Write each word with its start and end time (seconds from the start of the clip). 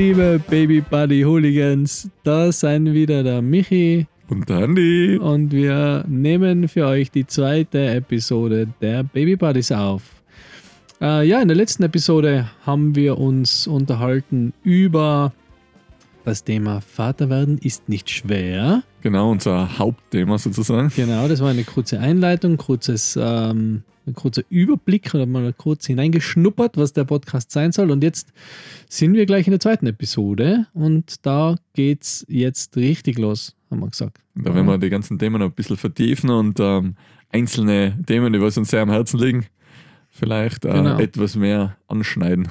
Liebe 0.00 0.40
Baby 0.48 0.80
Buddy 0.80 1.20
Hooligans. 1.20 2.08
Da 2.24 2.50
sind 2.50 2.94
wieder 2.94 3.22
der 3.22 3.42
Michi 3.42 4.06
Und 4.30 4.48
der 4.48 4.64
Andi. 4.64 5.18
und 5.18 5.52
wir 5.52 6.06
nehmen 6.08 6.68
für 6.68 6.86
euch 6.86 7.10
die 7.10 7.26
zweite 7.26 7.86
Episode 7.96 8.66
der 8.80 9.02
Baby 9.02 9.36
Buddies 9.36 9.70
auf. 9.70 10.00
Äh, 11.02 11.28
ja, 11.28 11.42
in 11.42 11.48
der 11.48 11.56
letzten 11.58 11.82
Episode 11.82 12.48
haben 12.64 12.96
wir 12.96 13.18
uns 13.18 13.66
unterhalten 13.66 14.54
über 14.64 15.34
das 16.24 16.44
Thema 16.44 16.80
Vaterwerden 16.80 17.58
ist 17.58 17.88
nicht 17.88 18.10
schwer. 18.10 18.82
Genau, 19.00 19.30
unser 19.30 19.78
Hauptthema 19.78 20.38
sozusagen. 20.38 20.90
Genau, 20.94 21.26
das 21.28 21.40
war 21.40 21.50
eine 21.50 21.64
kurze 21.64 21.98
Einleitung, 22.00 22.56
kurzes, 22.56 23.18
ähm, 23.20 23.82
ein 24.06 24.14
kurzer 24.14 24.42
Überblick 24.50 25.14
oder 25.14 25.26
mal 25.26 25.52
kurz 25.52 25.86
hineingeschnuppert, 25.86 26.76
was 26.76 26.92
der 26.92 27.04
Podcast 27.04 27.50
sein 27.50 27.72
soll. 27.72 27.90
Und 27.90 28.02
jetzt 28.02 28.32
sind 28.88 29.14
wir 29.14 29.26
gleich 29.26 29.46
in 29.46 29.52
der 29.52 29.60
zweiten 29.60 29.86
Episode 29.86 30.66
und 30.74 31.24
da 31.26 31.56
geht's 31.74 32.24
jetzt 32.28 32.76
richtig 32.76 33.18
los, 33.18 33.54
haben 33.70 33.80
wir 33.80 33.88
gesagt. 33.90 34.18
Da 34.34 34.54
werden 34.54 34.66
wir 34.66 34.78
die 34.78 34.90
ganzen 34.90 35.18
Themen 35.18 35.38
noch 35.40 35.46
ein 35.48 35.52
bisschen 35.52 35.76
vertiefen 35.76 36.30
und 36.30 36.58
ähm, 36.60 36.94
einzelne 37.30 37.96
Themen, 38.06 38.32
die 38.32 38.40
was 38.40 38.56
uns 38.58 38.70
sehr 38.70 38.82
am 38.82 38.90
Herzen 38.90 39.18
liegen, 39.20 39.46
vielleicht 40.08 40.64
äh, 40.64 40.72
Genau. 40.72 40.98
etwas 40.98 41.36
mehr 41.36 41.76
anschneiden. 41.88 42.48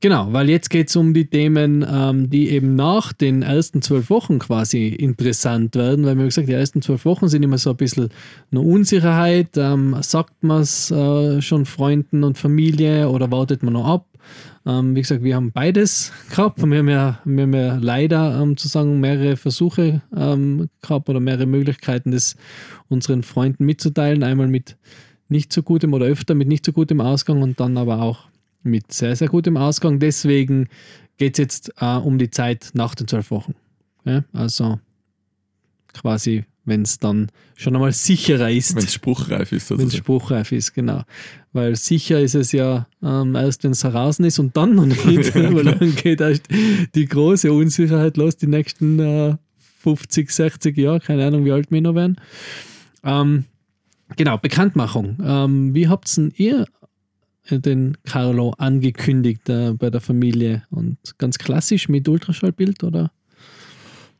Genau, 0.00 0.32
weil 0.32 0.50
jetzt 0.50 0.68
geht 0.68 0.88
es 0.88 0.96
um 0.96 1.14
die 1.14 1.26
Themen, 1.26 1.84
ähm, 1.88 2.28
die 2.28 2.50
eben 2.50 2.74
nach 2.74 3.14
den 3.14 3.40
ersten 3.40 3.80
zwölf 3.80 4.10
Wochen 4.10 4.38
quasi 4.38 4.88
interessant 4.88 5.74
werden, 5.76 6.04
weil 6.04 6.18
wir 6.18 6.26
gesagt, 6.26 6.48
die 6.48 6.52
ersten 6.52 6.82
zwölf 6.82 7.06
Wochen 7.06 7.28
sind 7.28 7.42
immer 7.42 7.56
so 7.56 7.70
ein 7.70 7.76
bisschen 7.76 8.10
eine 8.50 8.60
Unsicherheit. 8.60 9.56
Ähm, 9.56 9.96
sagt 10.02 10.42
man 10.42 10.60
es 10.60 10.90
äh, 10.90 11.40
schon 11.40 11.64
Freunden 11.64 12.22
und 12.22 12.36
Familie 12.36 13.08
oder 13.08 13.30
wartet 13.30 13.62
man 13.62 13.72
noch 13.72 13.86
ab? 13.86 14.06
Ähm, 14.66 14.94
wie 14.96 15.02
gesagt, 15.02 15.22
wir 15.22 15.36
haben 15.36 15.52
beides 15.52 16.12
gehabt. 16.30 16.62
Wir 16.62 16.78
haben 16.78 16.88
ja, 16.88 17.20
wir 17.24 17.42
haben 17.42 17.54
ja 17.54 17.76
leider 17.76 18.40
ähm, 18.40 18.50
sozusagen 18.50 19.00
mehrere 19.00 19.36
Versuche 19.36 20.02
ähm, 20.14 20.68
gehabt 20.82 21.08
oder 21.08 21.20
mehrere 21.20 21.46
Möglichkeiten, 21.46 22.10
das 22.10 22.36
unseren 22.88 23.22
Freunden 23.22 23.64
mitzuteilen. 23.64 24.22
Einmal 24.22 24.48
mit 24.48 24.76
nicht 25.28 25.52
so 25.52 25.62
gutem 25.62 25.94
oder 25.94 26.06
öfter 26.06 26.34
mit 26.34 26.48
nicht 26.48 26.66
so 26.66 26.72
gutem 26.72 27.00
Ausgang 27.00 27.42
und 27.42 27.58
dann 27.60 27.76
aber 27.78 28.02
auch 28.02 28.28
mit 28.64 28.92
sehr, 28.92 29.14
sehr 29.16 29.28
gutem 29.28 29.56
Ausgang. 29.56 29.98
Deswegen 29.98 30.68
geht 31.18 31.34
es 31.34 31.38
jetzt 31.38 31.72
äh, 31.80 31.96
um 31.96 32.18
die 32.18 32.30
Zeit 32.30 32.70
nach 32.74 32.94
den 32.94 33.08
zwölf 33.08 33.30
Wochen. 33.30 33.54
Ja, 34.04 34.24
also 34.32 34.78
quasi, 35.94 36.44
wenn 36.64 36.82
es 36.82 36.98
dann 36.98 37.28
schon 37.56 37.74
einmal 37.74 37.92
sicherer 37.92 38.50
ist, 38.50 38.74
Wenn 38.74 38.84
es 38.84 38.94
spruchreif 38.94 39.52
ist 39.52 39.70
wenn 39.70 39.86
es 39.86 39.96
spruchreif 39.96 40.52
ist, 40.52 40.74
genau. 40.74 41.02
Weil 41.52 41.76
sicher 41.76 42.20
ist 42.20 42.34
es 42.34 42.52
ja 42.52 42.86
ähm, 43.02 43.34
erst, 43.34 43.64
wenn 43.64 43.70
es 43.70 43.84
heraus 43.84 44.18
ist 44.18 44.38
und 44.38 44.56
dann 44.56 44.74
noch 44.74 44.86
nicht, 45.04 45.34
weil 45.34 45.64
dann 45.64 45.94
geht 45.94 46.20
erst 46.20 46.48
die 46.94 47.06
große 47.06 47.52
Unsicherheit 47.52 48.16
los, 48.16 48.36
die 48.36 48.48
nächsten 48.48 48.98
äh, 48.98 49.36
50, 49.82 50.30
60 50.30 50.76
Jahre, 50.76 51.00
keine 51.00 51.26
Ahnung, 51.26 51.44
wie 51.44 51.52
alt 51.52 51.70
wir 51.70 51.80
noch 51.80 51.94
werden. 51.94 52.16
Ähm, 53.04 53.44
genau, 54.16 54.38
Bekanntmachung. 54.38 55.18
Ähm, 55.22 55.74
wie 55.74 55.88
habt 55.88 56.14
denn 56.16 56.32
ihr 56.36 56.66
den 57.50 57.96
Carlo 58.04 58.54
angekündigt 58.58 59.48
äh, 59.48 59.72
bei 59.74 59.90
der 59.90 60.00
Familie? 60.00 60.62
Und 60.70 60.98
ganz 61.18 61.38
klassisch 61.38 61.88
mit 61.88 62.08
Ultraschallbild 62.08 62.84
oder? 62.84 63.10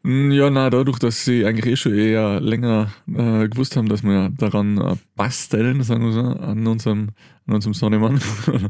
Mm, 0.03 0.31
Ja, 0.33 0.51
na, 0.51 0.69
dadurch, 0.71 0.99
dass 0.99 1.25
sie 1.25 1.45
eigentlich 1.47 1.73
eh 1.73 1.77
schon 1.77 1.95
eher 1.95 2.41
länger 2.41 2.93
äh, 3.09 3.49
gewusst 3.49 3.77
haben, 3.77 3.89
dass 3.89 4.03
wir 4.03 4.31
daran 4.37 4.79
äh, 4.79 4.97
basteln, 5.17 5.83
sagen 5.83 6.05
wir 6.05 6.13
so, 6.13 6.21
an 6.21 6.67
unserem, 6.67 7.09
an 7.47 7.55
unserem 7.55 7.75
Sonnemann, 7.75 8.21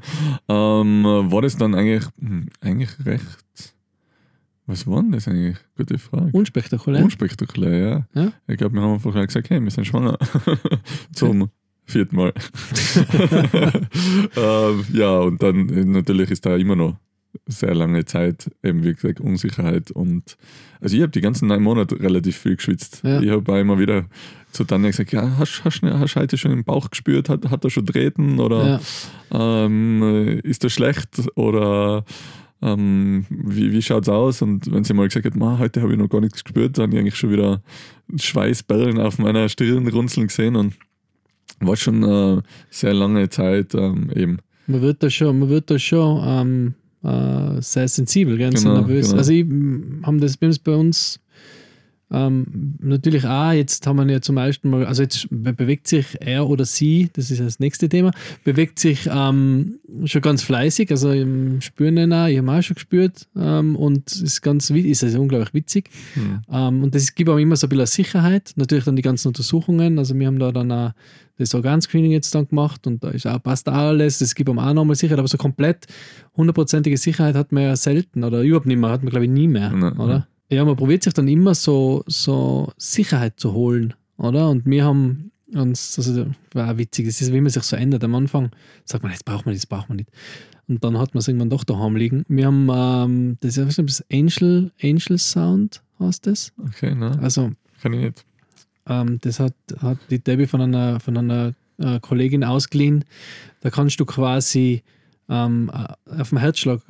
ähm, 0.49 1.05
war 1.05 1.43
das 1.43 1.57
dann 1.57 1.75
eigentlich, 1.75 2.05
hm, 2.21 2.49
eigentlich 2.61 2.91
recht. 3.05 3.75
Was 4.67 4.87
war 4.87 5.03
denn 5.03 5.13
das 5.13 5.29
eigentlich? 5.29 5.59
Gute 5.77 5.99
Frage. 5.99 6.31
Unspektakulär. 6.33 7.05
Unspektakulär, 7.05 8.07
ja. 8.15 8.23
Ja? 8.23 8.33
Ich 8.47 8.57
glaube, 8.57 8.75
wir 8.75 8.83
haben 8.83 8.95
einfach 8.95 9.13
gesagt, 9.13 9.51
hey, 9.51 9.61
wir 9.61 9.71
sind 9.71 9.87
schwanger. 9.87 10.17
Zum 11.13 11.51
vierten 11.87 12.17
Mal. 12.17 12.33
ähm, 14.37 14.85
ja, 14.93 15.19
und 15.19 15.43
dann 15.43 15.69
äh, 15.69 15.85
natürlich 15.85 16.31
ist 16.31 16.47
da 16.47 16.57
immer 16.57 16.77
noch 16.77 16.97
sehr 17.47 17.75
lange 17.75 18.05
Zeit, 18.05 18.51
eben 18.63 18.85
wie 18.85 18.95
gesagt, 18.95 19.21
Unsicherheit. 19.21 19.91
Und 19.91 20.37
also 20.81 20.97
ich 20.97 21.03
habe 21.03 21.13
die 21.13 21.21
ganzen 21.21 21.49
neun 21.49 21.63
Monate 21.63 21.99
relativ 22.01 22.37
viel 22.39 22.57
geschwitzt. 22.57 23.03
Ja. 23.05 23.21
Ich 23.21 23.31
habe 23.31 23.53
auch 23.53 23.59
immer 23.59 23.79
wieder 23.79 24.07
zu 24.53 24.65
Tanja 24.65 24.91
gesagt, 24.91 25.13
ja, 25.13 25.37
hast, 25.39 25.65
hast, 25.65 25.83
hast 25.83 26.15
du 26.17 26.21
heute 26.21 26.39
schon 26.39 26.53
im 26.53 26.63
Bauch 26.65 26.89
gespürt? 26.91 27.29
Hat, 27.29 27.51
hat 27.51 27.65
er 27.65 27.71
schon 27.71 27.87
treten? 27.87 28.39
Oder 28.39 28.81
Ja. 29.33 29.65
ähm, 29.65 30.03
äh, 30.03 30.35
ist 30.49 30.63
das 30.63 30.73
schlecht? 30.73 31.23
Oder 31.35 32.05
ähm, 32.63 33.27
wie, 33.29 33.73
wie 33.73 33.83
schaut 33.83 34.05
es 34.05 34.09
aus? 34.09 34.41
Und 34.41 34.73
wenn 34.73 34.85
sie 34.85 34.95
mal 34.95 35.09
gesagt 35.09 35.27
hat, 35.27 35.35
"Ma, 35.37 35.59
heute 35.59 35.83
habe 35.83 35.93
ich 35.93 35.99
noch 35.99 36.09
gar 36.09 36.21
nichts 36.21 36.45
gespürt, 36.45 36.79
dann 36.79 36.85
habe 36.85 36.95
ich 36.95 37.01
eigentlich 37.01 37.17
schon 37.17 37.33
wieder 37.33 37.63
Schweißperlen 38.17 38.99
auf 39.01 39.19
meiner 39.19 39.49
Stirn 39.49 39.89
runzeln 39.89 40.29
gesehen 40.29 40.55
und 40.57 40.75
war 41.61 41.77
schon 41.77 42.03
äh, 42.03 42.43
sehr 42.71 42.95
lange 42.95 43.29
Zeit 43.29 43.75
ähm, 43.75 44.11
eben. 44.15 44.39
Man 44.67 44.81
wird 44.83 45.03
da 45.03 45.11
schon, 45.11 45.39
man 45.39 45.49
wird 45.49 45.71
da 45.71 45.79
schon 45.79 46.23
ähm, 46.25 46.75
äh, 47.03 47.61
sehr 47.61 47.87
sensibel, 47.89 48.39
ganz 48.39 48.63
Genau, 48.63 48.79
nervös. 48.79 49.07
genau. 49.09 49.19
Also 49.19 49.33
ich 49.33 49.43
m, 49.43 50.01
haben 50.05 50.21
das 50.21 50.41
wir 50.41 50.47
haben 50.47 50.53
das 50.53 50.59
bei 50.59 50.75
uns 50.75 51.21
ähm, 52.15 52.77
natürlich 52.81 53.27
auch, 53.27 53.53
jetzt 53.53 53.87
haben 53.87 53.99
wir 53.99 54.15
ja 54.15 54.21
zum 54.21 54.37
ersten 54.37 54.71
Mal, 54.71 54.87
also 54.87 55.03
jetzt 55.03 55.27
be- 55.31 55.53
bewegt 55.53 55.89
sich 55.89 56.07
er 56.21 56.49
oder 56.49 56.65
sie, 56.65 57.11
das 57.13 57.31
ist 57.31 57.41
das 57.41 57.59
nächste 57.59 57.89
Thema, 57.89 58.13
bewegt 58.45 58.79
sich 58.79 59.09
ähm, 59.11 59.81
schon 60.05 60.23
ganz 60.23 60.43
fleißig, 60.43 60.91
also 60.91 61.11
im 61.11 61.61
Spüren 61.61 62.13
auch, 62.13 62.29
ich 62.29 62.39
habe 62.39 62.53
auch 62.53 62.63
schon 62.63 62.75
gespürt 62.75 63.27
ähm, 63.37 63.77
und 63.77 64.11
es 64.11 64.21
ist 64.23 64.43
ganz 64.43 64.71
ist 64.71 65.03
also 65.03 65.21
unglaublich 65.21 65.55
witzig. 65.55 65.91
Hm. 66.15 66.43
Ähm, 66.51 66.83
und 66.83 66.95
das 66.95 67.15
gibt 67.15 67.31
auch 67.31 67.39
immer 67.39 67.57
so 67.57 67.67
ein 67.67 67.71
bisschen 67.71 67.87
Sicherheit. 67.87 68.53
Natürlich 68.57 68.85
dann 68.85 68.97
die 68.97 69.03
ganzen 69.03 69.29
Untersuchungen. 69.29 69.99
Also 69.99 70.19
wir 70.19 70.27
haben 70.27 70.39
da 70.39 70.53
dann 70.53 70.71
auch 70.71 70.93
das 71.39 71.55
Organscreening 71.55 72.13
jetzt 72.13 72.35
dann 72.35 72.47
gemacht 72.47 72.87
und 72.87 73.03
da 73.03 73.11
ist 73.11 73.27
auch, 73.27 73.43
passt 73.43 73.69
alles. 73.69 74.19
Das 74.19 74.35
gibt 74.35 74.49
einem 74.49 74.59
auch 74.59 74.73
nochmal 74.73 74.95
Sicherheit, 74.95 75.19
aber 75.19 75.29
so 75.29 75.39
komplett 75.39 75.87
hundertprozentige 76.37 76.97
Sicherheit 76.97 77.35
hat 77.35 77.51
man 77.51 77.65
ja 77.65 77.77
selten 77.77 78.23
oder 78.23 78.43
überhaupt 78.43 78.67
nicht 78.67 78.79
mehr, 78.79 78.91
hat 78.91 79.03
man 79.03 79.11
glaube 79.11 79.25
ich 79.25 79.31
nie 79.33 79.49
mehr, 79.49 79.71
Nein, 79.71 79.99
oder? 79.99 80.29
Ja, 80.51 80.65
man 80.65 80.77
probiert 80.77 81.03
sich 81.03 81.15
dann 81.15 81.29
immer 81.29 81.55
so, 81.55 82.05
so 82.07 82.73
Sicherheit 82.77 83.41
zu 83.41 83.53
holen, 83.53 83.95
oder? 84.19 84.51
Und 84.51 84.67
wir 84.67 84.85
haben 84.85 85.31
uns, 85.53 85.97
also 85.99 86.27
war 86.53 86.73
auch 86.73 86.79
witzig, 86.79 87.07
das 87.07 87.21
ist, 87.21 87.33
wie 87.33 87.41
man 87.41 87.51
sich 87.51 87.63
so 87.63 87.77
ändert. 87.77 88.05
Am 88.05 88.15
Anfang 88.15 88.51
sagt 88.85 89.03
man, 89.03 89.13
das 89.13 89.23
braucht 89.25 89.47
man 89.47 89.53
nicht, 89.55 89.63
das 89.65 89.69
braucht 89.69 89.89
man 89.89 89.97
nicht. 89.97 90.11
Und 90.69 90.83
dann 90.85 90.99
hat 90.99 91.15
man 91.15 91.21
es 91.21 91.29
irgendwann 91.29 91.51
doch 91.51 91.65
daheim 91.65 91.97
liegen. 91.97 92.25
Wir 92.29 92.47
haben, 92.47 92.69
ähm, 92.73 93.37
das 93.41 93.57
ist 93.57 93.79
das 93.79 94.05
Angel, 94.13 94.71
Angel 94.83 95.19
Sound, 95.19 95.83
heißt 95.99 96.27
das? 96.27 96.53
Okay, 96.59 96.95
na, 96.97 97.13
Also, 97.21 97.51
kann 97.83 97.93
ich 97.95 98.01
nicht. 98.01 98.25
ähm, 98.89 99.19
das 99.23 99.41
hat, 99.41 99.55
hat 99.79 99.99
die 100.11 100.19
Debbie 100.23 100.47
von 100.47 100.61
einer, 100.61 101.01
von 101.01 101.17
einer 101.17 101.55
äh, 101.79 102.01
Kollegin 102.01 102.45
ausgeliehen. 102.45 103.05
Da 103.61 103.71
kannst 103.71 103.99
du 104.01 104.05
quasi 104.07 104.83
ähm, 105.29 105.71
äh, 105.73 106.21
auf 106.21 106.31
den 106.31 106.39
Herzschlag 106.39 106.81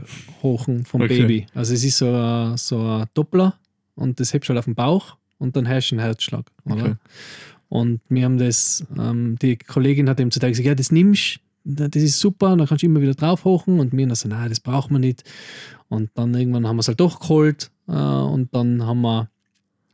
hochen 0.43 0.85
vom 0.85 1.03
Okay. 1.03 1.21
Baby. 1.21 1.47
Also 1.55 1.75
es 1.75 1.85
ist 1.85 1.99
so 1.99 2.15
ein, 2.15 2.57
so 2.57 2.79
ein 2.79 3.07
Doppler 3.15 3.55
und 3.95 4.21
das 4.21 4.33
hebst 4.33 4.49
du 4.49 4.51
halt 4.51 4.59
auf 4.59 4.65
den 4.65 4.75
Bauch 4.75 5.17
und 5.39 5.57
dann 5.57 5.69
hast 5.69 5.91
du 5.91 5.97
einen 5.97 6.05
Herzschlag. 6.05 6.51
Oder? 6.65 6.77
Okay. 6.77 6.95
Und 7.69 8.01
wir 8.09 8.25
haben 8.25 8.39
das, 8.39 8.85
ähm, 8.99 9.37
die 9.41 9.57
Kollegin 9.57 10.09
hat 10.09 10.21
ihm 10.21 10.31
zu 10.31 10.39
der 10.39 10.51
gesagt, 10.51 10.67
ja, 10.67 10.75
das 10.75 10.93
nimmst 10.93 11.41
das 11.65 12.03
ist 12.03 12.21
super, 12.21 12.53
und 12.53 12.59
dann 12.59 12.69
kannst 12.69 12.83
du 12.83 12.87
immer 12.87 13.01
wieder 13.01 13.15
drauf 13.15 13.45
hochen 13.45 13.81
und 13.81 13.93
wir 13.93 14.05
haben 14.05 14.15
so, 14.15 14.29
nein, 14.29 14.51
das 14.51 14.61
braucht 14.61 14.91
man 14.91 15.01
nicht. 15.01 15.25
Und 15.89 16.11
dann 16.15 16.35
irgendwann 16.35 16.67
haben 16.67 16.77
wir 16.77 16.81
es 16.81 16.89
halt 16.89 17.01
doch 17.01 17.21
geholt 17.21 17.71
äh, 17.89 17.93
und 17.93 18.55
dann 18.55 18.85
haben 18.85 19.01
wir 19.01 19.31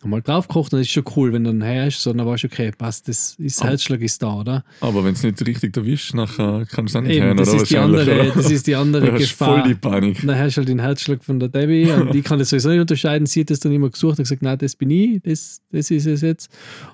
haben 0.02 0.10
wir 0.10 0.16
halt 0.16 0.28
drauf 0.28 0.48
gekocht 0.48 0.72
und 0.72 0.78
das 0.78 0.86
ist 0.86 0.92
schon 0.92 1.04
cool, 1.14 1.32
wenn 1.32 1.44
du 1.44 1.50
dann 1.50 1.62
her 1.62 1.86
ist, 1.88 2.00
so, 2.00 2.12
dann 2.12 2.26
weißt 2.26 2.44
du, 2.44 2.46
okay, 2.46 2.70
passt, 2.76 3.06
das 3.06 3.34
ist. 3.38 3.62
Herzschlag 3.62 4.00
ist 4.00 4.22
da, 4.22 4.34
oder? 4.34 4.64
Aber 4.80 5.04
wenn 5.04 5.12
es 5.12 5.22
nicht 5.22 5.46
richtig 5.46 5.76
erwischt, 5.76 6.14
nachher 6.14 6.66
kannst 6.70 6.94
du 6.94 6.98
es 6.98 7.02
auch 7.02 7.06
nicht 7.06 7.16
Eben, 7.16 7.26
hören, 7.26 7.36
das 7.36 7.48
oder 7.50 7.62
ist, 7.62 7.70
die 7.70 7.76
andere, 7.76 8.02
oder? 8.02 8.30
das 8.34 8.50
ist 8.50 8.66
die 8.66 8.74
andere 8.74 9.12
Gefahr. 9.18 9.60
voll 9.60 9.68
die 9.68 9.74
Panik. 9.74 10.26
Dann 10.26 10.38
hast 10.38 10.56
du 10.56 10.60
halt 10.60 10.68
den 10.68 10.78
Herzschlag 10.78 11.22
von 11.22 11.38
der 11.38 11.50
Debbie 11.50 11.90
und 11.90 12.14
die 12.14 12.22
kann 12.22 12.38
das 12.38 12.48
sowieso 12.48 12.70
nicht 12.70 12.80
unterscheiden. 12.80 13.26
Sie 13.26 13.40
hat 13.40 13.50
das 13.50 13.60
dann 13.60 13.72
immer 13.72 13.90
gesucht 13.90 14.18
und 14.18 14.24
gesagt, 14.24 14.40
nein, 14.42 14.56
das 14.56 14.74
bin 14.74 14.90
ich, 14.90 15.20
das, 15.22 15.60
das 15.70 15.90
ist 15.90 16.06
es 16.06 16.22
jetzt. 16.22 16.50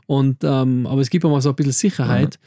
Und, 0.07 0.43
ähm, 0.43 0.87
aber 0.87 1.01
es 1.01 1.09
gibt 1.11 1.25
auch 1.25 1.31
mal 1.31 1.41
so 1.41 1.51
ein 1.51 1.55
bisschen 1.55 1.73
Sicherheit. 1.73 2.41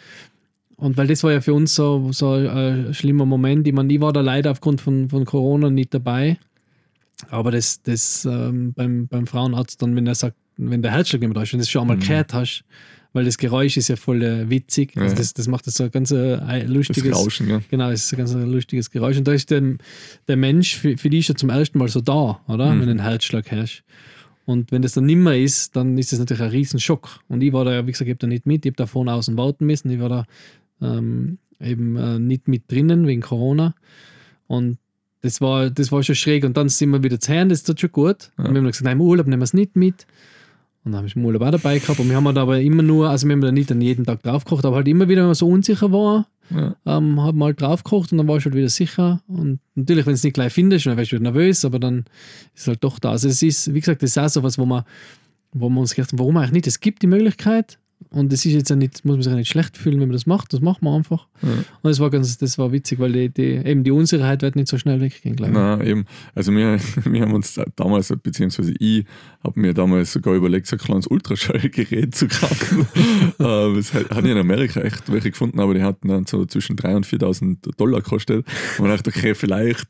Und 0.75 0.97
weil 0.97 1.07
das 1.07 1.23
war 1.23 1.31
ja 1.31 1.41
für 1.41 1.53
uns 1.53 1.75
so, 1.75 2.09
so 2.11 2.31
ein 2.31 2.93
schlimmer 2.93 3.25
Moment. 3.25 3.67
Ich 3.67 3.73
meine, 3.73 3.93
ich 3.93 3.99
war 4.01 4.13
da 4.13 4.21
leider 4.21 4.51
aufgrund 4.51 4.81
von, 4.81 5.09
von 5.09 5.25
Corona 5.25 5.69
nicht 5.69 5.93
dabei. 5.93 6.37
Aber 7.29 7.51
das, 7.51 7.81
das 7.81 8.25
ähm, 8.25 8.73
beim, 8.73 9.07
beim 9.07 9.27
Frauenarzt 9.27 9.81
dann, 9.81 9.95
wenn 9.95 10.07
er 10.07 10.15
sagt, 10.15 10.37
wenn 10.59 10.81
der 10.81 10.91
Herzschlag 10.91 11.21
nicht 11.21 11.29
mehr 11.29 11.35
da 11.35 11.41
ist, 11.43 11.53
wenn 11.53 11.59
du 11.59 11.63
das 11.63 11.69
schon 11.71 11.81
einmal 11.83 11.97
Mhm. 11.97 12.01
gehört 12.01 12.33
hast, 12.33 12.63
weil 13.13 13.25
das 13.25 13.37
Geräusch 13.37 13.75
ist 13.77 13.87
ja 13.87 13.95
voll 13.95 14.21
äh, 14.21 14.49
witzig. 14.49 14.91
Also 14.95 15.13
Ja. 15.13 15.17
das, 15.17 15.33
das 15.33 15.47
macht 15.47 15.65
das 15.65 15.75
so 15.75 15.83
ein 15.85 15.91
ganz 15.91 16.11
äh, 16.11 16.37
Das 16.37 16.67
lustiges, 16.67 17.15
Rauschen, 17.15 17.49
ja. 17.49 17.59
Genau, 17.71 17.89
es 17.89 18.05
ist 18.05 18.13
ein 18.13 18.17
ganz 18.17 18.33
lustiges 18.33 18.91
Geräusch. 18.91 19.17
Und 19.17 19.27
da 19.27 19.33
ist 19.33 19.49
der, 19.49 19.63
der 20.27 20.37
Mensch 20.37 20.75
für, 20.75 20.97
für 20.97 21.09
die 21.09 21.23
schon 21.23 21.35
zum 21.35 21.49
ersten 21.49 21.79
Mal 21.79 21.87
so 21.87 22.01
da, 22.01 22.39
oder? 22.47 22.67
Mhm. 22.73 22.79
Wenn 22.81 22.85
du 22.85 22.91
einen 22.91 22.99
Herzschlag 23.01 23.51
hast. 23.51 23.83
Und 24.45 24.71
wenn 24.71 24.81
das 24.81 24.93
dann 24.93 25.05
nimmer 25.05 25.35
ist, 25.35 25.75
dann 25.75 25.97
ist 25.97 26.11
das 26.11 26.19
natürlich 26.19 26.41
ein 26.43 26.49
Riesenschock. 26.49 27.19
Und 27.27 27.41
ich 27.41 27.53
war 27.53 27.65
da, 27.65 27.73
ja, 27.73 27.87
wie 27.87 27.91
gesagt, 27.91 28.07
ich 28.07 28.13
habe 28.13 28.19
da 28.19 28.27
nicht 28.27 28.45
mit, 28.45 28.65
ich 28.65 28.71
habe 28.71 28.77
da 28.77 28.85
vorne 28.87 29.13
außen 29.13 29.37
warten 29.37 29.65
müssen. 29.65 29.89
Ich 29.91 29.99
war 29.99 30.09
da 30.09 30.25
ähm, 30.81 31.37
eben 31.59 31.95
äh, 31.95 32.19
nicht 32.19 32.47
mit 32.47 32.71
drinnen 32.71 33.05
wegen 33.07 33.21
Corona. 33.21 33.75
Und 34.47 34.77
das 35.21 35.41
war, 35.41 35.69
das 35.69 35.91
war 35.91 36.01
schon 36.03 36.15
schräg. 36.15 36.43
Und 36.45 36.57
dann 36.57 36.69
sind 36.69 36.89
wir 36.91 37.03
wieder 37.03 37.19
zu 37.19 37.31
Hause, 37.33 37.47
das 37.49 37.63
tut 37.63 37.79
schon 37.79 37.91
gut. 37.91 38.31
Und 38.37 38.45
wir 38.53 38.57
haben 38.57 38.65
gesagt, 38.65 38.83
nein, 38.85 38.93
im 38.97 39.01
Urlaub 39.01 39.27
nehmen 39.27 39.41
wir 39.41 39.45
es 39.45 39.53
nicht 39.53 39.75
mit. 39.75 40.05
Und 40.85 40.91
dann 40.93 40.99
habe 40.99 41.07
ich 41.07 41.15
Urlaub 41.17 41.41
auch 41.41 41.51
dabei 41.51 41.77
gehabt. 41.79 41.99
Und 41.99 42.09
wir 42.09 42.15
haben 42.15 42.25
halt 42.25 42.37
aber 42.37 42.59
immer 42.61 42.81
nur, 42.83 43.09
also 43.09 43.27
wir 43.27 43.33
haben 43.33 43.41
da 43.41 43.51
nicht 43.51 43.69
dann 43.69 43.81
jeden 43.81 44.05
Tag 44.05 44.23
drauf 44.23 44.45
gekocht, 44.45 44.65
aber 44.65 44.77
halt 44.77 44.87
immer 44.87 45.07
wieder, 45.09 45.21
wenn 45.21 45.27
man 45.27 45.35
so 45.35 45.47
unsicher 45.47 45.91
war, 45.91 46.27
Ja. 46.49 46.75
ähm, 46.85 47.19
haben 47.21 47.37
wir 47.37 47.45
halt 47.45 47.61
drauf 47.61 47.83
gekocht 47.83 48.11
und 48.11 48.17
dann 48.17 48.27
war 48.27 48.37
ich 48.37 48.45
halt 48.45 48.55
wieder 48.55 48.69
sicher. 48.69 49.21
Und 49.27 49.59
natürlich, 49.75 50.05
wenn 50.05 50.13
du 50.13 50.15
es 50.15 50.23
nicht 50.23 50.33
gleich 50.33 50.53
findest, 50.53 50.85
dann 50.85 50.95
wärst 50.97 51.11
du 51.11 51.17
wieder 51.17 51.31
nervös, 51.31 51.65
aber 51.65 51.79
dann 51.79 52.05
ist 52.55 52.61
es 52.61 52.67
halt 52.67 52.83
doch 52.83 52.97
da. 52.99 53.11
Also 53.11 53.27
es 53.27 53.41
ist, 53.43 53.73
wie 53.73 53.79
gesagt, 53.81 54.01
das 54.03 54.11
ist 54.11 54.17
auch 54.17 54.29
so 54.29 54.41
was, 54.43 54.57
wo 54.57 54.65
man, 54.65 54.83
wo 55.51 55.69
wir 55.69 55.79
uns 55.81 55.93
gedacht 55.93 56.11
haben, 56.13 56.19
warum 56.19 56.37
eigentlich 56.37 56.51
nicht? 56.53 56.67
Es 56.67 56.79
gibt 56.79 57.01
die 57.01 57.07
Möglichkeit 57.07 57.77
und 58.11 58.33
es 58.33 58.45
ist 58.45 58.53
jetzt 58.53 58.69
ja 58.69 58.75
nicht, 58.75 59.05
muss 59.05 59.15
man 59.15 59.23
sich 59.23 59.31
ja 59.31 59.37
nicht 59.37 59.49
schlecht 59.49 59.77
fühlen, 59.77 59.99
wenn 59.99 60.07
man 60.07 60.13
das 60.13 60.25
macht. 60.25 60.53
Das 60.53 60.61
macht 60.61 60.81
man 60.81 60.95
einfach. 60.95 61.27
Ja. 61.41 61.49
Und 61.49 61.65
das 61.83 61.99
war 61.99 62.09
ganz, 62.09 62.37
das 62.37 62.57
war 62.57 62.71
witzig, 62.71 62.97
weil 62.99 63.11
die, 63.11 63.29
die, 63.29 63.55
eben 63.55 63.83
die 63.83 63.91
Unsicherheit 63.91 64.41
wird 64.41 64.55
nicht 64.55 64.67
so 64.67 64.77
schnell 64.77 64.99
weggehen, 64.99 65.35
glaube 65.35 65.51
ich. 65.51 65.57
Na, 65.57 65.83
eben. 65.83 66.05
Also 66.33 66.51
wir, 66.53 66.79
wir 67.05 67.21
haben 67.21 67.33
uns 67.33 67.59
damals, 67.75 68.13
beziehungsweise 68.23 68.73
ich, 68.79 69.05
habe 69.43 69.59
mir 69.59 69.73
damals 69.73 70.11
sogar 70.11 70.33
überlegt, 70.33 70.67
so 70.67 70.75
ein 70.75 70.79
kleines 70.79 71.07
Ultraschallgerät 71.07 72.13
zu 72.13 72.27
kaufen. 72.27 72.87
äh, 73.39 73.75
das 73.75 73.93
hat, 73.93 74.09
hat 74.09 74.25
ich 74.25 74.31
in 74.31 74.37
Amerika 74.37 74.81
echt 74.81 75.11
welche 75.11 75.31
gefunden, 75.31 75.59
aber 75.59 75.73
die 75.73 75.83
hatten 75.83 76.09
dann 76.09 76.25
so 76.25 76.45
zwischen 76.45 76.75
3.000 76.75 76.95
und 76.95 77.05
4.000 77.05 77.77
Dollar 77.77 78.01
gekostet. 78.01 78.45
Und 78.77 78.87
man 78.87 78.95
dachte, 78.95 79.11
okay, 79.15 79.35
vielleicht 79.35 79.87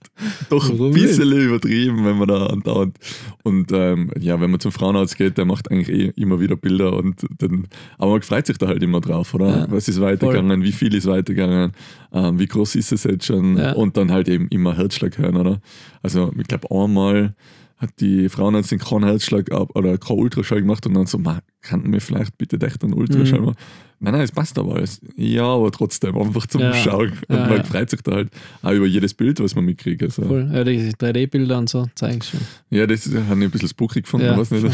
doch 0.50 0.70
ein 0.70 0.78
Warum 0.78 0.94
bisschen 0.94 1.32
übertrieben, 1.32 2.06
wenn 2.06 2.18
man 2.18 2.28
da 2.28 2.48
andauernd. 2.48 2.98
Und 3.44 3.72
ähm, 3.72 4.12
ja, 4.20 4.40
wenn 4.40 4.52
man 4.52 4.60
zum 4.60 4.72
Frauenarzt 4.72 5.18
geht, 5.18 5.38
der 5.38 5.46
macht 5.46 5.72
eigentlich 5.72 5.90
eh 5.90 6.12
immer 6.16 6.40
wieder 6.40 6.56
Bilder 6.56 6.94
und 6.94 7.26
dann, 7.40 7.68
aber 8.00 8.12
man 8.14 8.22
freut 8.24 8.48
sich 8.48 8.58
da 8.58 8.66
halt 8.68 8.82
immer 8.82 9.00
drauf, 9.02 9.34
oder? 9.36 9.50
Ja, 9.50 9.68
Was 9.70 9.88
ist 9.88 10.02
weitergegangen, 10.02 10.64
wie 10.64 10.72
viel 10.72 10.94
ist 10.96 11.06
weitergegangen, 11.06 11.74
ähm, 12.12 12.40
wie 12.40 12.48
groß 12.48 12.74
ist 12.76 12.92
es 12.92 13.04
jetzt 13.04 13.26
schon 13.26 13.58
Ja. 13.58 13.74
und 13.74 13.96
dann 13.98 14.12
halt 14.12 14.28
eben 14.28 14.48
immer 14.50 14.76
Herzschlag 14.76 15.18
hören, 15.20 15.38
oder? 15.38 15.60
Also 16.02 16.32
ich 16.40 16.48
glaube 16.48 16.68
einmal 16.72 17.36
hat 17.78 17.92
die 18.02 18.28
Frauenärztin 18.28 18.80
keinen 18.80 19.06
Herzschlag 19.06 19.52
ab 19.54 19.70
oder 19.76 19.98
keinen 19.98 20.20
Ultraschall 20.20 20.62
gemacht 20.62 20.86
und 20.88 20.96
dann 20.96 21.06
so, 21.06 21.18
"Ma, 21.18 21.40
kannten 21.62 21.94
wir 21.94 22.02
vielleicht 22.02 22.38
bitte 22.38 22.60
echt 22.66 22.84
einen 22.84 22.94
Ultraschall 22.94 23.40
Mhm. 23.40 23.46
machen? 23.46 23.58
Nein, 24.02 24.14
nein, 24.14 24.22
es 24.24 24.32
passt 24.32 24.58
aber 24.58 24.76
alles. 24.76 25.02
Ja, 25.18 25.44
aber 25.44 25.72
trotzdem 25.72 26.18
einfach 26.18 26.48
zum 26.48 26.62
Ja. 26.62 26.74
Schauen. 26.74 27.12
Und 27.28 27.36
Ja, 27.36 27.48
man 27.48 27.58
ja. 27.58 27.64
freut 27.64 27.90
sich 27.90 28.02
da 28.02 28.14
halt 28.14 28.30
auch 28.62 28.72
über 28.72 28.86
jedes 28.86 29.14
Bild, 29.14 29.40
was 29.42 29.56
man 29.56 29.66
mitkriegt. 29.66 30.02
Also, 30.04 30.24
Voll. 30.24 30.50
Ja, 30.54 30.64
die 30.64 30.92
3D-Bilder 30.94 31.58
und 31.58 31.70
so 31.70 31.86
zeigen 31.96 32.22
schon. 32.22 32.40
ja, 32.70 32.88
das 32.88 33.06
habe 33.08 33.40
ich 33.40 33.46
ein 33.46 33.52
bisschen 33.52 33.68
spooky 33.70 34.02
gefunden, 34.02 34.28
Ja, 34.28 34.38
weiß 34.38 34.52
nicht. 34.52 34.68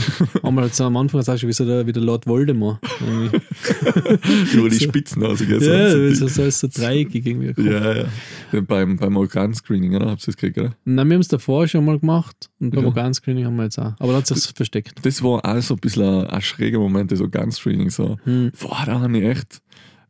Einmal 0.44 0.70
so 0.72 0.84
am 0.86 0.98
Anfang 0.98 1.22
sagst 1.24 1.44
du, 1.44 1.48
wie 1.48 1.54
so 1.54 1.66
der, 1.66 1.88
wie 1.88 1.92
der 1.92 2.04
Lord 2.04 2.28
Voldemort. 2.28 2.80
Über 4.54 4.70
die 4.70 4.80
Spitzen 4.80 5.24
ausgegangen. 5.24 5.64
ja, 5.64 5.90
so, 5.92 6.14
so, 6.14 6.28
so, 6.28 6.50
so 6.50 6.68
dreieckig 6.72 7.26
irgendwie. 7.26 7.54
ja, 7.64 7.94
ja. 7.96 8.06
ja. 8.52 8.62
Beim, 8.62 8.98
beim 8.98 9.18
Organscreening, 9.18 9.96
oder? 9.96 10.10
Habt 10.12 10.22
ihr 10.24 10.26
das 10.28 10.38
gekriegt, 10.38 10.58
oder? 10.58 10.76
Nein, 10.86 11.08
wir 11.10 11.16
haben 11.16 11.22
es 11.22 11.28
davor 11.28 11.68
schon 11.68 11.86
mal 11.86 12.00
gemacht 12.00 12.50
und 12.60 12.72
beim 12.72 12.82
Ja. 12.82 12.88
Organscreening 12.88 13.46
haben 13.46 13.56
wir 13.58 13.64
jetzt 13.64 13.80
auch. 13.80 13.94
Aber 14.00 14.12
da 14.12 14.18
hat 14.20 14.28
sich 14.28 14.44
versteckt. 14.56 14.94
Das 15.04 15.22
war 15.24 15.44
auch 15.46 15.62
so 15.62 15.74
ein 15.76 15.80
bisschen 15.80 16.04
ein, 16.04 16.28
ein 16.28 16.42
schräger 16.42 16.80
Moment, 16.80 17.12
das 17.12 17.22
Organscreening. 17.22 17.90
So, 17.90 18.18
Hm. 18.24 18.52
boah, 18.62 18.84
da 18.86 19.00
habe 19.16 19.32
ich 19.32 19.38
echt, 19.38 19.62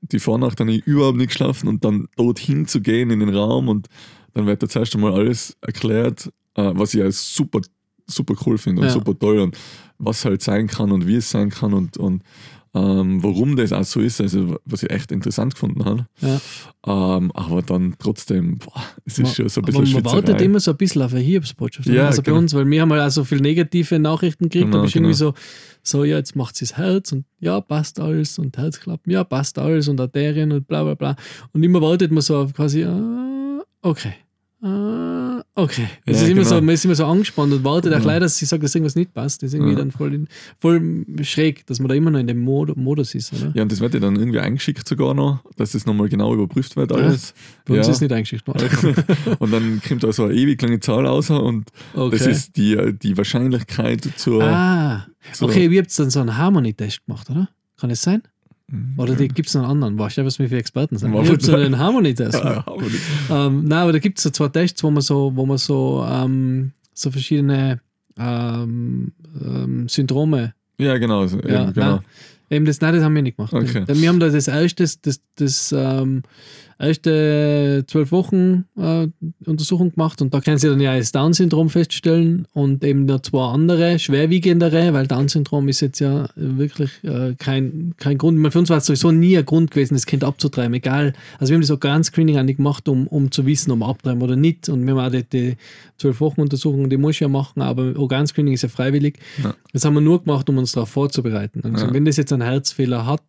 die 0.02 0.20
Vornacht 0.20 0.60
habe 0.60 0.72
ich 0.72 0.86
überhaupt 0.86 1.18
nicht 1.18 1.30
geschlafen 1.30 1.68
und 1.68 1.84
dann 1.84 2.08
dorthin 2.16 2.68
zu 2.68 2.82
gehen 2.82 3.10
in 3.10 3.20
den 3.20 3.34
Raum 3.34 3.70
und 3.70 3.88
dann 4.34 4.46
wird 4.46 4.62
da 4.62 4.68
zuerst 4.70 4.94
einmal 4.96 5.14
alles 5.14 5.56
erklärt, 5.62 6.28
äh, 6.56 6.72
was 6.76 6.94
ich 6.94 7.02
als 7.02 7.34
super, 7.34 7.62
super 8.08 8.36
cool 8.46 8.58
finde 8.58 8.82
und 8.82 8.88
Ja. 8.88 8.94
super 8.94 9.18
toll 9.18 9.40
und 9.40 9.58
was 9.98 10.26
halt 10.26 10.42
sein 10.42 10.68
kann 10.68 10.92
und 10.92 11.08
wie 11.08 11.16
es 11.16 11.30
sein 11.30 11.50
kann 11.50 11.74
und, 11.74 11.98
und 11.98 12.22
ähm, 12.76 13.24
warum 13.24 13.56
das 13.56 13.72
auch 13.72 13.86
so 13.86 14.02
ist, 14.02 14.20
also 14.20 14.58
was 14.66 14.84
ich 14.84 14.90
echt 14.92 15.12
interessant 15.12 15.54
gefunden 15.54 15.86
habe. 15.86 16.08
Ja. 16.20 16.42
Ähm, 17.18 17.32
aber 17.34 17.62
dann 17.62 17.96
trotzdem, 17.98 18.58
boah, 18.58 18.84
es 19.06 19.14
ist 19.18 19.24
Man- 19.24 19.34
schon 19.34 19.50
so 19.50 19.62
ein 19.62 19.64
aber 19.64 19.80
bisschen 19.80 20.04
man 20.04 20.14
wartet 20.14 20.42
immer 20.42 20.60
so 20.60 20.72
ein 20.72 20.78
bisschen 20.78 21.02
auf 21.02 21.14
eine 21.14 21.22
Hiobsbotschaft. 21.22 21.88
Ja, 21.88 22.08
also 22.08 22.22
bei 22.22 22.26
genau. 22.26 22.40
uns, 22.40 22.54
weil 22.54 22.70
wir 22.70 22.82
haben 22.82 22.92
halt 22.92 23.02
auch 23.02 23.10
so 23.10 23.24
viele 23.24 23.42
negative 23.42 23.98
Nachrichten 23.98 24.50
gekriegt, 24.50 24.66
Genau, 24.66 24.78
da 24.78 24.84
bist 24.84 24.94
du 24.96 25.00
irgendwie 25.00 25.14
so, 25.14 25.34
so, 25.84 26.04
ja, 26.04 26.18
jetzt 26.18 26.36
macht 26.36 26.58
sie 26.58 26.66
das 26.66 26.76
Herz 26.78 27.14
und 27.14 27.24
ja, 27.40 27.62
passt 27.62 28.00
alles 28.00 28.38
und 28.40 28.58
Herzklappen, 28.58 29.10
ja, 29.12 29.24
passt 29.24 29.58
alles 29.58 29.88
und 29.88 30.02
Arterien 30.02 30.52
und 30.52 30.68
bla 30.68 30.84
bla 30.84 30.96
bla. 30.96 31.16
Und 31.54 31.64
immer 31.64 31.82
wartet 31.82 32.12
man 32.12 32.22
so 32.22 32.38
auf 32.38 32.54
quasi, 32.54 32.84
ah, 32.84 33.64
okay. 33.84 34.14
Ah, 34.68 35.44
okay. 35.54 35.88
Es 36.08 36.18
Ja, 36.18 36.24
ist 36.24 36.30
immer 36.32 36.42
genau. 36.44 36.56
so, 36.56 36.62
man 36.62 36.70
ist 36.74 36.86
immer 36.86 36.96
so 36.96 37.06
angespannt 37.06 37.54
und 37.54 37.64
wartet 37.64 37.94
auch 37.94 38.00
Ja. 38.00 38.06
leider, 38.06 38.22
dass 38.22 38.38
sie 38.38 38.46
sagt, 38.46 38.64
dass 38.64 38.74
irgendwas 38.74 38.96
nicht 38.96 39.14
passt. 39.14 39.44
Das 39.44 39.50
ist 39.50 39.54
irgendwie 39.54 39.74
Ja. 39.74 39.78
dann 39.78 39.92
voll, 39.92 40.12
in, 40.14 40.28
voll 40.60 41.06
schräg, 41.22 41.68
dass 41.68 41.80
man 41.80 41.88
da 41.90 41.94
immer 41.94 42.10
noch 42.10 42.20
in 42.20 42.26
dem 42.26 42.40
Mod 42.40 42.76
Modus 42.76 43.14
ist. 43.14 43.32
Oder? 43.34 43.52
Ja, 43.54 43.62
und 43.62 43.72
das 43.72 43.80
wird 43.80 43.94
ja 43.94 44.00
dann 44.00 44.16
irgendwie 44.16 44.40
eingeschickt 44.40 44.88
sogar 44.88 45.14
noch, 45.14 45.44
dass 45.56 45.74
das 45.74 45.86
nochmal 45.86 46.10
genau 46.10 46.34
überprüft 46.34 46.76
wird 46.78 46.92
alles. 46.92 47.36
Bei 47.66 47.78
uns 47.78 47.86
ja. 47.86 47.94
ist 47.94 48.02
nicht 48.02 48.12
eingeschickt 48.12 48.48
worden. 48.48 48.68
und 49.40 49.52
dann 49.54 49.82
kommt 49.88 50.04
da 50.04 50.12
so 50.12 50.24
eine 50.24 50.34
ewig 50.34 50.60
lange 50.64 50.80
Zahl 50.80 51.06
raus 51.06 51.30
und 51.30 51.70
Okay. 51.94 52.18
das 52.18 52.26
ist 52.28 52.58
die, 52.58 52.94
die 53.02 53.16
Wahrscheinlichkeit 53.18 54.08
zur. 54.18 54.44
ah, 54.44 55.06
zur 55.32 55.50
okay, 55.50 55.68
ihr 55.68 55.82
habt 55.82 55.98
dann 56.00 56.10
so 56.10 56.22
einen 56.22 56.36
Harmony-Test 56.38 57.06
gemacht, 57.06 57.30
oder? 57.30 57.50
Kann 57.78 57.92
es 57.92 58.02
sein? 58.02 58.24
Mhm. 58.68 58.94
Oder 58.98 59.16
gibt 59.16 59.48
es 59.48 59.54
noch 59.54 59.62
einen 59.64 59.72
anderen? 59.72 60.00
Weißt 60.00 60.18
du, 60.18 60.26
was 60.26 60.40
wir 60.40 60.50
für 60.50 60.58
Experten 60.58 60.98
sind? 60.98 61.12
So 61.14 61.52
wohl- 61.52 61.64
einen 61.64 61.78
Harmony-Test. 61.78 62.34
Ja, 62.44 62.64
aber 62.66 62.82
nicht. 62.82 63.00
ähm, 63.30 63.66
nein, 63.66 63.80
aber 63.80 63.94
da 63.94 64.00
gibt 64.00 64.18
es 64.18 64.24
so 64.24 64.30
zwei 64.32 64.48
Tests, 64.48 64.84
wo 64.84 64.90
man 64.92 65.02
so, 65.02 65.32
wo 65.36 65.46
man 65.46 65.58
so, 65.58 66.04
ähm, 66.10 66.72
so 66.94 67.12
verschiedene 67.12 67.80
ähm, 68.18 69.12
ähm, 69.40 69.88
Syndrome. 69.90 70.54
ja, 70.80 70.98
genau. 70.98 71.28
so, 71.28 71.38
Ja, 71.42 71.64
eben, 71.66 71.74
genau. 71.74 71.92
nein. 71.98 72.00
Eben 72.50 72.66
das, 72.66 72.80
nein, 72.80 72.94
das 72.94 73.04
haben 73.04 73.16
wir 73.16 73.22
nicht 73.24 73.38
gemacht. 73.38 73.54
Okay. 73.54 73.84
Wir 73.88 74.08
haben 74.10 74.20
da 74.20 74.30
das 74.30 74.48
erste, 74.48 74.84
das, 75.02 75.20
das 75.36 75.74
ähm, 75.76 76.22
erste 76.78 77.84
zwölf 77.88 78.12
Wochen 78.12 78.66
äh, 78.78 79.08
Untersuchung 79.46 79.92
gemacht 79.94 80.22
und 80.22 80.34
da 80.34 80.42
können 80.42 80.58
sie 80.58 80.68
dann 80.70 80.80
ja 80.80 80.98
das 80.98 81.12
Down-Syndrom 81.12 81.70
feststellen 81.70 82.48
und 82.54 82.84
eben 82.84 83.06
noch 83.06 83.22
zwei 83.22 83.46
andere, 83.54 83.98
schwerwiegendere, 84.00 84.94
weil 84.94 85.08
Down-Syndrom 85.08 85.68
ist 85.68 85.82
jetzt 85.82 86.00
ja 86.00 86.28
wirklich 86.36 86.92
äh, 87.04 87.36
kein, 87.38 87.94
kein 87.98 88.18
Grund. 88.18 88.38
Meine, 88.38 88.52
Für 88.52 88.60
uns 88.60 88.70
war 88.70 88.78
es 88.78 88.86
sowieso 88.86 89.12
nie 89.12 89.38
ein 89.38 89.46
Grund 89.46 89.72
gewesen, 89.72 89.94
das 89.94 90.06
Kind 90.06 90.24
abzutreiben, 90.24 90.74
egal. 90.74 91.14
Also 91.40 91.52
wir 91.52 91.56
haben 91.56 91.62
das 91.62 91.72
Organscreening 91.72 92.38
eigentlich 92.38 92.58
gemacht, 92.58 92.88
um, 92.90 93.08
um 93.08 93.32
zu 93.32 93.46
wissen, 93.46 93.72
ob 93.72 93.80
wir 93.80 93.88
abtreiben 93.88 94.22
oder 94.22 94.36
nicht. 94.36 94.70
Und 94.70 94.86
wir 94.86 94.96
haben 94.96 95.08
auch 95.08 95.12
die, 95.12 95.24
die 95.24 95.58
zwölf 95.98 96.20
Wochen 96.20 96.42
Untersuchung, 96.42 96.90
die 96.90 96.98
muss 96.98 97.16
ich 97.16 97.22
ja 97.22 97.28
machen, 97.28 97.62
aber 97.62 97.94
Organscreening 97.98 98.54
ist 98.54 98.64
ja 98.64 98.70
freiwillig. 98.70 99.18
Ja. 99.44 99.54
Das 99.72 99.86
haben 99.86 99.94
wir 99.94 100.02
nur 100.02 100.22
gemacht, 100.24 100.50
um 100.50 100.58
uns 100.58 100.74
darauf 100.74 100.90
vorzubereiten. 100.90 101.62
Also 101.64 101.86
Ja. 101.88 101.94
wenn 101.94 102.06
das 102.06 102.18
jetzt 102.18 102.34
einen 102.34 102.42
Herzfehler 102.42 103.06
hat, 103.06 103.22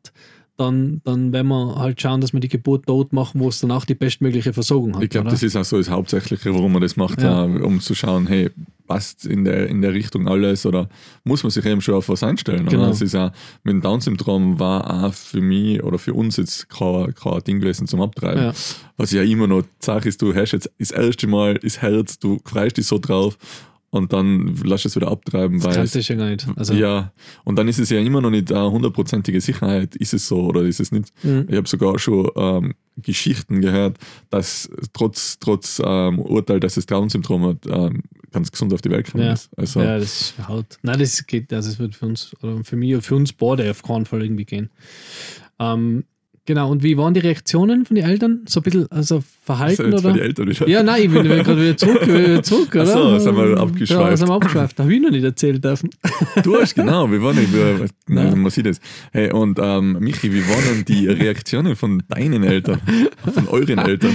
dann, 0.56 1.00
dann 1.04 1.32
werden 1.32 1.48
wir 1.48 1.76
halt 1.76 2.00
schauen, 2.00 2.20
dass 2.20 2.32
wir 2.32 2.40
die 2.40 2.48
Geburt 2.48 2.84
dort 2.86 3.12
machen, 3.12 3.40
wo 3.40 3.48
es 3.48 3.60
danach 3.60 3.84
die 3.84 3.94
bestmögliche 3.94 4.52
Versorgung 4.52 4.96
hat. 4.96 5.02
Ich 5.02 5.10
glaube, 5.10 5.30
das 5.30 5.42
ist 5.42 5.56
auch 5.56 5.64
so 5.64 5.76
das 5.76 5.90
Hauptsächliche, 5.90 6.54
warum 6.54 6.72
man 6.72 6.82
das 6.82 6.96
macht, 6.96 7.20
Ja. 7.22 7.44
äh, 7.44 7.60
um 7.60 7.80
zu 7.80 7.94
schauen, 7.94 8.26
hey, 8.26 8.50
passt 8.86 9.26
in 9.26 9.44
der, 9.44 9.66
in 9.68 9.82
der 9.82 9.92
Richtung 9.92 10.28
alles 10.28 10.64
oder 10.64 10.88
muss 11.24 11.42
man 11.42 11.50
sich 11.50 11.64
eben 11.66 11.80
schon 11.80 11.94
auf 11.94 12.08
was 12.08 12.22
einstellen. 12.22 12.66
Genau. 12.66 12.82
Oder? 12.84 12.92
Es 12.92 13.02
ist 13.02 13.14
auch, 13.16 13.32
mit 13.64 13.72
dem 13.72 13.80
Down-Syndrom 13.82 14.58
war 14.60 15.04
auch 15.04 15.12
für 15.12 15.40
mich 15.40 15.82
oder 15.82 15.98
für 15.98 16.14
uns 16.14 16.36
jetzt 16.36 16.68
kein, 16.68 17.12
kein 17.14 17.40
Ding 17.42 17.60
gewesen 17.60 17.86
zum 17.88 18.00
Abtreiben. 18.00 18.44
Ja. 18.44 18.52
Was 18.96 19.10
ja 19.10 19.22
immer 19.22 19.48
noch 19.48 19.64
sage, 19.80 20.08
ist, 20.08 20.22
du 20.22 20.34
hast 20.34 20.52
jetzt 20.52 20.70
das 20.78 20.92
erste 20.92 21.26
Mal 21.26 21.54
das 21.54 21.82
Herz, 21.82 22.18
du 22.18 22.38
freust 22.44 22.76
dich 22.76 22.86
so 22.86 22.98
drauf 22.98 23.36
und 23.96 24.12
dann 24.12 24.56
lass 24.64 24.84
es 24.84 24.94
wieder 24.96 25.08
abtreiben, 25.08 25.58
das 25.58 25.66
weil 25.66 25.74
kannst 25.74 25.94
du 25.94 26.00
ja 26.00 26.14
gar 26.14 26.28
nicht. 26.30 26.46
Also, 26.56 26.74
ja, 26.74 27.12
und 27.44 27.56
dann 27.56 27.66
ist 27.68 27.78
es 27.78 27.90
ja 27.90 27.98
immer 27.98 28.20
noch 28.20 28.30
nicht 28.30 28.52
eine 28.52 28.70
hundertprozentige 28.70 29.40
Sicherheit, 29.40 29.96
ist 29.96 30.14
es 30.14 30.28
so 30.28 30.44
oder 30.44 30.62
ist 30.62 30.80
es 30.80 30.92
nicht. 30.92 31.12
Mhm. 31.24 31.46
Ich 31.48 31.56
habe 31.56 31.68
sogar 31.68 31.98
schon 31.98 32.30
ähm, 32.36 32.74
Geschichten 32.96 33.60
gehört, 33.60 33.98
dass 34.30 34.70
trotz, 34.92 35.38
trotz 35.38 35.82
ähm, 35.84 36.18
Urteil, 36.18 36.60
dass 36.60 36.76
es 36.76 36.86
Down-Syndrom 36.86 37.46
hat, 37.46 37.66
ähm, 37.68 38.02
ganz 38.32 38.50
gesund 38.50 38.72
auf 38.72 38.82
die 38.82 38.90
Welt 38.90 39.06
gekommen 39.06 39.24
Ja. 39.24 39.32
ist. 39.32 39.50
Also, 39.56 39.80
ja, 39.80 39.98
das 39.98 40.20
ist 40.20 40.48
halt. 40.48 40.78
Nein, 40.82 40.98
das 40.98 41.26
geht, 41.26 41.52
also 41.52 41.70
es 41.70 41.78
wird 41.78 41.94
für 41.94 42.06
uns, 42.06 42.34
oder 42.42 42.62
für 42.64 42.76
mich 42.76 42.94
und 42.94 43.02
für 43.02 43.16
uns 43.16 43.32
beide 43.32 43.70
auf 43.70 43.82
keinen 43.82 44.06
Fall 44.06 44.22
irgendwie 44.22 44.44
gehen. 44.44 44.70
Ähm, 45.58 46.04
genau, 46.44 46.70
und 46.70 46.82
wie 46.82 46.96
waren 46.96 47.14
die 47.14 47.20
Reaktionen 47.20 47.84
von 47.86 47.96
den 47.96 48.04
Eltern? 48.04 48.44
So 48.48 48.60
ein 48.60 48.62
bisschen, 48.62 48.90
also 48.90 49.22
Verhalten 49.46 49.98
für 49.98 50.08
oder? 50.08 50.28
die. 50.44 50.70
Ja, 50.70 50.82
nein, 50.82 51.02
ich 51.04 51.10
bin 51.10 51.22
gerade 51.22 51.60
wieder 51.62 51.76
zurück, 51.76 52.06
wieder 52.06 52.42
zurück, 52.42 52.74
oder? 52.74 52.84
so, 52.86 53.18
sind 53.18 53.36
wir 53.36 53.50
Ja, 53.50 53.56
abgeschweift. 53.58 54.18
sind 54.18 54.28
wir 54.28 54.34
abgeschweift. 54.34 54.78
Habe 54.80 54.92
ich 54.94 55.00
noch 55.00 55.10
nicht 55.10 55.24
erzählt 55.24 55.64
dürfen. 55.64 55.88
Du 56.42 56.56
hast 56.60 56.74
genau, 56.74 57.10
wir 57.10 57.22
waren 57.22 57.36
nicht, 57.36 57.52
wir, 57.54 57.86
Nein. 58.08 58.26
also 58.26 58.36
man 58.36 58.50
sieht 58.50 58.66
es. 58.66 58.80
Hey, 59.12 59.32
und 59.32 59.58
ähm, 59.62 59.98
Michi, 60.00 60.32
wie 60.32 60.42
waren 60.42 60.64
denn 60.64 60.84
die 60.84 61.06
Reaktionen 61.08 61.76
von 61.76 62.02
deinen 62.08 62.42
Eltern, 62.42 62.80
von 63.32 63.48
euren 63.48 63.78
Eltern? 63.78 64.10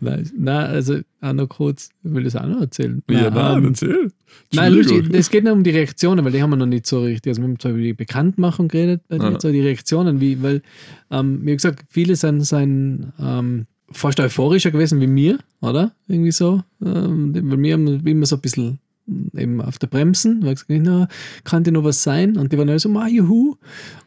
Nein, 0.00 0.30
nein, 0.36 0.66
also 0.66 0.98
auch 1.20 1.32
noch 1.32 1.48
kurz, 1.48 1.90
ich 2.02 2.12
will 2.12 2.24
das 2.24 2.34
auch 2.36 2.46
noch 2.46 2.60
erzählen. 2.62 3.02
Ja, 3.10 3.30
nein, 3.30 3.58
ähm, 3.58 3.64
erzähl. 3.68 4.10
Nein, 4.52 4.72
lustig, 4.72 5.08
es 5.12 5.30
geht 5.30 5.44
nicht 5.44 5.52
um 5.52 5.62
die 5.62 5.70
Reaktionen, 5.70 6.24
weil 6.24 6.32
die 6.32 6.42
haben 6.42 6.50
wir 6.50 6.56
noch 6.56 6.66
nicht 6.66 6.86
so 6.86 7.02
richtig. 7.02 7.30
Also 7.30 7.42
wir 7.42 7.48
haben 7.48 7.58
zwar 7.60 7.70
über 7.72 7.80
die 7.80 7.92
Bekanntmachung 7.92 8.68
geredet, 8.68 9.02
aber 9.08 9.24
Ja. 9.24 9.30
nicht 9.30 9.42
so 9.42 9.52
die 9.52 9.60
Reaktionen, 9.60 10.20
wie, 10.20 10.42
weil, 10.42 10.62
ähm, 11.10 11.40
wie 11.44 11.52
gesagt, 11.54 11.84
viele 11.88 12.16
sind, 12.16 12.40
sind 12.42 13.12
ähm, 13.20 13.66
fast 13.90 14.20
euphorischer 14.20 14.70
gewesen 14.70 15.00
wie 15.00 15.06
mir, 15.06 15.38
oder? 15.60 15.92
Irgendwie 16.08 16.32
so. 16.32 16.62
Ähm, 16.84 17.34
weil 17.34 17.58
wir 17.58 17.74
haben 17.74 18.06
immer 18.06 18.26
so 18.26 18.36
ein 18.36 18.42
bisschen 18.42 18.78
mm, 19.06 19.38
eben 19.38 19.60
auf 19.60 19.78
der 19.78 19.86
Bremsen, 19.86 20.42
weil 20.42 20.54
gesagt, 20.54 20.70
na, 20.70 21.08
kann 21.44 21.64
dir 21.64 21.72
noch 21.72 21.84
was 21.84 22.02
sein? 22.02 22.36
Und 22.36 22.52
die 22.52 22.58
waren 22.58 22.68
alle 22.68 22.78
so, 22.78 22.88
ma, 22.88 23.08
juhu. 23.08 23.56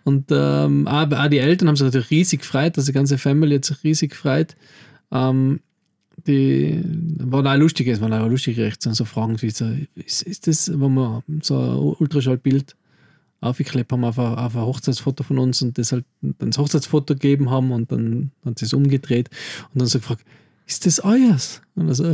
Und 0.03 0.25
ähm, 0.31 0.87
aber 0.87 1.23
auch 1.23 1.29
die 1.29 1.39
Eltern 1.39 1.67
haben 1.67 1.75
sich 1.75 1.85
natürlich 1.85 2.11
riesig 2.11 2.41
gefreut, 2.41 2.77
also 2.77 2.91
die 2.91 2.95
ganze 2.95 3.17
Family 3.17 3.55
hat 3.55 3.65
sich 3.65 3.83
riesig 3.83 4.11
gefreut. 4.11 4.55
Ähm, 5.11 5.61
die 6.25 6.83
waren 7.19 7.47
auch 7.47 7.55
lustig, 7.57 7.87
es 7.87 8.01
waren 8.01 8.13
auch 8.13 8.27
lustige 8.27 8.63
Reaktionen, 8.63 8.95
so 8.95 9.05
Fragen 9.05 9.39
wie 9.41 9.51
so, 9.51 9.71
ist, 9.95 10.23
ist 10.23 10.47
das, 10.47 10.69
wenn 10.69 10.93
wir 10.95 11.23
so 11.41 11.57
ein 11.57 11.95
Ultraschallbild 11.99 12.75
aufgeklebt 13.41 13.91
haben 13.91 14.03
auf 14.03 14.17
ein, 14.17 14.35
auf 14.35 14.55
ein 14.55 14.61
Hochzeitsfoto 14.61 15.23
von 15.23 15.39
uns 15.39 15.61
und 15.61 15.77
das 15.77 15.91
halt 15.91 16.05
dann 16.21 16.49
das 16.49 16.57
Hochzeitsfoto 16.57 17.13
gegeben 17.13 17.49
haben 17.49 17.71
und 17.71 17.91
dann 17.91 18.31
hat 18.45 18.59
sie 18.59 18.65
es 18.65 18.73
umgedreht 18.73 19.29
und 19.73 19.81
dann 19.81 19.87
so 19.87 19.99
gefragt, 19.99 20.23
ist 20.65 20.85
das 20.85 21.03
euers? 21.03 21.61
Und 21.75 21.87
er 21.87 21.95
so, 21.95 22.03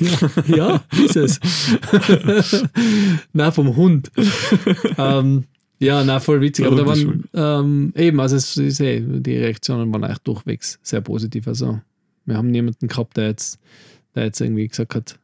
ja, 0.00 0.30
ja, 0.46 0.84
ist 1.04 1.16
es. 1.16 1.40
na, 3.32 3.50
vom 3.50 3.76
Hund. 3.76 4.10
ähm, 4.98 5.44
ja, 5.78 6.02
na, 6.04 6.20
voll 6.20 6.40
witzig. 6.40 6.66
Aber 6.66 6.76
da 6.76 6.86
waren 6.86 7.24
ähm, 7.34 7.92
eben, 7.96 8.20
also 8.20 8.36
es 8.36 8.56
ist 8.56 8.80
eh, 8.80 9.00
die 9.00 9.36
Reaktionen 9.36 9.92
waren 9.92 10.04
echt 10.04 10.26
durchwegs 10.26 10.78
sehr 10.82 11.00
positiv. 11.00 11.46
Also 11.48 11.80
wir 12.24 12.36
haben 12.36 12.50
niemanden 12.50 12.88
gehabt, 12.88 13.16
der 13.16 13.26
jetzt, 13.26 13.58
der 14.14 14.24
jetzt 14.24 14.40
irgendwie 14.40 14.68
gesagt 14.68 14.94
hat, 14.94 15.18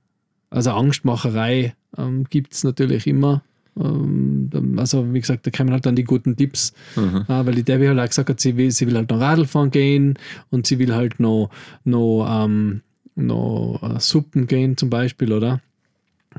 also 0.51 0.73
Angstmacherei 0.73 1.75
ähm, 1.97 2.25
gibt 2.25 2.53
es 2.53 2.65
natürlich 2.65 3.07
immer. 3.07 3.43
Ähm, 3.81 4.77
also 4.79 5.13
wie 5.13 5.21
gesagt, 5.21 5.47
da 5.47 5.51
kommen 5.51 5.71
halt 5.71 5.87
dann 5.87 5.97
die 5.97 6.05
guten 6.05 6.37
Tipps, 6.37 6.73
mhm. 6.97 7.25
äh, 7.29 7.47
weil 7.47 7.55
die 7.55 7.63
Debbie 7.63 7.89
halt 7.89 7.99
auch 7.99 8.07
gesagt 8.07 8.29
hat, 8.29 8.41
sie 8.41 8.57
will, 8.57 8.71
sie 8.71 8.87
will 8.87 8.97
halt 8.97 9.11
noch 9.11 9.21
Radl 9.21 9.47
fahren 9.47 9.71
gehen 9.71 10.19
und 10.51 10.67
sie 10.67 10.79
will 10.79 10.95
halt 10.95 11.21
noch, 11.21 11.51
noch, 11.85 12.45
ähm, 12.45 12.83
noch 13.15 13.81
uh, 13.83 13.99
Suppen 13.99 14.47
gehen 14.47 14.77
zum 14.77 14.91
Beispiel, 14.91 15.33
oder? 15.33 15.61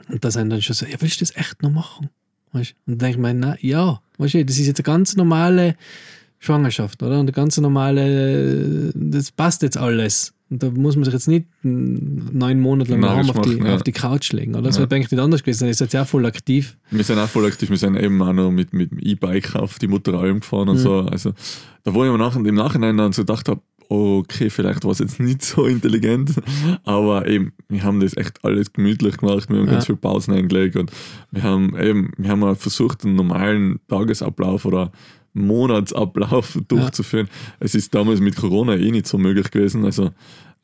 Und 0.10 0.24
da 0.24 0.32
sind 0.32 0.50
dann 0.50 0.62
schon 0.62 0.76
so, 0.76 0.86
ja, 0.86 0.96
willst 1.00 1.22
du 1.22 1.26
das 1.26 1.36
echt 1.36 1.62
noch 1.62 1.72
machen? 1.72 2.10
Weißt? 2.52 2.76
Und 2.86 2.94
dann 2.94 3.00
denke 3.00 3.18
ich 3.18 3.22
mir, 3.22 3.34
na, 3.34 3.58
ja, 3.62 4.02
weißt 4.18 4.36
du, 4.36 4.46
das 4.46 4.58
ist 4.58 4.68
jetzt 4.68 4.80
eine 4.80 4.84
ganz 4.86 5.16
normale 5.16 5.76
Schwangerschaft, 6.40 7.04
oder? 7.04 7.16
Und 7.16 7.26
eine 7.26 7.32
ganz 7.32 7.58
normale, 7.58 8.92
das 8.96 9.32
passt 9.32 9.62
jetzt 9.62 9.78
alles. 9.78 10.34
Und 10.50 10.64
da 10.64 10.72
muss 10.72 10.96
man 10.96 11.06
sich 11.06 11.14
jetzt 11.14 11.28
nicht 11.28 11.46
neun 11.62 12.60
Monate 12.60 12.92
lang 12.92 13.02
Nein, 13.02 13.30
auf, 13.30 13.42
die, 13.42 13.58
ja. 13.58 13.76
auf 13.76 13.84
die 13.84 13.92
Couch 13.92 14.32
legen. 14.32 14.56
Oder? 14.56 14.64
Das 14.64 14.78
ja. 14.78 14.82
wäre 14.82 14.96
eigentlich 14.96 15.12
nicht 15.12 15.22
anders 15.22 15.44
gewesen. 15.44 15.68
Ihr 15.68 15.74
seid 15.76 15.94
ja 15.94 16.06
voll 16.06 16.26
aktiv. 16.26 16.76
Wir 16.90 17.04
sind 17.04 17.20
auch 17.20 17.30
voll 17.30 17.46
aktiv. 17.46 17.70
Wir 17.70 17.78
sind 17.78 17.96
eben 17.98 18.20
auch 18.22 18.34
noch 18.34 18.50
mit, 18.50 18.74
mit 18.74 18.92
dem 18.92 19.00
E-Bike 19.00 19.56
auf 19.56 19.78
die 19.78 19.88
Mutteralm 19.88 20.40
gefahren 20.40 20.70
und 20.70 20.78
mhm. 20.78 20.82
so. 20.82 21.00
Also, 21.02 21.34
da 21.84 21.94
wo 21.94 22.04
ich 22.04 22.12
mir 22.12 22.18
nach, 22.18 22.36
im 22.36 22.56
Nachhinein 22.56 22.98
dann 22.98 23.14
so 23.14 23.22
gedacht 23.22 23.48
habe, 23.48 23.62
okay, 23.90 24.50
vielleicht 24.50 24.84
war 24.84 24.92
es 24.92 25.00
jetzt 25.00 25.20
nicht 25.20 25.44
so 25.44 25.66
intelligent, 25.66 26.34
aber 26.84 27.28
eben, 27.28 27.54
wir 27.68 27.84
haben 27.84 28.00
das 28.00 28.16
echt 28.16 28.44
alles 28.46 28.72
gemütlich 28.72 29.18
gemacht, 29.18 29.50
wir 29.50 29.58
haben 29.58 29.66
ja. 29.66 29.74
ganz 29.74 29.88
viele 29.88 29.98
Pausen 29.98 30.34
eingelegt 30.34 30.76
und 30.76 30.92
wir 31.32 31.42
haben 31.42 31.76
eben, 31.76 32.12
wir 32.18 32.30
haben 32.30 32.56
versucht, 32.56 33.04
einen 33.04 33.16
normalen 33.16 33.80
Tagesablauf 33.88 34.66
oder 34.66 34.92
Monatsablauf 35.34 36.60
durchzuführen. 36.68 37.28
Ja. 37.28 37.56
Es 37.62 37.76
ist 37.76 37.94
damals 37.94 38.20
mit 38.20 38.36
Corona 38.36 38.76
eh 38.76 38.92
nicht 38.92 39.08
so 39.08 39.18
möglich 39.18 39.52
gewesen, 39.52 39.86
also 39.86 40.12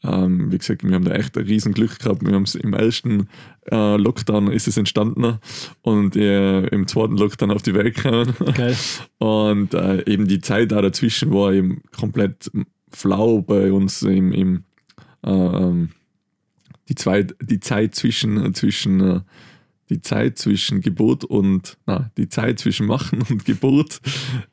ähm, 0.03 0.51
wie 0.51 0.57
gesagt, 0.57 0.83
wir 0.83 0.93
haben 0.93 1.05
da 1.05 1.13
echt 1.13 1.37
ein 1.37 1.45
riesen 1.45 1.73
Glück 1.73 1.99
gehabt. 1.99 2.25
Wir 2.25 2.33
haben 2.33 2.43
es 2.43 2.55
im 2.55 2.73
ersten 2.73 3.27
äh, 3.71 3.97
Lockdown 3.97 4.51
ist 4.51 4.67
es 4.67 4.77
entstanden 4.77 5.39
und 5.81 6.15
äh, 6.15 6.65
im 6.67 6.87
zweiten 6.87 7.17
Lockdown 7.17 7.51
auf 7.51 7.63
die 7.63 7.73
Welt 7.73 7.95
gekommen. 7.95 8.35
Okay. 8.39 8.75
Und 9.17 9.73
äh, 9.73 10.03
eben 10.05 10.27
die 10.27 10.41
Zeit 10.41 10.71
da 10.71 10.81
dazwischen 10.81 11.33
war 11.33 11.53
eben 11.53 11.81
komplett 11.97 12.51
flau 12.91 13.41
bei 13.41 13.71
uns 13.71 14.03
im, 14.03 14.31
im 14.31 14.63
äh, 15.25 15.31
ähm, 15.31 15.89
die, 16.87 16.95
zwei, 16.95 17.23
die 17.23 17.59
Zeit 17.59 17.95
zwischen, 17.95 18.53
zwischen 18.53 19.01
äh, 19.01 19.19
die 19.89 20.01
Zeit 20.01 20.37
zwischen 20.37 20.81
Geburt 20.81 21.23
und 21.23 21.77
na, 21.85 22.11
die 22.17 22.29
Zeit 22.29 22.59
zwischen 22.59 22.87
Machen 22.87 23.23
und 23.29 23.45
Geburt 23.45 23.99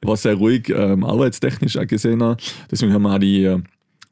war 0.02 0.16
sehr 0.16 0.34
ruhig, 0.34 0.68
ähm, 0.68 1.04
arbeitstechnisch 1.04 1.76
auch 1.76 1.86
gesehen. 1.86 2.36
Deswegen 2.70 2.92
haben 2.92 3.02
wir 3.02 3.14
auch 3.14 3.18
die 3.18 3.44
äh, 3.44 3.60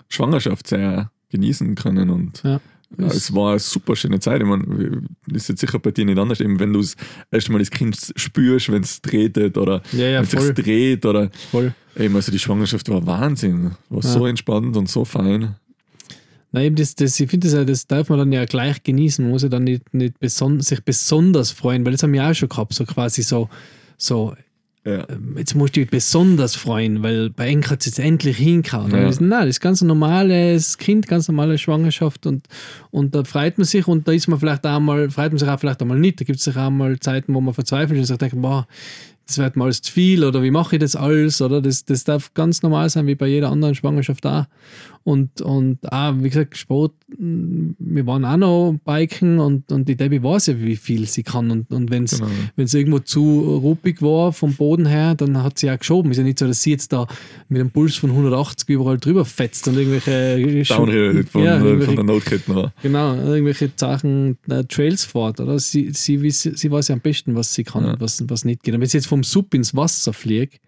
Schwangerschaft 0.08 0.66
sehr 0.66 1.10
genießen 1.30 1.74
können 1.74 2.10
und 2.10 2.42
ja. 2.42 2.60
Ja, 2.98 3.06
es 3.06 3.32
war 3.32 3.52
eine 3.52 3.60
super 3.60 3.94
schöne 3.94 4.18
Zeit. 4.18 4.42
Ich 4.42 4.48
meine, 4.48 5.02
das 5.28 5.42
ist 5.42 5.48
jetzt 5.48 5.60
sicher 5.60 5.78
bei 5.78 5.92
dir 5.92 6.04
nicht 6.04 6.18
anders, 6.18 6.40
eben 6.40 6.58
wenn 6.58 6.72
du 6.72 6.80
das 6.80 6.96
erste 7.30 7.52
Mal 7.52 7.60
das 7.60 7.70
Kind 7.70 7.96
spürst, 8.16 8.70
wenn 8.72 8.82
es 8.82 9.00
tretet 9.00 9.56
oder 9.56 9.80
ja, 9.92 10.08
ja, 10.08 10.32
wenn 10.32 10.40
es 10.40 10.54
dreht 10.54 11.06
oder 11.06 11.30
voll. 11.52 11.72
eben, 11.96 12.16
also 12.16 12.32
die 12.32 12.38
Schwangerschaft 12.40 12.88
war 12.88 13.06
Wahnsinn. 13.06 13.72
War 13.90 14.02
so 14.02 14.26
entspannt 14.26 14.76
und 14.76 14.88
so 14.88 15.04
fein. 15.04 15.54
Na 16.52 16.62
eben, 16.62 16.76
das, 16.76 16.95
das, 16.95 17.19
ich 17.21 17.30
finde, 17.30 17.49
das, 17.49 17.66
das 17.66 17.87
darf 17.87 18.09
man 18.09 18.19
dann 18.19 18.33
ja 18.33 18.45
gleich 18.45 18.83
genießen. 18.83 19.25
Man 19.25 19.33
muss 19.33 19.42
ja 19.42 19.49
dann 19.49 19.64
nicht, 19.64 19.95
nicht 19.95 20.19
beson 20.19 20.61
sich 20.61 20.83
besonders 20.83 21.50
freuen, 21.50 21.85
weil 21.85 21.92
das 21.92 22.02
haben 22.02 22.12
wir 22.12 22.25
auch 22.25 22.35
schon 22.35 22.49
gehabt, 22.49 22.75
so 22.75 22.85
quasi 22.85 23.23
so, 23.23 23.49
so 23.97 24.35
ja. 24.85 25.07
Ähm, 25.11 25.35
jetzt 25.37 25.54
musst 25.54 25.76
du 25.76 25.80
dich 25.80 25.90
besonders 25.90 26.57
freuen, 26.57 27.02
weil 27.02 27.28
bei 27.30 27.49
Eng 27.49 27.64
hat 27.66 27.80
es 27.80 27.87
jetzt 27.87 27.99
endlich 27.99 28.38
hingehauen. 28.38 28.90
Ja. 28.90 29.11
Nein, 29.21 29.30
das 29.30 29.49
ist 29.49 29.61
ganz 29.61 29.83
normales 29.83 30.78
Kind, 30.78 31.07
ganz 31.07 31.28
normale 31.28 31.59
Schwangerschaft 31.59 32.26
und, 32.26 32.47
und 32.90 33.14
da 33.14 33.25
freut 33.25 33.59
man 33.59 33.66
sich 33.66 33.87
und 33.87 34.09
da 34.09 34.12
ist 34.12 34.28
man 34.28 34.40
vielleicht 34.40 34.66
auch 34.66 34.80
mal, 34.80 35.11
freut 35.11 35.33
man 35.33 35.38
sich 35.38 35.49
auch 35.49 35.61
vielleicht 35.61 35.83
einmal 35.83 35.99
nicht. 35.99 36.21
Da 36.21 36.25
gibt 36.25 36.38
es 36.38 36.57
auch 36.57 36.71
mal 36.71 36.99
Zeiten, 36.99 37.35
wo 37.35 37.42
man 37.42 37.52
verzweifelt 37.52 37.99
und 37.99 38.07
sagt, 38.07 38.33
boah, 38.35 38.66
das 39.30 39.38
wird 39.38 39.56
mal 39.56 39.72
zu 39.72 39.92
viel 39.92 40.25
oder 40.25 40.42
wie 40.42 40.50
mache 40.50 40.76
ich 40.76 40.80
das 40.80 40.96
alles 40.96 41.40
oder 41.40 41.62
das, 41.62 41.84
das 41.84 42.02
darf 42.02 42.34
ganz 42.34 42.62
normal 42.62 42.90
sein 42.90 43.06
wie 43.06 43.14
bei 43.14 43.28
jeder 43.28 43.50
anderen 43.50 43.76
Schwangerschaft 43.76 44.26
auch. 44.26 44.46
Und, 45.02 45.40
und 45.40 45.90
auch, 45.90 46.14
wie 46.18 46.28
gesagt, 46.28 46.58
Sport, 46.58 46.92
mm, 47.16 47.70
wir 47.78 48.06
waren 48.06 48.25
auch 48.26 48.37
noch 48.37 48.76
Biken 48.84 49.38
und, 49.38 49.72
und 49.72 49.88
die 49.88 49.96
Debbie 49.96 50.22
weiß 50.22 50.49
ja, 50.49 50.60
wie 50.60 50.76
viel 50.76 51.06
sie 51.06 51.22
kann. 51.22 51.50
Und, 51.50 51.72
und 51.72 51.90
wenn 51.90 52.04
es 52.04 52.18
genau. 52.18 52.30
irgendwo 52.56 52.99
zu 52.99 53.40
ruppig 53.62 54.02
war 54.02 54.34
vom 54.34 54.54
Boden 54.54 54.84
her, 54.84 55.14
dann 55.14 55.42
hat 55.42 55.58
sie 55.58 55.70
auch 55.70 55.78
geschoben. 55.78 56.10
Ist 56.10 56.18
ja 56.18 56.22
nicht 56.22 56.38
so, 56.38 56.46
dass 56.46 56.60
sie 56.60 56.72
jetzt 56.72 56.92
da 56.92 57.06
mit 57.49 57.60
einem 57.60 57.70
Puls 57.70 57.96
von 57.96 58.10
180 58.10 58.68
überall 58.68 58.99
drüber 58.99 59.25
fetzt 59.25 59.66
und 59.68 59.78
irgendwelche 59.78 60.64
Downhill 60.64 61.25
von, 61.25 61.44
ja, 61.44 61.58
von 61.58 61.96
der 61.96 62.04
Notkette 62.04 62.72
Genau, 62.82 63.14
irgendwelche 63.14 63.70
Sachen, 63.75 64.37
äh, 64.50 64.64
Trails 64.64 65.06
fährt. 65.06 65.40
Oder? 65.40 65.58
Sie, 65.58 65.92
sie, 65.92 66.30
sie, 66.30 66.52
sie 66.54 66.70
weiß 66.70 66.88
ja 66.88 66.94
am 66.94 67.00
besten, 67.00 67.34
was 67.37 67.54
sie 67.54 67.64
kann 67.64 67.84
ja. 67.84 67.92
und 67.92 68.00
was, 68.02 68.22
was 68.28 68.44
nicht 68.44 68.62
geht. 68.62 68.75
Und 68.75 68.82
wenn 68.82 68.88
sie 68.88 68.99
jetzt 68.99 69.06
vom 69.06 69.19
Sub 69.22 69.54
ins 69.54 69.74
Wasser 69.74 70.12
fliegt, 70.12 70.60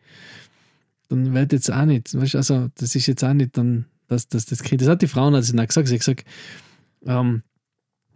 dann 1.09 1.35
wird 1.35 1.53
jetzt 1.53 1.71
auch 1.71 1.85
nicht, 1.85 2.19
weißt, 2.19 2.37
also 2.37 2.69
das 2.77 2.95
ist 2.95 3.07
jetzt 3.07 3.23
auch 3.25 3.35
nicht 3.35 3.57
dann 3.57 3.87
dass, 4.13 4.29
dass 4.29 4.47
das 4.47 4.63
Kind, 4.63 4.81
das 4.81 4.89
hat 4.89 5.03
die 5.03 5.09
Frauen 5.09 5.35
also 5.35 5.55
nicht 5.55 5.69
gesagt, 5.69 5.89
sie 5.89 5.95
hat 5.95 6.01
gesagt, 6.01 6.25
ähm, 7.05 7.43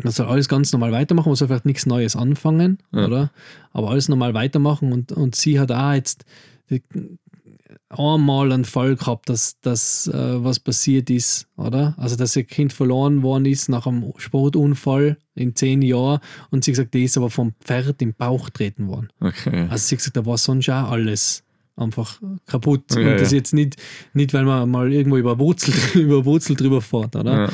man 0.02 0.12
soll 0.12 0.26
alles 0.26 0.48
ganz 0.48 0.72
normal 0.72 0.92
weitermachen, 0.92 1.30
man 1.30 1.36
soll 1.36 1.48
vielleicht 1.48 1.64
nichts 1.64 1.86
Neues 1.86 2.16
anfangen, 2.16 2.78
ja. 2.92 3.06
oder? 3.06 3.32
Aber 3.72 3.90
alles 3.90 4.08
normal 4.08 4.34
weitermachen 4.34 4.92
und, 4.92 5.10
und 5.12 5.34
sie 5.34 5.58
hat 5.58 5.72
auch 5.72 5.92
jetzt 5.94 6.26
die, 6.70 6.82
einmal 7.98 8.52
einen 8.52 8.64
Fall 8.64 8.96
gehabt, 8.96 9.28
dass, 9.28 9.60
dass 9.60 10.06
äh, 10.08 10.44
was 10.44 10.60
passiert 10.60 11.10
ist, 11.10 11.48
oder? 11.56 11.94
Also, 11.98 12.16
dass 12.16 12.36
ihr 12.36 12.44
Kind 12.44 12.72
verloren 12.72 13.22
worden 13.22 13.46
ist 13.46 13.68
nach 13.68 13.86
einem 13.86 14.12
Sportunfall 14.16 15.18
in 15.34 15.54
zehn 15.54 15.82
Jahren 15.82 16.20
und 16.50 16.64
sie 16.64 16.72
gesagt, 16.72 16.94
die 16.94 17.04
ist 17.04 17.16
aber 17.16 17.30
vom 17.30 17.54
Pferd 17.60 18.00
im 18.02 18.14
Bauch 18.14 18.50
treten 18.50 18.88
worden. 18.88 19.08
Okay. 19.20 19.66
Also, 19.68 19.88
sie 19.88 19.96
gesagt, 19.96 20.16
da 20.16 20.26
war 20.26 20.38
sonst 20.38 20.68
auch 20.70 20.90
alles 20.90 21.44
einfach 21.76 22.20
kaputt. 22.46 22.94
Ja, 22.94 23.12
und 23.12 23.20
das 23.20 23.32
ja. 23.32 23.38
jetzt 23.38 23.52
nicht, 23.52 23.76
nicht, 24.14 24.32
weil 24.34 24.44
man 24.44 24.70
mal 24.70 24.92
irgendwo 24.92 25.16
über 25.16 25.38
Wurzel, 25.38 25.74
über 26.00 26.24
Wurzel 26.24 26.56
drüber 26.56 26.80
fährt, 26.80 27.16
oder? 27.16 27.44
Ja, 27.44 27.50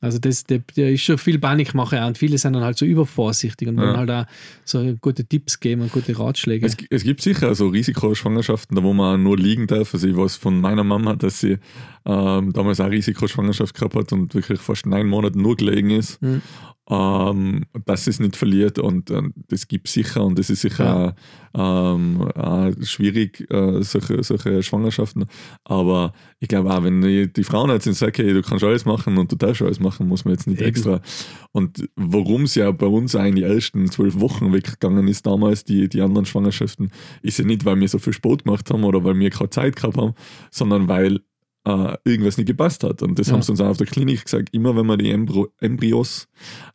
also 0.00 0.18
das, 0.18 0.44
der, 0.44 0.60
der, 0.76 0.92
ist 0.92 1.02
schon 1.02 1.18
viel 1.18 1.38
Panikmache 1.38 2.04
und 2.06 2.18
viele 2.18 2.38
sind 2.38 2.52
dann 2.52 2.62
halt 2.62 2.78
so 2.78 2.84
übervorsichtig 2.86 3.68
und 3.68 3.76
wollen 3.78 3.96
halt 3.96 4.10
auch 4.10 4.24
so 4.64 4.96
gute 5.00 5.24
Tipps 5.24 5.58
geben 5.58 5.82
und 5.82 5.92
gute 5.92 6.16
Ratschläge. 6.18 6.66
Es, 6.66 6.76
es 6.90 7.02
gibt 7.02 7.20
sicher 7.20 7.54
so 7.54 7.68
Risikoschwangerschaften, 7.68 8.76
da 8.76 8.82
wo 8.82 8.92
man 8.92 9.22
nur 9.22 9.36
liegen 9.36 9.66
darf. 9.66 9.92
Also 9.94 10.06
ich 10.06 10.16
weiß 10.16 10.36
von 10.36 10.60
meiner 10.60 10.84
Mama, 10.84 11.16
dass 11.16 11.40
sie 11.40 11.58
ähm, 12.04 12.52
damals 12.52 12.80
auch 12.80 12.90
Risikoschwangerschaft 12.90 13.74
gehabt 13.74 13.96
hat 13.96 14.12
und 14.12 14.34
wirklich 14.34 14.60
fast 14.60 14.86
neun 14.86 15.08
Monate 15.08 15.38
nur 15.38 15.56
gelegen 15.56 15.90
ist. 15.90 16.22
Mhm 16.22 16.42
ähm, 16.90 17.66
dass 17.84 18.06
es 18.06 18.18
nicht 18.18 18.36
verliert 18.36 18.78
und 18.78 19.10
äh, 19.10 19.22
das 19.48 19.68
gibt 19.68 19.88
es 19.88 19.94
sicher 19.94 20.24
und 20.24 20.38
das 20.38 20.48
ist 20.48 20.62
sicher 20.62 20.84
ja. 20.84 21.14
auch, 21.52 21.94
ähm, 21.94 22.22
auch 22.34 22.72
schwierig, 22.82 23.46
äh, 23.50 23.82
solche, 23.82 24.22
solche 24.22 24.62
Schwangerschaften. 24.62 25.26
Aber 25.64 26.12
ich 26.40 26.48
glaube 26.48 26.70
auch, 26.72 26.82
wenn 26.82 27.02
die, 27.02 27.44
Frauen 27.44 27.70
jetzt 27.70 27.84
sagen, 27.84 28.10
okay, 28.10 28.32
du 28.32 28.42
kannst 28.42 28.64
alles 28.64 28.86
machen 28.86 29.18
und 29.18 29.30
du 29.30 29.36
darfst 29.36 29.60
alles 29.60 29.80
machen, 29.80 30.08
muss 30.08 30.24
man 30.24 30.32
jetzt 30.32 30.46
nicht 30.46 30.60
Eben. 30.60 30.68
extra. 30.70 31.02
Und 31.52 31.88
warum 31.96 32.44
es 32.44 32.54
ja 32.54 32.70
bei 32.70 32.86
uns 32.86 33.14
auch 33.14 33.24
in 33.24 33.36
die 33.36 33.42
ersten 33.42 33.90
zwölf 33.90 34.18
Wochen 34.18 34.52
weggegangen 34.52 35.08
ist 35.08 35.26
damals, 35.26 35.64
die, 35.64 35.88
die 35.88 36.00
anderen 36.00 36.24
Schwangerschaften, 36.24 36.90
ist 37.20 37.38
ja 37.38 37.44
nicht, 37.44 37.66
weil 37.66 37.78
wir 37.78 37.88
so 37.88 37.98
viel 37.98 38.14
Sport 38.14 38.44
gemacht 38.44 38.70
haben 38.70 38.84
oder 38.84 39.04
weil 39.04 39.18
wir 39.18 39.30
keine 39.30 39.50
Zeit 39.50 39.76
gehabt 39.76 39.98
haben, 39.98 40.14
sondern 40.50 40.88
weil 40.88 41.20
äh, 41.64 41.96
irgendwas 42.04 42.36
nicht 42.36 42.46
gepasst 42.46 42.84
hat. 42.84 43.02
Und 43.02 43.18
das 43.18 43.28
ja. 43.28 43.34
haben 43.34 43.42
sie 43.42 43.52
uns 43.52 43.60
auch 43.60 43.68
auf 43.68 43.76
der 43.76 43.86
Klinik 43.86 44.24
gesagt. 44.24 44.48
Immer 44.52 44.76
wenn 44.76 44.86
man 44.86 44.98
die 44.98 45.10
Embry 45.10 45.46
Embryos 45.60 46.28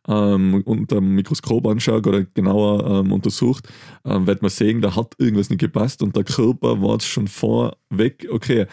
ähm, 0.08 0.62
unter 0.64 0.96
dem 0.96 1.14
Mikroskop 1.14 1.66
anschaut 1.66 2.06
oder 2.06 2.24
genauer 2.24 3.00
ähm, 3.00 3.12
untersucht, 3.12 3.68
ähm, 4.04 4.26
wird 4.26 4.42
man 4.42 4.50
sehen, 4.50 4.80
da 4.80 4.94
hat 4.94 5.14
irgendwas 5.18 5.50
nicht 5.50 5.60
gepasst 5.60 6.02
und 6.02 6.14
der 6.16 6.24
Körper 6.24 6.80
war 6.80 7.00
schon 7.00 7.28
vorweg, 7.28 8.26
okay, 8.30 8.66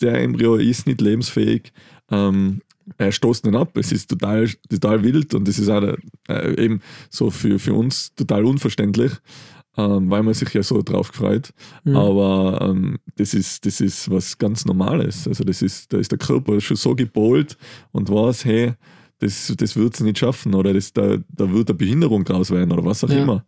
der 0.00 0.20
Embryo 0.20 0.56
ist 0.56 0.86
nicht 0.86 1.00
lebensfähig. 1.00 1.72
Ähm, 2.10 2.60
er 2.96 3.12
stoßt 3.12 3.44
nicht 3.44 3.56
ab. 3.56 3.76
Es 3.76 3.92
ist 3.92 4.08
total, 4.08 4.48
total 4.70 5.02
wild 5.02 5.34
und 5.34 5.46
das 5.46 5.58
ist 5.58 5.68
auch 5.68 5.82
äh, 6.28 6.64
eben 6.64 6.80
so 7.10 7.30
für, 7.30 7.58
für 7.58 7.74
uns 7.74 8.14
total 8.14 8.44
unverständlich 8.44 9.12
ähm, 9.78 10.10
weil 10.10 10.22
man 10.24 10.34
sich 10.34 10.52
ja 10.52 10.62
so 10.62 10.82
drauf 10.82 11.06
freut. 11.06 11.54
Mhm. 11.84 11.96
Aber 11.96 12.58
ähm, 12.68 12.98
das, 13.16 13.32
ist, 13.32 13.64
das 13.64 13.80
ist 13.80 14.10
was 14.10 14.36
ganz 14.36 14.64
Normales. 14.66 15.26
Also 15.28 15.44
das 15.44 15.62
ist, 15.62 15.92
da 15.92 15.98
ist 15.98 16.10
der 16.10 16.18
Körper 16.18 16.60
schon 16.60 16.76
so 16.76 16.94
gepolt 16.96 17.56
und 17.92 18.10
weiß, 18.10 18.44
hey, 18.44 18.74
das, 19.20 19.52
das 19.56 19.76
wird 19.76 19.94
es 19.94 20.00
nicht 20.00 20.18
schaffen 20.18 20.54
oder 20.54 20.72
das, 20.74 20.92
da, 20.92 21.16
da 21.28 21.50
wird 21.52 21.70
eine 21.70 21.78
Behinderung 21.78 22.24
draus 22.24 22.50
werden 22.50 22.72
oder 22.72 22.84
was 22.84 23.02
auch 23.04 23.08
Ja. 23.08 23.22
immer. 23.22 23.44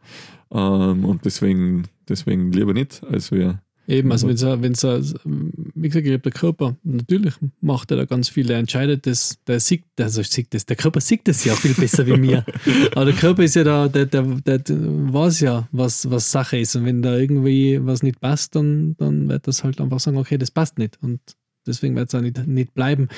Ähm, 0.52 1.04
und 1.04 1.24
deswegen, 1.24 1.84
deswegen 2.08 2.52
lieber 2.52 2.72
nicht, 2.74 3.02
als 3.04 3.30
wir. 3.32 3.60
Eben, 3.90 4.12
also 4.12 4.28
Aber- 4.28 4.62
wenn 4.62 4.72
es, 4.72 4.84
wie 5.24 5.88
gesagt, 5.88 6.06
ich 6.06 6.12
hab 6.12 6.22
der 6.22 6.30
Körper, 6.32 6.76
natürlich 6.84 7.34
macht 7.60 7.90
er 7.90 7.96
da 7.96 8.04
ganz 8.04 8.28
viel, 8.28 8.48
er 8.48 8.58
entscheidet 8.58 9.04
das, 9.04 9.38
der 9.48 9.58
sieht, 9.58 9.82
also 9.98 10.22
sieht 10.22 10.54
das, 10.54 10.64
der 10.64 10.76
Körper 10.76 11.00
sieht 11.00 11.26
das 11.26 11.44
ja 11.44 11.54
viel 11.54 11.74
besser 11.74 12.06
wie 12.06 12.16
mir. 12.16 12.44
Aber 12.94 13.06
der 13.06 13.14
Körper 13.14 13.42
ist 13.42 13.56
ja 13.56 13.64
da, 13.64 13.88
der, 13.88 14.06
der, 14.06 14.22
der, 14.22 14.58
der 14.60 14.76
weiß 14.78 15.40
ja, 15.40 15.68
was, 15.72 16.08
was 16.08 16.30
Sache 16.30 16.58
ist. 16.58 16.76
Und 16.76 16.84
wenn 16.84 17.02
da 17.02 17.16
irgendwie 17.16 17.80
was 17.84 18.04
nicht 18.04 18.20
passt, 18.20 18.54
dann, 18.54 18.94
dann 18.96 19.28
wird 19.28 19.48
das 19.48 19.64
halt 19.64 19.80
einfach 19.80 19.98
sagen, 19.98 20.18
okay, 20.18 20.38
das 20.38 20.52
passt 20.52 20.78
nicht. 20.78 20.96
Und 21.02 21.18
deswegen 21.66 21.96
wird 21.96 22.08
es 22.08 22.14
auch 22.14 22.20
nicht, 22.22 22.46
nicht 22.46 22.74
bleiben. 22.74 23.08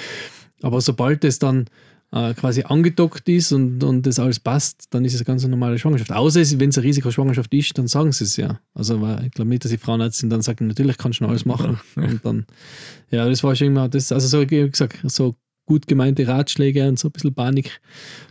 Aber 0.62 0.80
sobald 0.80 1.22
das 1.22 1.38
dann 1.38 1.66
äh, 2.12 2.34
quasi 2.34 2.62
angedockt 2.62 3.28
ist 3.28 3.52
und, 3.52 3.82
und 3.82 4.06
das 4.06 4.18
alles 4.18 4.38
passt, 4.38 4.86
dann 4.90 5.04
ist 5.04 5.14
es 5.14 5.20
eine 5.20 5.24
ganz 5.26 5.46
normale 5.46 5.78
Schwangerschaft. 5.78 6.12
Außer 6.12 6.40
wenn 6.60 6.68
es 6.70 6.78
eine 6.78 6.86
Risikoschwangerschaft 6.86 7.52
ist, 7.54 7.76
dann 7.78 7.86
sagen 7.88 8.12
sie 8.12 8.24
es 8.24 8.36
ja. 8.36 8.60
Also 8.74 9.00
weil 9.00 9.24
ich 9.26 9.32
glaube 9.32 9.48
nicht, 9.48 9.64
dass 9.64 9.70
die 9.70 9.78
Frauenärztin 9.78 10.28
dann 10.30 10.42
sagt, 10.42 10.60
natürlich 10.60 10.98
kannst 10.98 11.20
du 11.20 11.24
noch 11.24 11.30
alles 11.30 11.44
machen. 11.46 11.80
Ja. 11.96 12.02
Und 12.04 12.24
dann, 12.24 12.46
ja, 13.10 13.28
das 13.28 13.42
war 13.42 13.54
schon 13.56 13.68
immer, 13.68 13.88
das, 13.88 14.12
also 14.12 14.28
so 14.28 14.40
wie 14.50 14.68
gesagt, 14.70 14.98
so 15.04 15.34
gut 15.66 15.86
gemeinte 15.86 16.26
Ratschläge 16.26 16.88
und 16.88 16.98
so 16.98 17.08
ein 17.08 17.12
bisschen 17.12 17.34
Panik, 17.34 17.80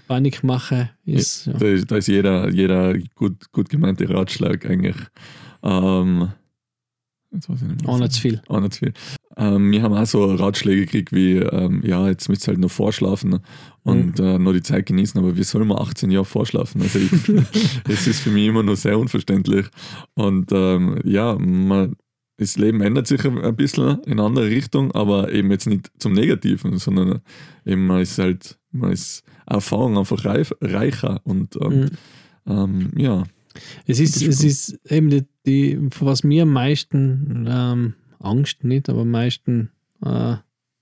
Panikmache 0.07 0.89
ist, 1.05 1.45
ja. 1.47 1.53
Da, 1.53 1.65
ist- 1.67 1.89
da 1.91 1.97
ist 1.97 2.07
jeder, 2.07 2.50
jeder 2.50 2.97
gut, 3.15 3.51
gut 3.51 3.69
gemeinte 3.69 4.09
Ratschlag 4.09 4.65
eigentlich. 4.65 4.97
Ähm, 5.63 6.29
jetzt 7.33 7.50
weiß 7.50 7.61
ich 7.61 7.67
nicht 7.67 7.81
mehr, 7.81 7.89
auch 7.89 8.00
nicht 8.00 8.11
zu 8.13 8.21
viel. 8.21 8.41
Auch 8.47 8.59
nicht 8.59 8.75
viel. 8.75 8.93
Ähm, 9.38 9.71
wir 9.71 9.81
haben 9.81 9.93
auch 9.93 10.05
so 10.05 10.25
Ratschläge 10.35 10.81
gekriegt 10.81 11.11
wie, 11.13 11.38
ähm, 11.38 11.81
ja, 11.85 12.07
jetzt 12.09 12.27
müsst 12.29 12.45
ihr 12.45 12.51
halt 12.51 12.59
noch 12.59 12.71
vorschlafen 12.71 13.39
und 13.83 14.19
Mhm. 14.19 14.25
äh, 14.25 14.38
noch 14.38 14.51
die 14.53 14.61
Zeit 14.61 14.85
genießen, 14.85 15.19
aber 15.19 15.38
wie 15.38 15.43
soll 15.43 15.63
man 15.65 15.77
18 15.77 16.11
Jahre 16.11 16.25
vorschlafen? 16.25 16.81
Also 16.81 17.00
es 17.88 18.07
ist 18.07 18.19
für 18.19 18.29
mich 18.31 18.47
immer 18.47 18.63
noch 18.63 18.75
sehr 18.75 19.00
unverständlich. 19.00 19.67
Und 20.15 20.51
ähm, 20.51 21.00
ja, 21.05 21.35
man, 21.39 21.95
das 22.38 22.57
Leben 22.57 22.81
ändert 22.81 23.07
sich 23.07 23.23
ein 23.25 23.38
ein 23.39 23.55
bisschen 23.55 24.00
in 24.03 24.13
eine 24.13 24.23
andere 24.23 24.47
Richtung, 24.47 24.91
aber 24.93 25.31
eben 25.31 25.50
jetzt 25.51 25.67
nicht 25.67 25.91
zum 26.00 26.13
Negativen, 26.13 26.77
sondern 26.77 27.21
eben 27.65 27.88
man 27.88 28.01
ist 28.01 28.17
halt, 28.17 28.57
man 28.71 28.91
ist 28.91 29.23
Erfahrung 29.45 29.97
einfach 29.97 30.25
reif, 30.25 30.51
reicher 30.61 31.21
und 31.23 31.55
ähm, 31.61 31.79
Mhm. 31.79 31.89
ähm, 32.47 32.89
ja, 32.97 33.23
Es 33.88 34.00
ist, 34.00 34.22
es 34.22 34.43
ist 34.43 34.79
eben 34.89 35.10
die, 35.10 35.25
die, 35.46 35.79
was 36.00 36.24
mir 36.24 36.43
am 36.43 36.53
meisten 36.53 37.46
ähm, 37.50 37.93
Angst 38.20 38.63
nicht, 38.63 38.89
aber 38.89 39.01
am 39.01 39.12
meisten 39.12 39.70
äh, 40.05 40.36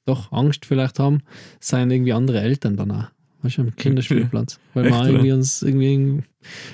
doch 0.06 0.32
Angst 0.32 0.66
vielleicht 0.66 1.00
haben, 1.00 1.22
sind 1.60 1.92
irgendwie 1.92 2.14
andere 2.14 2.42
Eltern 2.42 2.76
danach. 2.78 3.12
Weißt 3.42 3.58
du, 3.58 3.62
am 3.62 3.76
Kinderspielplatz. 3.76 4.60
Weil 4.74 4.86
Echt, 4.86 4.94
wir 4.94 5.00
oder? 5.00 5.10
irgendwie 5.10 5.32
uns 5.32 5.62
irgendwie, 5.62 6.24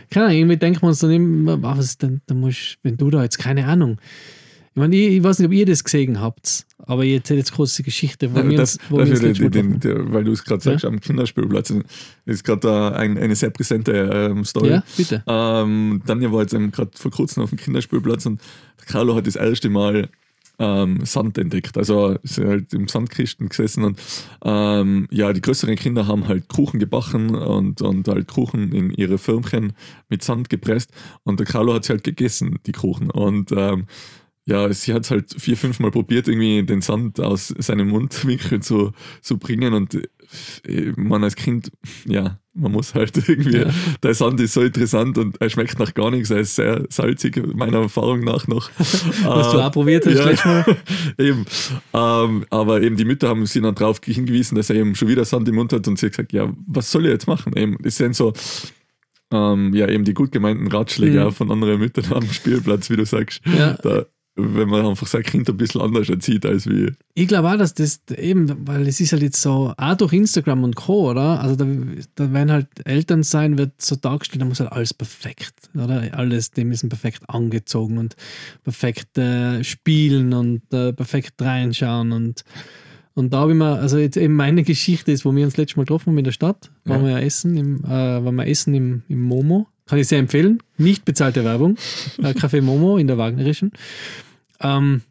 keine 0.10 0.26
Ahnung, 0.26 0.38
irgendwie 0.38 0.58
denken 0.58 0.82
wir 0.82 0.88
uns 0.88 1.00
dann 1.00 1.12
immer, 1.12 1.62
was 1.62 1.80
ist 1.80 2.02
denn, 2.02 2.22
da 2.26 2.34
musst, 2.34 2.80
wenn 2.82 2.98
du 2.98 3.10
da 3.10 3.24
jetzt, 3.24 3.38
keine 3.38 3.68
Ahnung. 3.68 3.98
Ich 4.76 4.80
meine, 4.80 4.94
ich, 4.94 5.14
ich 5.14 5.24
weiß 5.24 5.40
nicht, 5.40 5.48
ob 5.48 5.54
ihr 5.54 5.66
das 5.66 5.86
gesehen 5.86 6.20
habt, 6.20 6.66
aber 6.80 7.06
ihr 7.06 7.16
erzählt 7.16 7.38
jetzt 7.38 7.54
kurz 7.54 7.76
die 7.76 7.84
Geschichte, 7.84 8.34
wo 8.34 8.40
Ja, 8.40 8.50
wir 8.50 8.58
das, 8.58 8.76
uns, 8.76 8.86
wo 8.90 8.98
wir 8.98 9.10
uns 9.10 9.22
den, 9.22 9.52
den, 9.52 9.80
der, 9.80 10.12
weil 10.12 10.26
du 10.26 10.34
es 10.34 10.44
gerade 10.44 10.62
sagst, 10.62 10.84
am 10.84 11.00
Kinderspielplatz 11.00 11.74
ist 12.26 12.44
gerade 12.44 12.94
ein, 12.94 13.18
eine 13.18 13.38
sehr 13.38 13.52
präsente 13.52 13.94
ähm, 13.94 14.44
Story. 14.44 14.72
Ja, 14.72 14.84
bitte. 14.98 15.24
Ähm, 15.28 16.02
Danja 16.06 16.30
war 16.30 16.42
jetzt 16.42 16.52
gerade 16.74 16.92
vor 16.94 17.10
kurzem 17.10 17.44
auf 17.44 17.52
dem 17.52 17.58
Kinderspielplatz 17.58 18.26
und 18.26 18.42
Carlo 18.86 19.16
hat 19.16 19.28
das 19.28 19.38
erste 19.38 19.70
Mal 19.70 20.10
ähm, 20.60 21.06
Sand 21.06 21.38
entdeckt. 21.38 21.78
Also 21.78 22.18
ist 22.24 22.38
halt 22.38 22.74
im 22.74 22.90
Sandkisten 22.90 23.48
gesessen 23.48 23.86
und 23.86 24.02
ähm, 24.44 25.08
ja, 25.10 25.32
die 25.32 25.40
größeren 25.40 25.78
Kinder 25.78 26.06
haben 26.08 26.28
halt 26.28 26.50
Kuchen 26.50 26.82
gebacken 26.82 27.34
und, 27.34 27.82
und 27.82 28.10
halt 28.10 28.28
Kuchen 28.28 28.74
in 28.74 28.92
ihre 28.92 29.20
Firmchen 29.20 29.72
mit 30.10 30.22
Sand 30.22 30.50
gepresst 30.50 30.92
und 31.24 31.40
der 31.40 31.48
Carlo 31.48 31.74
hat 31.74 31.86
sie 31.86 31.94
halt 31.94 32.04
gegessen, 32.04 32.60
die 32.66 32.74
Kuchen. 32.74 33.10
Und 33.10 33.54
ähm, 33.54 33.86
ja, 34.46 34.72
sie 34.72 34.94
hat 34.94 35.10
halt 35.10 35.34
vier, 35.40 35.58
fünf 35.58 35.80
Mal 35.80 35.92
probiert, 35.92 36.28
irgendwie 36.28 36.64
den 36.64 36.82
Sand 36.82 37.20
aus 37.20 37.48
seinem 37.58 37.90
Mundwinkel 37.90 38.62
zu, 38.62 38.92
zu 39.22 39.38
bringen 39.38 39.74
und 39.74 39.96
äh, 40.68 40.94
man 40.96 41.24
als 41.24 41.36
Kind, 41.36 41.72
ja, 42.06 42.40
man 42.54 42.72
muss 42.72 42.94
halt 42.94 43.18
irgendwie, 43.30 43.58
Ja. 43.58 43.70
der 44.04 44.14
Sand 44.14 44.40
ist 44.40 44.54
so 44.54 44.62
interessant 44.62 45.18
und 45.18 45.42
er 45.42 45.50
schmeckt 45.50 45.78
nach 45.80 45.94
gar 45.94 46.12
nichts, 46.12 46.30
er 46.30 46.40
ist 46.40 46.56
sehr 46.56 46.86
salzig, 46.90 47.42
meiner 47.56 47.80
Erfahrung 47.82 48.20
nach 48.22 48.48
noch. 48.48 48.70
Was 48.78 49.52
du 49.52 49.58
Äh, 49.58 49.62
auch 49.62 49.72
probiert 49.72 50.06
hast, 50.06 50.16
ja. 50.16 50.26
letztes 50.26 50.46
Mal. 50.46 50.66
eben. 51.18 51.46
Ähm, 51.94 52.46
aber 52.52 52.82
eben 52.82 52.96
die 52.98 53.06
Mütter 53.06 53.30
haben 53.30 53.46
sie 53.48 53.62
dann 53.62 53.74
darauf 53.76 54.00
hingewiesen, 54.04 54.56
dass 54.56 54.70
er 54.70 54.76
eben 54.78 54.94
schon 54.96 55.08
wieder 55.08 55.26
Sand 55.26 55.50
im 55.50 55.56
Mund 55.56 55.74
hat 55.74 55.88
und 55.88 55.98
sie 56.00 56.06
hat 56.06 56.14
gesagt, 56.14 56.34
ja, 56.34 56.54
was 56.68 56.92
soll 56.92 57.06
er 57.06 57.12
jetzt 57.14 57.28
machen? 57.28 57.54
Eben, 57.58 57.78
das 57.82 57.98
sind 57.98 58.16
so, 58.16 58.32
ähm, 59.32 59.74
ja, 59.74 59.88
eben 59.90 60.04
die 60.06 60.14
gut 60.14 60.32
gemeinten 60.32 60.68
Ratschläge 60.68 61.26
Mhm. 61.26 61.32
von 61.32 61.52
anderen 61.52 61.80
Müttern 61.80 62.14
am 62.14 62.32
Spielplatz, 62.32 62.90
wie 62.90 62.96
du 62.96 63.06
sagst. 63.06 63.42
Ja. 63.58 63.74
Da, 63.82 64.06
wenn 64.38 64.68
man 64.68 64.86
einfach 64.86 65.08
sein 65.08 65.24
Kind 65.24 65.50
ein 65.50 65.56
bisschen 65.58 65.82
anders 65.82 66.10
erzieht 66.10 66.46
als 66.46 66.68
wie. 66.68 66.92
Ich 67.14 67.28
glaube 67.28 67.50
auch, 67.50 67.58
dass 67.58 67.74
das 67.74 68.02
eben, 68.18 68.68
weil 68.68 68.86
es 68.88 69.00
ist 69.00 69.14
halt 69.14 69.22
jetzt 69.24 69.42
so, 69.42 69.74
auch 69.78 69.96
durch 69.96 70.12
Instagram 70.14 70.64
und 70.64 70.76
Co., 70.76 71.10
oder? 71.12 71.40
Also 71.40 71.56
da, 71.56 71.66
da 72.16 72.34
werden 72.34 72.52
halt 72.52 72.68
Eltern 72.86 73.24
sein, 73.24 73.58
wird 73.58 73.82
so 73.82 73.96
dargestellt, 73.96 74.42
da 74.42 74.46
muss 74.46 74.60
halt 74.60 74.72
alles 74.74 74.94
perfekt, 74.94 75.54
oder? 75.74 76.04
Alles, 76.12 76.52
die 76.52 76.66
müssen 76.66 76.90
perfekt 76.90 77.24
angezogen 77.30 77.98
und 77.98 78.16
perfekt 78.64 79.18
äh, 79.18 79.64
spielen 79.64 80.34
und 80.34 80.62
äh, 80.74 80.92
perfekt 80.94 81.42
reinschauen 81.42 82.12
und 82.12 82.44
und 83.18 83.32
da 83.32 83.40
habe 83.40 83.54
ich 83.54 83.58
mir, 83.58 83.80
also 83.80 83.98
jetzt 83.98 84.18
eben 84.18 84.34
meine 84.34 84.64
Geschichte 84.64 85.10
ist, 85.14 85.24
wo 85.24 85.34
wir 85.34 85.46
uns 85.46 85.56
letztes 85.56 85.78
Mal 85.78 85.84
getroffen 85.84 86.08
haben 86.08 86.18
in 86.18 86.26
der 86.26 86.34
Stadt, 86.34 86.70
waren 86.84 87.00
Ja. 87.00 87.08
wir 87.08 87.12
ja 87.14 87.26
essen, 87.26 87.56
im, 87.56 87.86
äh, 87.86 87.88
waren 87.88 88.36
wir 88.36 88.46
essen 88.46 88.74
im, 88.74 89.04
im 89.08 89.22
Momo. 89.22 89.68
Kann 89.88 90.00
ich 90.00 90.08
sehr 90.08 90.20
empfehlen. 90.20 90.60
Nicht 90.78 91.06
bezahlte 91.06 91.44
Werbung. 91.44 91.78
Äh, 92.18 92.30
Café 92.32 92.62
Momo 92.62 92.98
in 92.98 93.08
der 93.08 93.18
Wagnerischen. 93.18 93.72
Ähm, 94.60 95.02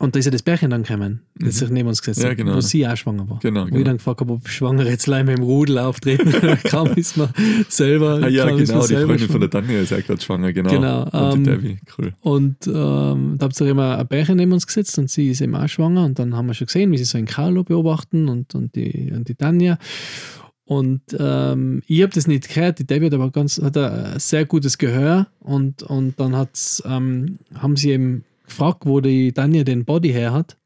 und 0.00 0.14
da 0.14 0.18
ist 0.18 0.24
ja 0.24 0.32
das 0.32 0.42
Bärchen 0.42 0.70
dann 0.70 0.82
gekommen, 0.82 1.20
das 1.36 1.54
Mhm. 1.54 1.58
sich 1.58 1.70
neben 1.70 1.88
uns 1.88 2.02
Ja, 2.04 2.28
hat, 2.30 2.36
genau. 2.36 2.56
wo 2.56 2.60
sie 2.60 2.84
auch 2.88 2.96
schwanger 2.96 3.30
war. 3.30 3.38
Genau, 3.40 3.62
Wo 3.62 3.66
ich 3.66 3.72
genau. 3.74 3.84
dann 3.84 3.96
gefragt 3.98 4.20
habe, 4.20 4.32
ob 4.32 4.48
Schwangere 4.48 4.90
jetzt 4.90 5.06
leider 5.06 5.32
im 5.32 5.44
Rudel 5.44 5.78
auftreten. 5.78 6.32
kaum 6.68 6.88
ist 6.94 7.16
man 7.16 7.28
selber. 7.68 8.18
Ah, 8.20 8.28
ja, 8.28 8.46
genau, 8.50 8.84
die 8.84 8.96
Freundin 8.96 9.28
von 9.28 9.40
der 9.40 9.50
Tanja 9.50 9.80
ist 9.80 9.90
ja 9.90 10.00
gerade 10.00 10.20
schwanger, 10.20 10.52
genau. 10.52 10.70
Genau, 10.70 11.02
Und 11.04 11.34
ähm, 11.36 11.44
die 11.44 11.50
Debbie, 11.50 11.78
cool. 11.96 12.12
Und 12.22 12.66
ähm, 12.66 13.36
da 13.38 13.44
habt 13.44 13.60
ihr 13.60 13.68
immer 13.68 13.96
ein 13.98 14.08
Bärchen 14.08 14.36
neben 14.36 14.52
uns 14.52 14.66
gesetzt 14.66 14.98
und 14.98 15.08
sie 15.08 15.30
ist 15.30 15.40
eben 15.40 15.54
auch 15.54 15.68
schwanger. 15.68 16.04
Und 16.04 16.18
dann 16.18 16.34
haben 16.34 16.46
wir 16.46 16.54
schon 16.54 16.66
gesehen, 16.66 16.90
wie 16.90 16.98
sie 16.98 17.04
so 17.04 17.16
in 17.16 17.26
Carlo 17.26 17.62
beobachten 17.62 18.28
und, 18.28 18.52
und, 18.56 18.74
die, 18.74 19.12
und 19.14 19.28
die 19.28 19.36
Tanja. 19.36 19.78
Und 20.66 21.02
ähm, 21.18 21.82
ich 21.86 22.00
habe 22.02 22.12
das 22.12 22.26
nicht 22.26 22.48
gehört, 22.48 22.78
die 22.78 22.86
Debbie 22.86 23.06
hat 23.06 23.14
aber 23.14 23.30
ganz, 23.30 23.60
hat 23.60 23.76
ein 23.76 24.18
sehr 24.18 24.46
gutes 24.46 24.78
Gehör 24.78 25.26
und, 25.40 25.82
und 25.82 26.18
dann 26.18 26.34
hat's, 26.34 26.82
ähm, 26.86 27.38
haben 27.54 27.76
sie 27.76 27.90
eben 27.90 28.24
gefragt, 28.46 28.86
wo 28.86 29.00
die 29.00 29.32
Tanja 29.32 29.62
den 29.64 29.84
Body 29.84 30.10
her 30.10 30.32
hat. 30.32 30.56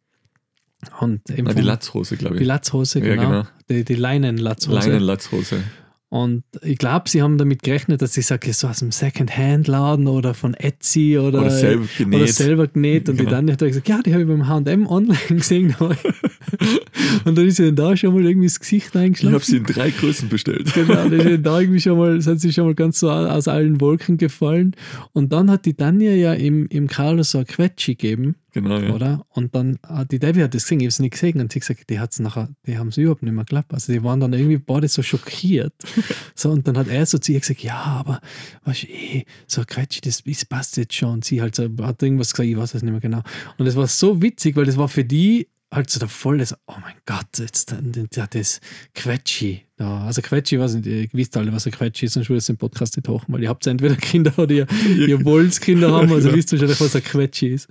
Und 1.01 1.29
eben 1.31 1.49
Ah, 1.49 1.55
die 1.55 1.63
Latzhose, 1.63 2.17
glaube 2.17 2.37
die 2.37 2.43
ich. 2.43 2.47
Latzhose, 2.47 3.01
Ja, 3.01 3.17
genau. 3.17 3.29
genau. 3.29 3.43
Die, 3.69 3.85
die 3.85 3.95
Leinenlatzhose. 3.97 4.79
Leinenlatzhose. 4.91 5.65
Und 6.11 6.45
ich 6.63 6.79
glaube, 6.79 7.09
sie 7.11 7.21
haben 7.21 7.37
damit 7.37 7.63
gerechnet, 7.65 8.01
dass 8.01 8.17
ich 8.17 8.25
sage, 8.27 8.53
so 8.55 8.69
aus 8.69 8.79
dem 8.79 8.93
Second-Hand-Laden 8.93 10.07
oder 10.07 10.33
von 10.33 10.55
Etsy 10.55 11.19
oder, 11.19 11.41
Oder 11.41 11.51
selber 11.51 11.87
genäht. 11.99 12.21
oder 12.23 12.27
selber 12.33 12.67
genäht. 12.69 13.09
Und 13.09 13.17
die 13.19 13.25
Genau. 13.25 13.37
dann 13.37 13.51
hat 13.51 13.59
gesagt, 13.59 13.89
ja, 13.89 14.01
die 14.01 14.13
habe 14.15 14.23
ich 14.23 14.29
beim 14.29 14.47
H&M 14.49 14.87
online 14.87 15.19
gesehen. 15.29 15.75
und 17.25 17.37
dann 17.37 17.47
ist 17.47 17.57
sie 17.57 17.67
dann 17.67 17.77
da 17.77 17.97
schon 17.97 18.15
mal 18.15 18.25
irgendwie 18.25 18.47
das 18.47 18.61
Gesicht 18.61 18.89
Ich 18.89 18.95
habe 18.95 19.05
eingeschlafen. 19.05 19.41
sie 19.45 19.57
in 19.59 19.65
drei 19.65 19.91
Größen 19.91 20.29
bestellt. 20.29 20.73
Genau, 20.75 20.95
dann 20.95 21.13
ist 21.13 21.25
sie 21.25 21.39
da 21.43 21.61
irgendwie 21.61 21.81
schon 21.81 21.99
mal, 21.99 22.21
sind 22.21 22.41
sie 22.41 22.53
schon 22.53 22.67
mal 22.67 22.75
ganz 22.75 23.01
so 23.01 23.11
aus 23.11 23.49
allen 23.49 23.81
Wolken 23.81 24.17
gefallen. 24.17 24.75
Und 25.13 25.33
dann 25.33 25.51
hat 25.51 25.65
die 25.67 25.75
Tanja 25.75 26.13
ja 26.13 26.35
im, 26.35 26.67
im 26.69 26.87
Carlos 26.89 27.31
so 27.33 27.39
ein 27.39 27.47
Quetschi 27.47 27.95
gegeben, 27.95 28.37
Genau, 28.53 28.79
ja. 28.79 28.95
oder? 28.95 29.27
Und 29.29 29.55
dann, 29.55 29.79
hat 29.87 30.11
die 30.11 30.19
Debbie 30.19 30.43
hat 30.43 30.55
das 30.55 30.65
gesehen, 30.65 30.81
ich 30.81 30.85
habe 30.87 30.89
es 30.89 30.99
nicht 30.99 31.13
gesehen. 31.13 31.41
Und 31.41 31.53
sie 31.53 31.61
hat 31.61 31.69
gesagt, 31.69 31.91
die 31.91 32.01
hat's 32.01 32.19
nachher, 32.19 32.49
die 32.67 32.79
haben 32.79 32.89
es 32.89 32.97
überhaupt 32.97 33.23
nicht 33.23 33.33
mehr 33.33 33.45
geklappt. 33.45 33.75
Also 33.75 33.93
die 33.93 34.03
waren 34.03 34.21
dann 34.21 34.33
irgendwie 34.33 34.59
beide 34.59 34.89
so 34.89 35.03
schockiert. 35.03 35.75
so, 36.35 36.51
und 36.51 36.67
dann 36.67 36.77
hat 36.79 36.89
er 36.89 37.05
so 37.07 37.19
zu 37.19 37.33
ihr 37.33 37.41
gesagt, 37.41 37.63
ja, 37.63 37.77
aber 37.77 38.21
weißt 38.65 38.85
du, 38.85 38.87
eh, 38.89 39.25
so 39.47 39.61
ein 39.61 39.67
Quetschi, 39.67 40.01
das, 40.01 40.25
das 40.25 40.45
passt 40.45 40.77
jetzt 40.77 40.95
schon. 40.95 41.11
Und 41.11 41.25
sie 41.25 41.41
halt 41.43 41.55
so, 41.55 41.69
hat 41.83 42.03
irgendwas 42.03 42.33
gesagt, 42.33 42.49
ich 42.49 42.57
weiß 42.57 42.75
es 42.75 42.83
nicht 42.83 42.91
mehr 42.91 43.01
genau. 43.01 43.23
Und 43.59 43.67
das 43.67 43.77
war 43.77 43.87
so 43.87 44.23
witzig, 44.23 44.57
weil 44.57 44.65
das 44.65 44.77
war 44.77 44.89
für 44.89 45.05
die 45.05 45.49
halt 45.73 45.91
so 45.91 45.99
der 45.99 46.09
volle, 46.09 46.45
so, 46.47 46.57
oh 46.67 46.75
mein 46.81 46.95
Gott, 47.07 47.27
jetzt 47.39 47.75
ja, 48.15 48.27
das 48.27 48.61
Quetschi 48.95 49.63
da. 49.77 50.05
Also 50.07 50.23
Quetschi, 50.23 50.59
weiß 50.59 50.75
nicht, 50.75 50.87
ihr 50.87 51.09
wisst 51.13 51.37
alle, 51.37 51.53
was 51.53 51.67
ein 51.67 51.73
Quetschi 51.73 52.07
ist, 52.07 52.15
sonst 52.15 52.29
würde 52.29 52.39
es 52.39 52.47
den 52.47 52.57
Podcast 52.57 52.97
nicht 52.97 53.09
hochen, 53.09 53.33
weil 53.33 53.43
ihr 53.43 53.49
habt 53.49 53.67
entweder 53.67 53.97
Kinder 53.97 54.33
oder 54.39 54.53
ihr, 54.53 54.67
ihr 55.09 55.25
wollt 55.25 55.61
Kinder 55.61 55.93
haben, 55.93 56.11
also 56.13 56.29
Genau. 56.29 56.37
wisst 56.37 56.53
wahrscheinlich, 56.53 56.81
was 56.81 56.97
ein 56.97 57.05
Quetschi 57.05 57.49
ist. 57.49 57.69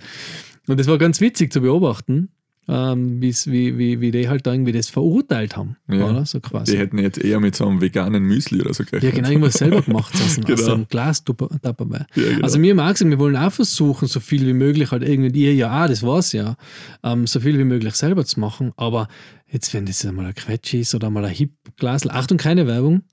Und 0.67 0.79
das 0.79 0.87
war 0.87 0.97
ganz 0.97 1.21
witzig 1.21 1.51
zu 1.51 1.61
beobachten. 1.61 2.29
Ähm, 2.69 3.21
wie, 3.21 3.33
wie, 3.77 4.01
wie 4.01 4.11
die 4.11 4.27
halt 4.27 4.45
da 4.45 4.51
irgendwie 4.53 4.73
das 4.73 4.89
verurteilt 4.89 5.55
haben. 5.55 5.77
Ja. 5.89 6.09
Oder? 6.09 6.25
So 6.25 6.39
quasi. 6.41 6.73
Die 6.73 6.77
hätten 6.77 6.97
jetzt 6.97 7.17
eher 7.17 7.39
mit 7.39 7.55
so 7.55 7.65
einem 7.67 7.79
veganen 7.81 8.23
Müsli 8.23 8.61
oder 8.61 8.73
so 8.73 8.83
Ja, 8.83 8.89
gerechnet. 8.89 9.15
genau, 9.15 9.29
irgendwas 9.29 9.53
selber 9.53 9.81
gemacht 9.81 10.13
aus, 10.25 10.37
einem- 10.37 10.43
aus 10.45 10.45
Genau. 10.45 10.61
so 10.61 10.73
einem 10.73 10.87
Glas 10.89 11.23
dabei. 11.61 12.05
Ja, 12.15 12.23
genau. 12.23 12.43
Also 12.43 12.61
wir 12.61 12.71
haben 12.71 12.79
auch 12.79 12.91
gesagt, 12.91 13.09
wir 13.09 13.19
wollen 13.19 13.37
auch 13.37 13.51
versuchen, 13.53 14.07
so 14.07 14.19
viel 14.19 14.45
wie 14.45 14.53
möglich 14.53 14.91
halt 14.91 15.03
irgendwie, 15.03 15.45
ihr 15.45 15.55
ja 15.55 15.83
auch, 15.83 15.87
das 15.87 16.03
war's 16.03 16.33
ja, 16.33 16.55
ähm, 17.03 17.25
so 17.25 17.39
viel 17.39 17.57
wie 17.57 17.63
möglich 17.63 17.93
selber 17.95 18.25
zu 18.25 18.39
machen, 18.39 18.73
aber 18.75 19.07
jetzt, 19.49 19.73
wenn 19.73 19.85
das 19.85 20.05
einmal 20.05 20.25
ein 20.25 20.35
Quetsch 20.35 20.73
ist 20.73 20.93
oder 20.93 21.09
mal 21.09 21.23
ein 21.23 21.33
Hip-Glas, 21.33 22.09
Achtung, 22.09 22.37
keine 22.37 22.67
Werbung, 22.67 23.03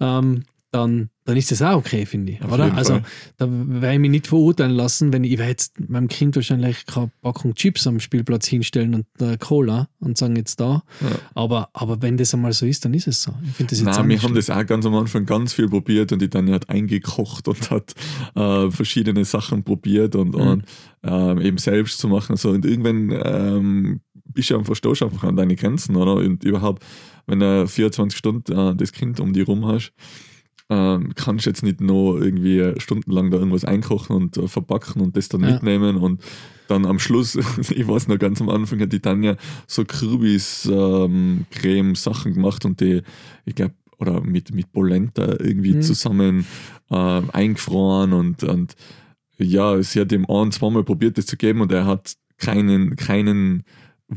ähm, 0.00 0.44
dann, 0.70 1.10
dann 1.24 1.36
ist 1.36 1.50
das 1.52 1.62
auch 1.62 1.76
okay, 1.76 2.04
finde 2.04 2.32
ich, 2.32 2.42
Auf 2.42 2.52
oder? 2.52 2.74
Also 2.74 3.00
da 3.36 3.46
werde 3.48 3.92
ich 3.94 3.98
mich 4.00 4.10
nicht 4.10 4.26
verurteilen 4.26 4.72
lassen, 4.72 5.12
wenn 5.12 5.22
ich, 5.22 5.32
ich 5.32 5.38
jetzt 5.38 5.78
meinem 5.88 6.08
Kind 6.08 6.34
wahrscheinlich 6.34 6.84
keine 6.86 7.12
Packung 7.22 7.54
Chips 7.54 7.86
am 7.86 8.00
Spielplatz 8.00 8.46
hinstellen 8.48 8.94
und 8.94 9.06
äh, 9.20 9.36
Cola 9.38 9.88
und 10.00 10.18
sagen 10.18 10.34
jetzt 10.36 10.58
da, 10.58 10.82
Ja. 11.00 11.08
aber, 11.34 11.68
aber 11.74 12.02
wenn 12.02 12.16
das 12.16 12.34
einmal 12.34 12.52
so 12.52 12.66
ist, 12.66 12.84
dann 12.84 12.92
ist 12.94 13.06
es 13.06 13.22
so. 13.22 13.32
Ich 13.44 13.52
finde 13.52 13.70
das 13.70 13.78
jetzt 13.80 13.88
auch 13.88 13.92
Nein, 13.98 14.08
wir 14.08 14.14
nicht 14.16 14.22
haben 14.24 14.30
schlimm. 14.32 14.44
das 14.46 14.50
auch 14.50 14.66
ganz 14.66 14.84
am 14.84 14.94
Anfang 14.96 15.24
ganz 15.26 15.52
viel 15.52 15.68
probiert 15.68 16.10
und 16.12 16.20
die 16.20 16.28
Tanja 16.28 16.54
hat 16.54 16.68
eingekocht 16.68 17.46
und 17.46 17.70
hat 17.70 17.94
äh, 18.34 18.70
verschiedene 18.70 19.24
Sachen 19.24 19.62
probiert 19.62 20.16
und, 20.16 20.34
Mhm. 20.34 20.40
und 20.40 20.64
ähm, 21.04 21.40
eben 21.40 21.58
selbst 21.58 21.98
zu 21.98 22.08
machen. 22.08 22.36
So. 22.36 22.50
Und 22.50 22.64
irgendwann 22.64 23.10
ähm, 23.24 24.00
bist 24.24 24.50
du 24.50 24.58
einfach, 24.58 24.74
stehst 24.74 25.00
du 25.02 25.04
einfach 25.06 25.24
an 25.24 25.36
deine 25.36 25.54
Grenzen, 25.56 25.94
oder? 25.96 26.14
Und 26.14 26.42
überhaupt, 26.42 26.82
wenn 27.26 27.38
du 27.40 27.66
24 27.68 28.18
Stunden 28.18 28.52
äh, 28.52 28.74
das 28.74 28.92
Kind 28.92 29.20
um 29.20 29.32
die 29.32 29.42
rum 29.42 29.66
hast, 29.66 29.92
ähm, 30.74 31.12
kannst 31.16 31.44
jetzt 31.46 31.62
nicht 31.62 31.80
noch 31.80 32.16
irgendwie 32.16 32.72
stundenlang 32.80 33.30
da 33.30 33.38
irgendwas 33.38 33.64
einkochen 33.64 34.16
und 34.16 34.36
äh, 34.38 34.48
verpacken 34.48 35.00
und 35.02 35.16
das 35.16 35.28
dann 35.28 35.42
Ja. 35.42 35.52
mitnehmen 35.52 35.96
und 35.96 36.20
dann 36.68 36.86
am 36.86 36.98
Schluss, 36.98 37.34
ich 37.70 37.86
weiß 37.86 38.08
noch 38.08 38.18
ganz 38.18 38.40
am 38.40 38.48
Anfang, 38.48 38.80
hat 38.80 38.92
die 38.92 39.00
Tanja 39.00 39.36
so 39.66 39.84
Kürbis-Creme-Sachen 39.84 42.34
gemacht 42.34 42.64
und 42.64 42.80
die, 42.80 43.02
ich 43.44 43.54
glaube, 43.54 43.74
oder 43.98 44.20
mit, 44.20 44.52
mit 44.54 44.72
Polenta 44.72 45.36
irgendwie 45.38 45.74
Mhm. 45.74 45.82
zusammen 45.82 46.46
ähm, 46.90 47.30
eingefroren 47.32 48.12
und, 48.12 48.42
und 48.44 48.74
ja, 49.38 49.80
sie 49.82 50.00
hat 50.00 50.12
ihm 50.12 50.26
ein, 50.28 50.52
zweimal 50.52 50.84
probiert, 50.84 51.18
das 51.18 51.26
zu 51.26 51.36
geben 51.36 51.60
und 51.60 51.72
er 51.72 51.86
hat 51.86 52.14
keinen, 52.38 52.96
keinen 52.96 53.62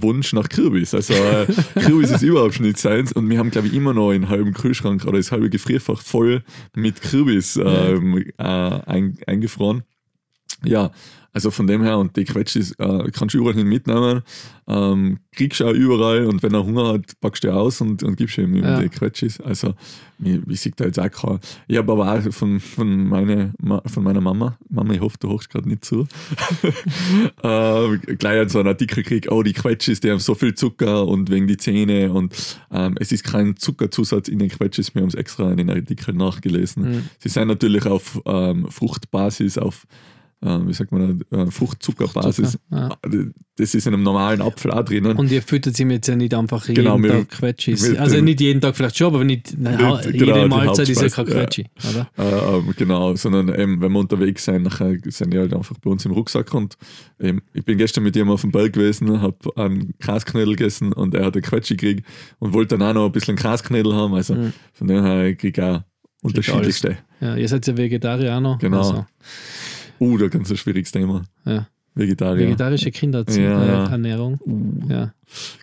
Wunsch 0.02 0.34
nach 0.34 0.50
Kürbis. 0.50 0.94
Also 0.94 1.14
äh, 1.14 1.46
Kürbis 1.80 2.12
ist 2.12 2.22
überhaupt 2.22 2.60
nicht 2.60 2.78
seins 2.78 3.12
und 3.12 3.30
wir 3.30 3.38
haben, 3.38 3.52
glaube 3.52 3.68
ich, 3.68 3.74
immer 3.74 3.94
noch 3.94 4.12
einen 4.12 4.30
halben 4.30 4.54
Kühlschrank 4.54 5.06
oder 5.06 5.18
das 5.18 5.32
halbe 5.32 5.50
Gefrierfach 5.50 6.02
voll 6.02 6.44
mit 6.76 7.02
Kürbis 7.02 7.58
ähm, 7.58 8.24
äh, 8.38 8.44
ein, 8.44 9.18
eingefroren. 9.26 9.84
Ja, 10.64 10.92
also 11.36 11.52
von 11.52 11.68
dem 11.68 11.84
her, 11.84 11.98
und 11.98 12.16
die 12.16 12.24
Quetschis 12.24 12.72
äh, 12.80 13.12
kannst 13.12 13.36
du 13.36 13.40
überall 13.40 13.56
hin 13.56 13.68
mitnehmen, 13.68 14.22
ähm, 14.68 15.20
kriegst 15.34 15.60
du 15.60 15.66
auch 15.66 15.74
überall 15.74 16.28
und 16.28 16.42
wenn 16.42 16.54
er 16.54 16.66
Hunger 16.66 16.94
hat, 16.94 17.20
packst 17.20 17.44
du 17.44 17.54
aus 17.54 17.82
und, 17.82 18.04
und 18.04 18.16
gibst 18.16 18.38
ihm 18.38 18.56
Ja. 18.56 18.80
die 18.80 18.88
Quetschis. 18.88 19.42
Also 19.42 19.74
ich, 20.24 20.62
sehe 20.62 20.72
da 20.78 20.86
jetzt 20.86 20.98
auch 20.98 21.12
kein. 21.12 21.40
Ich 21.68 21.76
habe 21.76 21.92
aber 21.92 22.10
auch 22.10 22.32
von, 22.32 22.62
von, 22.62 23.10
meine, 23.10 23.54
von 23.86 24.04
meiner 24.06 24.22
Mama, 24.22 24.58
Mama, 24.70 24.94
ich 24.94 25.02
hoffe, 25.02 25.18
du 25.20 25.28
hochst 25.28 25.50
gerade 25.50 25.68
nicht 25.68 25.84
zu, 25.84 26.08
ähm, 27.44 28.02
gleich 28.18 28.40
an 28.40 28.48
so 28.48 28.60
einen 28.60 28.70
Artikel 28.70 29.04
krieg, 29.04 29.28
oh, 29.30 29.44
die 29.44 29.52
Quetschis, 29.52 30.00
die 30.00 30.12
haben 30.12 30.20
so 30.20 30.36
viel 30.36 30.56
Zucker 30.56 31.06
und 31.06 31.30
wegen 31.30 31.48
die 31.48 31.58
Zähne 31.58 32.14
und 32.14 32.34
ähm, 32.72 32.96
es 32.98 33.12
ist 33.12 33.26
kein 33.26 33.58
Zuckerzusatz 33.58 34.30
in 34.30 34.40
den 34.40 34.48
Quetschis, 34.48 34.96
wir 34.96 35.02
haben 35.02 35.10
es 35.10 35.16
extra 35.16 35.52
in 35.52 35.58
den 35.58 35.70
Artikel 35.70 36.16
nachgelesen. 36.16 36.84
Mhm. 36.84 37.10
Sie 37.20 37.28
sind 37.28 37.50
natürlich 37.50 37.86
auf 37.86 38.22
ähm, 38.26 38.68
Fruchtbasis, 38.72 39.58
auf 39.58 39.86
wie 40.66 40.74
sagt 40.74 40.92
man, 40.92 41.22
äh, 41.32 41.50
Fruchtzuckerbasis. 41.52 42.52
Zucker, 42.70 42.98
Das 43.58 43.74
ist 43.74 43.88
in 43.88 43.94
einem 43.94 44.04
normalen 44.04 44.42
Apfel 44.42 44.72
auch 44.72 44.84
drinnen. 44.84 45.16
Und 45.18 45.32
ihr 45.32 45.42
füttert 45.42 45.76
sie 45.78 45.86
mir 45.86 45.96
jetzt 45.96 46.08
ja 46.08 46.16
nicht 46.16 46.34
einfach 46.34 46.68
jeden 46.68 46.84
Genau, 46.84 47.02
wir- 47.02 47.10
Tag 47.12 47.30
Quetschis. 47.30 47.96
Also 47.98 48.20
nicht 48.22 48.42
jeden 48.42 48.60
Tag 48.62 48.76
vielleicht 48.76 48.98
schon, 48.98 49.08
aber 49.16 49.24
nicht, 49.24 49.52
jede 49.52 50.12
genau, 50.18 50.44
die 50.44 50.50
Mahlzeit 50.50 50.90
ist 50.90 51.02
ja 51.02 51.08
kein 51.10 51.26
Quetschi, 51.26 51.66
oder? 51.90 52.10
Äh, 52.18 52.58
ähm, 52.58 52.74
genau, 52.78 53.16
sondern 53.16 53.50
eben, 53.50 53.80
wenn 53.82 53.92
wir 53.94 54.00
unterwegs 54.00 54.44
sind, 54.46 54.64
nachher 54.64 54.96
sind 55.06 55.34
die 55.34 55.38
halt 55.38 55.54
einfach 55.54 55.76
bei 55.82 55.90
uns 55.90 56.04
im 56.06 56.12
Rucksack 56.12 56.54
und 56.54 56.76
eben, 57.20 57.42
ich 57.54 57.64
bin 57.64 57.78
gestern 57.78 58.04
mit 58.04 58.16
ihm 58.18 58.30
auf 58.30 58.42
dem 58.42 58.52
Berg 58.52 58.74
gewesen, 58.74 59.22
habe 59.22 59.38
einen 59.56 59.94
Grasknödel 60.00 60.56
gegessen 60.58 60.92
und 60.92 61.16
er 61.16 61.26
hat 61.26 61.36
einen 61.36 61.44
Quetschi 61.44 61.76
gekriegt 61.78 62.06
und 62.40 62.54
wollte 62.54 62.78
dann 62.78 62.90
auch 62.90 62.94
noch 62.94 63.06
ein 63.06 63.12
bisschen 63.14 63.36
Grasknödel 63.38 63.94
haben, 63.96 64.14
also 64.16 64.36
Mhm. 64.36 64.54
von 64.74 64.88
dem 64.88 65.04
her 65.04 65.34
kriege 65.36 65.62
ich 65.62 65.66
auch 65.68 65.82
unterschiedlichste. 66.22 66.98
Ja, 67.22 67.36
ihr 67.38 67.48
seid 67.48 67.66
ja 67.68 67.78
Vegetarier 67.78 68.36
auch 68.36 68.42
noch. 68.42 68.58
Genau. 68.60 68.78
Also, 68.80 69.06
Uh, 70.00 70.18
da 70.18 70.28
ganz 70.28 70.50
ein 70.52 70.58
schwieriges 70.58 70.92
Thema. 70.92 71.24
ja. 71.46 71.68
Vegetarier. 71.98 72.48
Vegetarische 72.48 72.90
Ja. 72.90 72.92
Kinderernährung. 72.92 74.38
Uh, 74.46 74.90
Ja. 74.90 75.14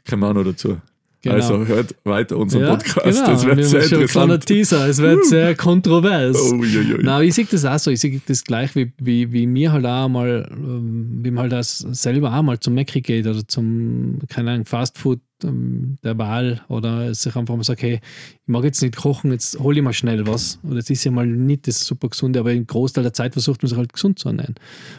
Kommen 0.08 0.22
wir 0.22 0.28
auch 0.30 0.34
noch 0.34 0.44
dazu. 0.44 0.78
Genau. 1.22 1.36
Also 1.36 1.66
hört 1.66 1.94
weiter 2.02 2.36
unseren 2.36 2.62
ja, 2.62 2.70
Podcast, 2.70 3.04
genau. 3.04 3.26
das 3.28 3.46
wird 3.46 3.56
Wir 3.58 3.64
sehr 3.64 3.82
schon 3.82 3.98
ein 3.98 4.02
interessant. 4.02 4.46
Teaser, 4.46 4.88
es 4.88 4.98
wird 4.98 5.24
sehr 5.24 5.54
kontrovers. 5.54 6.36
Oh. 6.36 6.56
Nein, 7.00 7.28
ich 7.28 7.34
sehe 7.34 7.46
das 7.48 7.64
auch 7.64 7.78
so. 7.78 7.92
Ich 7.92 8.00
sehe 8.00 8.20
das 8.26 8.42
gleich, 8.42 8.74
wie, 8.74 8.92
wie, 8.98 9.32
wie 9.32 9.46
mir 9.46 9.70
halt 9.70 9.86
auch 9.86 10.08
mal, 10.08 10.50
ähm, 10.50 11.20
wie 11.22 11.30
man 11.30 11.42
halt 11.42 11.52
das 11.52 11.78
selber 11.78 12.36
auch 12.36 12.42
mal 12.42 12.58
zum 12.58 12.74
Macri 12.74 13.02
geht 13.02 13.28
oder 13.28 13.46
zum, 13.46 14.18
keine 14.28 14.50
Ahnung, 14.50 14.64
Fastfood 14.64 15.20
ähm, 15.44 15.96
der 16.02 16.18
Wahl 16.18 16.62
oder 16.66 17.14
sich 17.14 17.36
einfach 17.36 17.54
mal 17.54 17.62
sagt, 17.62 17.82
hey, 17.82 18.00
ich 18.42 18.48
mag 18.48 18.64
jetzt 18.64 18.82
nicht 18.82 18.96
kochen, 18.96 19.30
jetzt 19.30 19.60
hole 19.60 19.78
ich 19.78 19.84
mal 19.84 19.92
schnell 19.92 20.26
was. 20.26 20.58
Oder 20.68 20.78
es 20.78 20.90
ist 20.90 21.04
ja 21.04 21.12
mal 21.12 21.26
nicht 21.26 21.68
das 21.68 21.84
super 21.84 22.08
gesunde, 22.08 22.40
aber 22.40 22.52
im 22.52 22.66
Großteil 22.66 23.04
der 23.04 23.12
Zeit 23.12 23.34
versucht 23.34 23.62
man 23.62 23.68
sich 23.68 23.78
halt 23.78 23.92
gesund 23.92 24.18
zu 24.18 24.28
ernähren. 24.28 24.56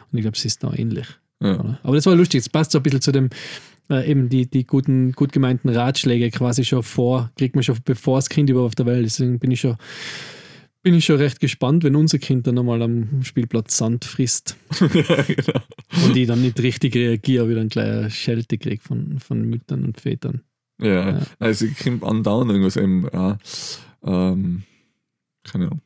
Und 0.09 0.17
ich 0.17 0.21
glaube, 0.21 0.37
es 0.37 0.45
ist 0.45 0.63
da 0.63 0.71
ähnlich. 0.73 1.07
Ja. 1.43 1.79
Aber 1.83 1.95
das 1.95 2.05
war 2.05 2.15
lustig, 2.15 2.39
es 2.39 2.49
passt 2.49 2.71
so 2.71 2.79
ein 2.79 2.83
bisschen 2.83 3.01
zu 3.01 3.11
dem, 3.11 3.29
äh, 3.89 4.09
eben 4.09 4.29
die, 4.29 4.49
die 4.49 4.65
guten, 4.65 5.11
gut 5.11 5.31
gemeinten 5.33 5.69
Ratschläge 5.69 6.31
quasi 6.31 6.63
schon 6.63 6.83
vor, 6.83 7.31
kriegt 7.37 7.55
man 7.55 7.63
schon 7.63 7.77
bevor 7.83 8.17
das 8.17 8.29
Kind 8.29 8.49
überhaupt 8.49 8.71
auf 8.71 8.75
der 8.75 8.85
Welt 8.85 9.05
ist. 9.05 9.19
Deswegen 9.19 9.39
bin 9.39 9.51
ich 9.51 9.59
schon, 9.61 9.75
bin 10.81 10.93
ich 10.93 11.05
schon 11.05 11.17
recht 11.17 11.39
gespannt, 11.39 11.83
wenn 11.83 11.95
unser 11.95 12.17
Kind 12.17 12.47
dann 12.47 12.57
einmal 12.57 12.81
am 12.81 13.23
Spielplatz 13.23 13.77
Sand 13.77 14.05
frisst 14.05 14.55
genau. 14.79 15.61
und 16.05 16.15
ich 16.15 16.27
dann 16.27 16.41
nicht 16.41 16.61
richtig 16.61 16.95
reagiere, 16.95 17.49
wie 17.49 17.55
dann 17.55 17.69
gleich 17.69 17.89
eine 17.89 18.09
Schelte 18.09 18.57
kriege 18.57 18.81
von, 18.81 19.19
von 19.19 19.41
Müttern 19.43 19.83
und 19.83 19.99
Vätern. 19.99 20.41
Ja, 20.81 21.11
Ja. 21.11 21.21
also 21.39 21.65
ich 21.65 21.75
kriege 21.75 22.05
andauernd 22.05 22.51
irgendwas 22.51 22.77
eben, 22.77 23.07
ja, 23.13 23.37
ähm, 24.03 24.63
keine 25.43 25.65
Ahnung. 25.65 25.81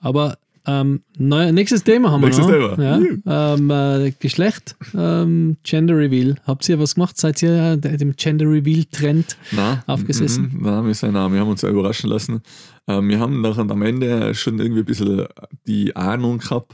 Aber 0.00 0.38
ähm, 0.66 1.02
neu, 1.16 1.52
nächstes 1.52 1.84
Thema 1.84 2.10
haben 2.10 2.20
Nächstes 2.20 2.46
wir 2.46 2.58
noch. 2.58 2.76
Thema. 2.76 3.00
Ja, 3.24 3.54
ähm, 3.54 3.70
äh, 3.70 4.12
Geschlecht, 4.18 4.76
ähm, 4.94 5.56
Gender 5.62 5.96
Reveal. 5.96 6.36
Habt 6.46 6.68
ihr 6.68 6.78
was 6.78 6.94
gemacht? 6.94 7.16
Seid 7.16 7.42
ihr 7.42 7.72
äh, 7.82 7.96
dem 7.96 8.14
Gender 8.16 8.46
Reveal 8.46 8.84
Trend? 8.84 9.38
Aufgesessen? 9.86 10.50
mhm, 10.52 10.62
Nein, 10.62 10.86
wir 10.86 10.94
sind 10.94 11.16
auch, 11.16 11.32
wir 11.32 11.40
haben 11.40 11.48
uns 11.48 11.64
auch 11.64 11.70
überraschen 11.70 12.10
lassen. 12.10 12.42
Ähm, 12.86 13.08
wir 13.08 13.18
haben 13.18 13.40
nachher 13.40 13.68
am 13.70 13.82
Ende 13.82 14.34
schon 14.34 14.58
irgendwie 14.58 14.80
ein 14.80 14.86
bisschen 14.86 15.26
die 15.66 15.96
Ahnung 15.96 16.38
gehabt, 16.38 16.72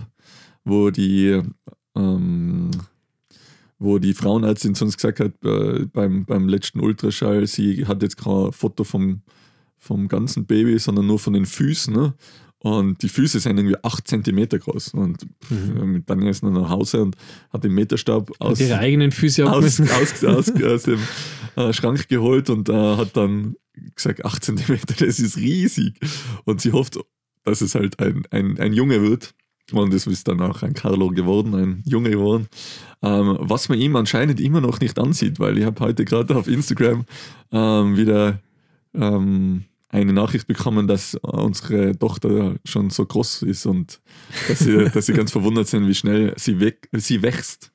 wo 0.64 0.90
die, 0.90 1.40
ähm, 1.94 2.70
wo 3.79 3.99
die 3.99 4.14
Frauenärztin 4.14 4.75
zu 4.75 4.85
uns 4.85 4.96
gesagt 4.96 5.20
hat, 5.20 5.33
äh, 5.44 5.87
beim, 5.92 6.25
beim 6.25 6.49
letzten 6.49 6.81
Ultraschall, 6.81 7.46
sie 7.46 7.87
hat 7.87 8.03
jetzt 8.03 8.16
kein 8.16 8.51
Foto 8.51 8.83
vom, 8.83 9.22
vom 9.79 10.09
ganzen 10.09 10.44
Baby, 10.44 10.79
sondern 10.79 11.07
nur 11.07 11.20
von 11.20 11.35
den 11.35 11.46
Füßen. 11.46 11.94
Ne? 11.94 12.14
Und 12.66 13.00
die 13.00 13.09
Füße 13.09 13.38
sind 13.38 13.59
irgendwie 13.59 13.76
8 13.81 14.09
cm 14.09 14.48
groß. 14.48 14.94
Und 14.94 15.24
mhm. 15.50 16.02
dann 16.05 16.22
ist 16.22 16.42
er 16.42 16.50
nach 16.50 16.68
Hause 16.68 17.00
und 17.00 17.16
hat 17.52 17.62
den 17.62 17.72
Meterstab 17.72 18.33
aus, 18.40 18.59
Ihre 18.59 18.79
eigenen 18.79 19.12
Füße 19.12 19.48
aus, 19.48 19.81
aus, 19.81 20.24
aus, 20.24 20.50
aus 20.50 20.83
dem 20.83 20.98
äh, 21.55 21.72
Schrank 21.72 22.09
geholt 22.09 22.50
und 22.50 22.68
äh, 22.68 22.96
hat 22.96 23.16
dann 23.16 23.55
gesagt, 23.94 24.24
8 24.24 24.44
cm, 24.44 24.81
das 24.98 25.20
ist 25.20 25.37
riesig. 25.37 25.94
Und 26.44 26.61
sie 26.61 26.72
hofft, 26.72 26.98
dass 27.44 27.61
es 27.61 27.76
halt 27.76 28.00
ein, 28.00 28.24
ein, 28.33 28.59
ein 28.59 28.72
Junge 28.72 29.00
wird. 29.00 29.33
Und 29.70 29.94
das 29.94 30.09
ist 30.09 30.26
dann 30.26 30.40
auch 30.40 30.64
ein 30.64 30.74
Carlo 30.74 31.11
geworden, 31.11 31.55
ein 31.55 31.83
Junge 31.87 32.11
geworden. 32.11 32.48
Ähm, 33.00 33.37
was 33.38 33.68
man 33.68 33.79
ihm 33.79 33.94
anscheinend 33.94 34.40
immer 34.40 34.61
noch 34.61 34.81
nicht 34.81 34.98
ansieht, 34.98 35.38
weil 35.38 35.57
ich 35.57 35.64
habe 35.64 35.79
heute 35.79 36.05
gerade 36.05 36.35
auf 36.35 36.48
Instagram 36.48 37.05
ähm, 37.52 37.96
wieder 37.96 38.40
ähm, 38.92 39.66
eine 39.88 40.12
Nachricht 40.12 40.46
bekommen, 40.46 40.88
dass 40.88 41.14
unsere 41.22 41.96
Tochter 41.96 42.57
schon 42.64 42.90
so 42.90 43.07
groß 43.07 43.42
ist 43.42 43.66
und 43.66 44.01
dass 44.49 44.59
sie, 44.59 44.90
dass 44.94 45.07
sie 45.07 45.12
ganz 45.12 45.31
verwundert 45.31 45.68
sind, 45.68 45.87
wie 45.87 45.94
schnell 45.94 46.35
sie, 46.37 46.59
weg, 46.61 46.88
sie 46.92 47.22
wächst. 47.22 47.70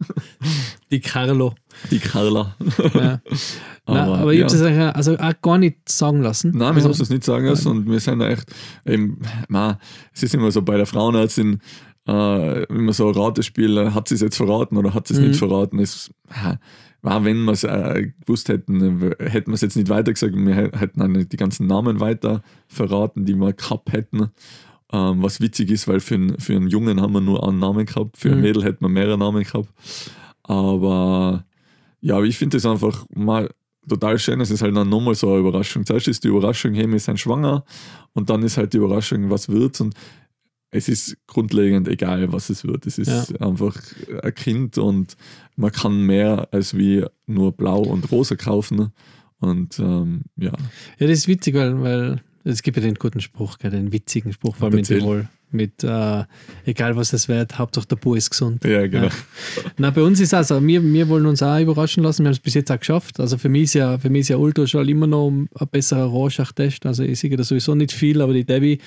Die 0.91 0.99
Carlo. 0.99 1.55
Die 1.89 1.99
Carla. 1.99 2.55
Ja. 2.93 3.21
Aber, 3.85 3.97
Nein, 3.97 4.09
aber 4.09 4.31
ich 4.33 4.39
ja. 4.39 4.45
habe 4.47 4.57
das 4.57 4.95
also 4.95 5.17
auch 5.17 5.41
gar 5.41 5.57
nicht 5.57 5.89
sagen 5.89 6.21
lassen. 6.21 6.51
Nein, 6.51 6.59
wir 6.59 6.83
also, 6.83 6.89
haben 6.89 7.01
es 7.01 7.09
nicht 7.09 7.23
sagen 7.23 7.47
lassen 7.47 7.67
und 7.67 7.89
wir 7.89 7.99
sind 7.99 8.19
da 8.19 8.29
echt, 8.29 8.53
eben, 8.85 9.19
man, 9.49 9.77
es 10.13 10.21
ist 10.21 10.35
immer 10.35 10.51
so 10.51 10.61
bei 10.61 10.77
der 10.77 10.85
Frauenärztin, 10.85 11.59
äh, 12.07 12.63
immer 12.65 12.93
so 12.93 13.09
ein 13.09 13.15
Ratespiel, 13.15 13.77
äh, 13.77 13.91
hat 13.91 14.07
sie 14.07 14.15
es 14.15 14.21
jetzt 14.21 14.37
verraten 14.37 14.77
oder 14.77 14.93
hat 14.93 15.07
sie 15.07 15.15
es 15.15 15.19
Mhm. 15.19 15.27
nicht 15.29 15.39
verraten? 15.39 15.79
Äh, 15.79 15.87
war, 17.01 17.23
wenn 17.25 17.43
wir 17.45 17.51
es 17.53 17.63
äh, 17.63 18.11
gewusst 18.25 18.49
hätten, 18.49 19.01
äh, 19.19 19.29
hätten 19.29 19.51
wir 19.51 19.55
es 19.55 19.61
jetzt 19.61 19.75
nicht 19.75 19.89
weiter 19.89 20.13
gesagt, 20.13 20.35
wir 20.35 20.55
hä- 20.55 20.71
hätten 20.77 20.99
dann 20.99 21.27
die 21.27 21.37
ganzen 21.37 21.67
Namen 21.67 21.99
weiter 21.99 22.43
verraten, 22.67 23.25
die 23.25 23.35
wir 23.35 23.53
gehabt 23.53 23.91
hätten. 23.91 24.29
Ähm, 24.93 25.23
was 25.23 25.39
witzig 25.41 25.71
ist, 25.71 25.87
weil 25.87 25.99
für, 25.99 26.15
einen- 26.15 26.39
für 26.39 26.53
einen 26.55 26.67
Jungen 26.67 27.01
haben 27.01 27.13
wir 27.13 27.21
nur 27.21 27.47
einen 27.47 27.59
Namen 27.59 27.85
gehabt, 27.85 28.17
für 28.17 28.29
ein 28.29 28.35
Mhm. 28.37 28.41
Mädel 28.41 28.63
hätten 28.63 28.83
wir 28.85 28.89
mehrere 28.89 29.17
Namen 29.17 29.43
gehabt. 29.43 29.69
Aber 30.43 31.45
ja, 32.01 32.21
ich 32.23 32.37
finde 32.37 32.57
das 32.57 32.65
einfach 32.65 33.05
mal 33.13 33.49
total 33.87 34.19
schön. 34.19 34.41
Es 34.41 34.51
ist 34.51 34.61
halt 34.61 34.75
dann 34.75 34.89
nochmal 34.89 35.15
so 35.15 35.29
eine 35.29 35.39
Überraschung. 35.39 35.85
Zuerst 35.85 36.07
ist 36.07 36.23
die 36.23 36.27
Überraschung, 36.27 36.73
hey, 36.73 36.89
wir 36.91 36.99
sind 36.99 37.19
schwanger 37.19 37.63
und 38.13 38.29
dann 38.29 38.43
ist 38.43 38.57
halt 38.57 38.73
die 38.73 38.77
Überraschung, 38.77 39.29
was 39.29 39.49
wird 39.49 39.79
und 39.81 39.95
es 40.71 40.87
ist 40.89 41.17
grundlegend 41.27 41.87
egal, 41.87 42.31
was 42.31 42.49
es 42.49 42.63
wird. 42.65 42.87
Es 42.87 42.97
ist 42.97 43.09
Ja. 43.09 43.47
einfach 43.47 43.75
ein 44.23 44.33
Kind 44.35 44.77
und 44.77 45.15
man 45.57 45.71
kann 45.71 46.05
mehr 46.05 46.47
als 46.51 46.75
wie 46.77 47.05
nur 47.27 47.51
blau 47.51 47.81
und 47.81 48.09
rosa 48.11 48.35
kaufen. 48.35 48.91
Und 49.39 49.79
ähm, 49.79 50.21
ja, 50.37 50.53
Ja, 50.99 51.07
das 51.07 51.11
ist 51.19 51.27
witzig, 51.27 51.55
weil, 51.55 51.81
weil 51.81 52.21
es 52.43 52.61
gibt 52.63 52.77
ja 52.77 52.83
den 52.83 52.95
guten 52.95 53.19
Spruch, 53.21 53.57
gell, 53.57 53.71
den 53.71 53.91
witzigen 53.91 54.31
Spruch, 54.33 54.55
vor 54.55 54.69
allem 54.69 54.79
in. 54.79 54.83
Tirol. 54.85 55.27
Mit 55.53 55.83
äh, 55.83 56.23
egal 56.65 56.95
was 56.95 57.11
es 57.11 57.27
wird, 57.27 57.59
Hauptsache 57.59 57.85
der 57.85 57.97
Bub 57.97 58.15
ist 58.15 58.29
gesund. 58.29 58.63
ja 58.63 58.87
genau. 58.87 59.09
Na, 59.77 59.89
bei 59.89 60.01
uns 60.01 60.21
ist 60.21 60.33
also, 60.33 60.65
wir, 60.65 60.81
wir 60.81 61.09
wollen 61.09 61.25
uns 61.25 61.43
auch 61.43 61.59
überraschen 61.59 62.03
lassen. 62.03 62.23
Wir 62.23 62.27
haben 62.27 62.33
es 62.35 62.39
bis 62.39 62.53
jetzt 62.53 62.71
auch 62.71 62.79
geschafft. 62.79 63.19
Also 63.19 63.37
für 63.37 63.49
mich 63.49 63.63
ist 63.63 63.73
ja, 63.73 63.97
für 63.97 64.09
mich 64.09 64.21
ist 64.21 64.27
ja 64.29 64.37
Ultraschall 64.37 64.89
immer 64.89 65.07
noch 65.07 65.27
ein 65.29 65.49
besserer 65.69 66.05
Rorschach-Test. 66.05 66.85
Also 66.85 67.03
ich 67.03 67.19
sehe 67.19 67.35
da 67.35 67.43
sowieso 67.43 67.75
nicht 67.75 67.91
viel, 67.91 68.21
aber 68.21 68.31
die 68.33 68.45
Debbie 68.45 68.79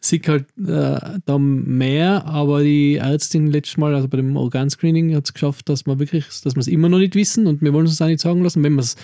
sieht 0.00 0.28
halt 0.28 0.46
äh, 0.58 1.18
da 1.24 1.38
mehr. 1.38 2.24
Aber 2.26 2.62
die 2.62 2.96
Ärztin 2.96 3.48
letztes 3.48 3.76
Mal, 3.76 3.94
also 3.94 4.08
bei 4.08 4.16
dem 4.16 4.36
Organscreening, 4.36 5.14
hat 5.14 5.26
es 5.26 5.32
geschafft, 5.32 5.68
dass 5.68 5.86
wir 5.86 5.98
wirklich, 5.98 6.24
dass 6.42 6.54
wir 6.54 6.60
es 6.60 6.68
immer 6.68 6.88
noch 6.88 6.98
nicht 6.98 7.14
wissen 7.14 7.46
und 7.46 7.62
wir 7.62 7.72
wollen 7.72 7.86
es 7.86 8.00
auch 8.00 8.06
nicht 8.06 8.20
sagen 8.20 8.42
lassen. 8.42 8.62
Wenn 8.62 8.74
wir 8.74 8.82
es 8.82 8.96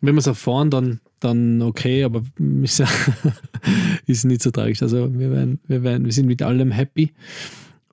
wenn 0.00 0.18
erfahren, 0.18 0.70
dann, 0.70 1.00
dann 1.20 1.62
okay, 1.62 2.04
aber 2.04 2.22
ist, 2.62 2.78
ja, 2.78 2.88
ist 4.06 4.24
nicht 4.24 4.42
so 4.42 4.50
tragisch. 4.50 4.82
Also 4.82 5.12
wir, 5.12 5.30
werden, 5.30 5.60
wir, 5.66 5.82
werden, 5.82 6.04
wir 6.04 6.12
sind 6.12 6.26
mit 6.26 6.42
allem 6.42 6.70
happy. 6.70 7.12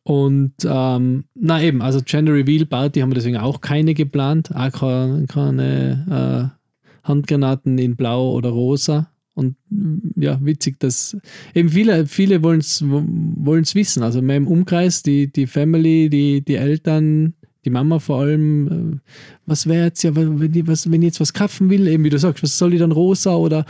Und 0.04 0.54
ähm, 0.65 1.25
na 1.36 1.62
eben, 1.62 1.82
also 1.82 2.01
Gender 2.04 2.34
Reveal 2.34 2.65
Party 2.65 2.99
haben 2.99 3.12
wir 3.12 3.15
deswegen 3.15 3.38
auch 3.38 3.62
keine 3.62 3.93
geplant. 3.93 4.54
Auch 4.54 4.71
keine, 4.71 5.25
keine 5.27 6.51
äh, 6.54 7.08
Handgranaten 7.08 7.77
in 7.77 7.95
Blau 7.95 8.32
oder 8.32 8.49
Rosa. 8.49 9.12
Und 9.34 9.56
mm, 9.70 10.22
ja, 10.22 10.39
witzig, 10.44 10.80
dass 10.80 11.17
eben 11.54 11.70
viele, 11.70 12.06
viele 12.06 12.44
wollen 12.44 12.60
es 12.60 13.76
wissen. 13.76 14.04
Also 14.04 14.22
mehr 14.22 14.38
im 14.38 14.48
Umkreis, 14.48 15.04
die, 15.04 15.32
die 15.32 15.48
Family, 15.48 16.10
die, 16.10 16.44
die 16.44 16.56
Eltern, 16.56 17.34
die 17.63 17.70
Mama 17.70 18.00
vor 18.00 18.22
allem, 18.22 18.67
äh, 18.67 18.98
was 19.46 19.67
wäre 19.67 19.86
jetzt 19.86 20.04
ja, 20.04 20.15
wenn 20.15 20.54
ich, 20.54 20.67
was, 20.67 20.89
wenn 20.89 21.02
ich 21.02 21.08
jetzt 21.08 21.20
was 21.20 21.34
kaufen 21.34 21.70
will, 21.70 21.88
eben 21.88 22.04
wie 22.04 22.10
du 22.10 22.17
sagst, 22.17 22.44
was 22.44 22.58
soll 22.58 22.74
ich 22.74 22.80
dann 22.80 22.91
rosa 22.91 23.36
oder 23.36 23.65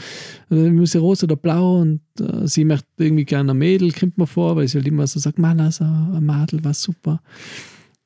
äh, 0.50 0.69
muss 0.69 0.95
ich 0.95 1.02
rosa 1.02 1.26
oder 1.26 1.36
blau 1.36 1.82
und 1.82 2.02
äh, 2.19 2.47
sie 2.47 2.63
möchte 2.63 2.88
irgendwie 2.97 3.26
gerne 3.26 3.52
ein 3.52 3.58
Mädel, 3.58 3.91
kommt 3.91 4.17
mir 4.17 4.28
vor, 4.28 4.56
weil 4.56 4.67
sie 4.67 4.78
halt 4.78 4.88
immer 4.88 5.08
so 5.08 5.19
sagt, 5.19 5.39
Mann, 5.39 5.60
also 5.60 5.84
ein 5.84 6.26
Madel 6.26 6.63
war 6.63 6.74
super. 6.74 7.21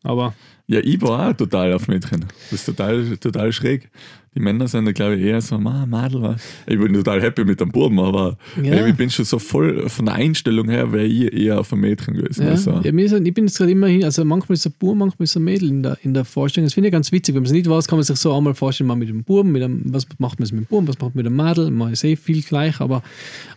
Aber 0.06 0.34
Ja, 0.68 0.80
ich 0.80 1.02
war 1.02 1.30
auch 1.30 1.34
total 1.34 1.74
auf 1.74 1.88
Mädchen. 1.88 2.26
Das 2.50 2.60
ist 2.62 2.66
total, 2.66 3.18
total 3.18 3.52
schräg. 3.52 3.90
Die 4.38 4.42
Männer 4.42 4.68
sind 4.68 4.84
da, 4.86 4.92
glaube 4.92 5.16
ich, 5.16 5.24
eher 5.24 5.40
so, 5.40 5.58
Ma, 5.58 5.86
Madel 5.86 6.22
was. 6.22 6.42
Ich 6.68 6.78
bin 6.78 6.92
total 6.94 7.22
happy 7.22 7.46
mit 7.46 7.62
dem 7.62 7.72
Buben, 7.72 8.00
aber 8.00 8.38
Ja. 8.62 8.86
ich 8.86 8.96
bin 8.96 9.10
schon 9.10 9.24
so 9.24 9.40
voll, 9.40 9.88
von 9.88 10.08
der 10.08 10.16
Einstellung 10.16 10.68
her 10.70 10.92
wäre 10.92 11.06
ich 11.06 11.32
eher 11.32 11.58
auf 11.60 11.72
ein 11.72 11.80
Mädchen 11.80 12.16
gewesen. 12.16 12.44
Ja, 12.44 12.50
Also, 12.52 12.82
ja, 12.84 12.92
mir 12.92 13.06
ist, 13.06 13.14
ich 13.14 13.34
bin 13.34 13.46
jetzt 13.46 13.58
gerade 13.58 13.72
immer 13.72 13.88
hin, 13.88 14.04
also 14.04 14.26
manchmal 14.26 14.56
ist 14.56 14.66
ein 14.66 14.74
Bub, 14.78 14.98
manchmal 14.98 15.24
ist 15.24 15.38
ein 15.38 15.44
Mädel 15.44 15.70
in 15.70 15.84
der, 15.84 15.98
in 16.04 16.14
der 16.14 16.26
Vorstellung. 16.26 16.66
Das 16.66 16.74
finde 16.74 16.90
ich 16.90 16.92
ganz 16.94 17.14
witzig. 17.14 17.34
Wenn 17.34 17.44
man 17.44 17.48
es 17.48 17.54
nicht 17.54 17.70
weiß, 17.70 17.88
kann 17.88 17.98
man 17.98 18.04
sich 18.04 18.18
so 18.18 18.36
einmal 18.36 18.56
vorstellen, 18.56 18.88
mal 18.90 18.96
mit 18.96 19.08
dem 19.08 19.24
Buben, 19.24 19.54
mit 19.54 19.62
dem, 19.62 19.84
was 19.94 20.06
macht 20.18 20.40
man 20.40 20.50
mit 20.52 20.60
dem 20.60 20.66
Buben, 20.66 20.88
was 20.90 20.96
macht 21.00 21.16
man 21.16 21.24
mit 21.24 21.26
dem 21.28 21.36
Madel. 21.38 21.72
Man 21.72 21.94
ist 21.94 22.04
eh 22.04 22.18
viel 22.18 22.42
gleich, 22.42 22.82
aber, 22.82 23.04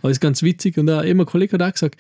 aber 0.01 0.11
ist 0.13 0.21
ganz 0.21 0.45
witzig. 0.45 0.79
Und 0.79 0.89
uh, 0.91 1.01
immer 1.01 1.25
ein 1.25 1.27
Kollege 1.27 1.55
hat 1.55 1.63
auch 1.63 1.73
gesagt, 1.73 1.97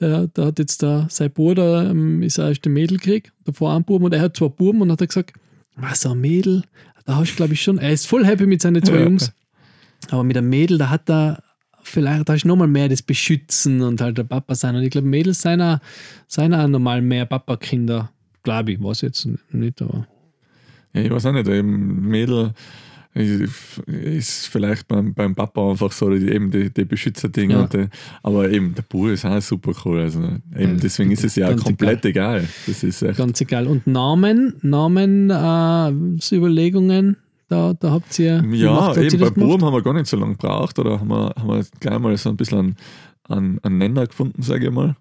der, 0.00 0.26
der 0.28 0.46
hat 0.46 0.58
jetzt 0.58 0.82
da, 0.82 1.06
sein 1.10 1.30
Bruder 1.30 1.90
ähm, 1.90 2.22
ist 2.22 2.38
erst 2.38 2.66
ein 2.66 2.72
Mädel 2.72 2.98
gekriegt, 2.98 3.32
davor 3.44 3.74
ein 3.74 3.84
Buben 3.84 4.04
und 4.04 4.14
er 4.14 4.20
hat 4.20 4.36
zwei 4.36 4.48
Buben 4.48 4.82
und 4.82 4.90
hat 4.92 5.00
er 5.00 5.06
gesagt, 5.06 5.32
was, 5.76 6.06
ein 6.06 6.20
Mädel, 6.20 6.62
da 7.04 7.16
hast 7.16 7.32
du 7.32 7.36
glaube 7.36 7.54
ich 7.54 7.62
schon, 7.62 7.78
er 7.78 7.92
ist 7.92 8.06
voll 8.06 8.24
happy 8.24 8.46
mit 8.46 8.62
seinen 8.62 8.82
zwei 8.82 8.98
Ja. 8.98 9.04
Jungs, 9.04 9.32
aber 10.10 10.24
mit 10.24 10.36
einem 10.36 10.48
Mädel, 10.48 10.78
da 10.78 10.90
hat 10.90 11.08
er 11.10 11.42
vielleicht, 11.82 12.28
da 12.28 12.34
ist 12.34 12.44
nochmal 12.44 12.68
mehr 12.68 12.88
das 12.88 13.02
Beschützen 13.02 13.80
und 13.80 14.00
halt 14.00 14.18
der 14.18 14.24
Papa 14.24 14.54
sein. 14.54 14.74
Und 14.74 14.82
ich 14.82 14.90
glaube, 14.90 15.06
Mädels 15.06 15.42
sind 15.42 15.60
auch 15.62 15.78
normal 16.68 17.00
mehr 17.00 17.26
Papa-Kinder, 17.26 18.10
glaube 18.42 18.72
ich, 18.72 18.82
weiß 18.82 19.02
jetzt 19.02 19.28
nicht, 19.52 19.82
aber 19.82 20.06
ja, 20.92 21.02
ich 21.02 21.10
weiß 21.10 21.26
auch 21.26 21.32
nicht, 21.32 21.46
eben 21.48 22.08
Mädel 22.08 22.52
ist 23.16 24.46
vielleicht 24.48 24.86
beim, 24.88 25.14
beim 25.14 25.34
Papa 25.34 25.70
einfach 25.70 25.90
so 25.92 26.10
die, 26.10 26.28
eben 26.30 26.50
die, 26.50 26.70
die 26.72 26.84
Beschützerdinge. 26.84 27.68
Ja. 27.72 27.86
Aber 28.22 28.50
eben 28.50 28.74
der 28.74 28.82
Bub 28.82 29.08
ist 29.08 29.24
auch 29.24 29.40
super 29.40 29.72
cool. 29.84 30.00
Also 30.00 30.20
eben 30.56 30.78
deswegen 30.78 31.10
ist 31.12 31.24
es 31.24 31.36
ja 31.36 31.48
ganz 31.48 31.64
komplett 31.64 32.04
egal. 32.04 32.46
Das 32.66 32.82
ist 32.82 33.02
echt, 33.02 33.16
ganz 33.16 33.40
egal. 33.40 33.66
Und 33.66 33.86
Namen, 33.86 34.54
Namen, 34.62 35.30
äh, 35.30 36.34
Überlegungen, 36.34 37.16
da, 37.48 37.74
da 37.74 37.90
habt 37.92 38.18
ihr. 38.18 38.44
Ja, 38.52 38.72
macht- 38.72 38.86
habt 38.88 38.96
ihr 38.98 39.02
eben 39.04 39.18
gemacht? 39.18 39.34
Buben 39.34 39.64
haben 39.64 39.74
wir 39.74 39.82
gar 39.82 39.94
nicht 39.94 40.06
so 40.06 40.16
lange 40.16 40.32
gebraucht 40.32 40.78
oder 40.78 41.00
haben 41.00 41.08
wir, 41.08 41.32
haben 41.36 41.48
wir 41.48 41.64
gleich 41.80 41.98
mal 41.98 42.16
so 42.16 42.28
ein 42.30 42.36
bisschen 42.36 42.58
einen, 42.58 42.76
einen, 43.28 43.58
einen 43.60 43.78
Nenner 43.78 44.06
gefunden, 44.06 44.42
sage 44.42 44.66
ich 44.66 44.72
mal. 44.72 44.96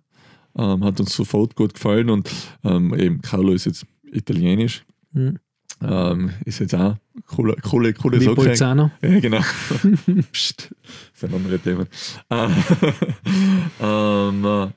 Ähm, 0.58 0.86
hat 0.86 1.00
uns 1.02 1.14
sofort 1.14 1.56
gut 1.56 1.74
gefallen 1.74 2.10
und 2.10 2.32
ähm, 2.64 2.94
eben 2.96 3.22
Carlo 3.22 3.52
ist 3.52 3.66
jetzt 3.66 3.86
italienisch. 4.10 4.86
Hm. 5.14 5.38
Ähm, 5.82 6.30
ist 6.46 6.60
jetzt 6.60 6.74
auch 6.74 6.96
coole, 7.26 7.56
coole, 7.62 7.94
coole. 7.94 8.20
Bolzano. 8.36 8.92
Ja, 9.02 9.20
genau. 9.20 9.40
Psst, 10.32 10.72
das 11.12 11.20
sind 11.20 11.34
andere 11.34 11.60
Themen. 11.60 11.88
Äh, 12.30 12.48
ähm, 13.82 14.46
äh, 14.46 14.68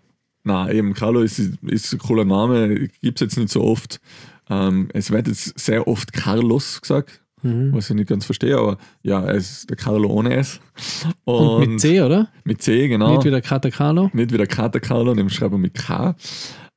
na, 0.44 0.70
eben 0.70 0.94
Carlo 0.94 1.20
ist, 1.22 1.38
ist 1.38 1.92
ein 1.92 1.98
cooler 1.98 2.24
Name, 2.24 2.88
gibt 3.02 3.20
es 3.20 3.26
jetzt 3.26 3.38
nicht 3.38 3.50
so 3.50 3.62
oft. 3.62 4.00
Ähm, 4.48 4.88
es 4.94 5.10
wird 5.10 5.28
jetzt 5.28 5.58
sehr 5.58 5.86
oft 5.86 6.12
Carlos 6.12 6.80
gesagt, 6.80 7.20
Mhm. 7.42 7.72
was 7.72 7.88
ich 7.88 7.94
nicht 7.94 8.08
ganz 8.08 8.24
verstehe, 8.24 8.58
aber 8.58 8.78
ja, 9.02 9.22
er 9.22 9.34
ist 9.34 9.70
der 9.70 9.76
Carlo 9.76 10.08
ohne 10.10 10.34
S. 10.34 10.60
Und, 11.24 11.62
Und 11.62 11.70
mit 11.70 11.80
C, 11.80 12.02
oder? 12.02 12.28
Mit 12.44 12.62
C, 12.62 12.88
genau. 12.88 13.14
Nicht 13.14 13.24
wieder 13.24 13.40
Kata 13.40 13.70
Carlo. 13.70 14.10
Nicht 14.12 14.32
wie 14.32 14.38
der 14.38 14.48
Kater 14.48 14.80
Carlo, 14.80 15.14
den 15.14 15.30
schreiben 15.30 15.54
wir 15.54 15.58
mit 15.58 15.74
K. 15.74 16.16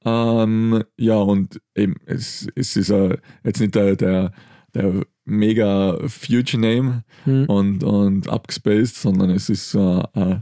Ähm, 0.06 0.84
ja, 0.98 1.16
und 1.16 1.60
eben, 1.76 1.96
es, 2.06 2.48
es 2.56 2.76
ist 2.76 2.90
äh, 2.90 3.18
jetzt 3.44 3.60
nicht 3.60 3.76
der, 3.76 3.96
der, 3.96 4.32
der 4.74 5.06
mega 5.26 5.98
Future 6.08 6.62
Name 6.62 7.04
Hm. 7.24 7.46
und, 7.46 7.84
und 7.84 8.30
abgespaced, 8.30 8.96
sondern 8.96 9.30
es 9.30 9.50
ist 9.50 9.76
äh, 9.76 10.04
äh, 10.14 10.40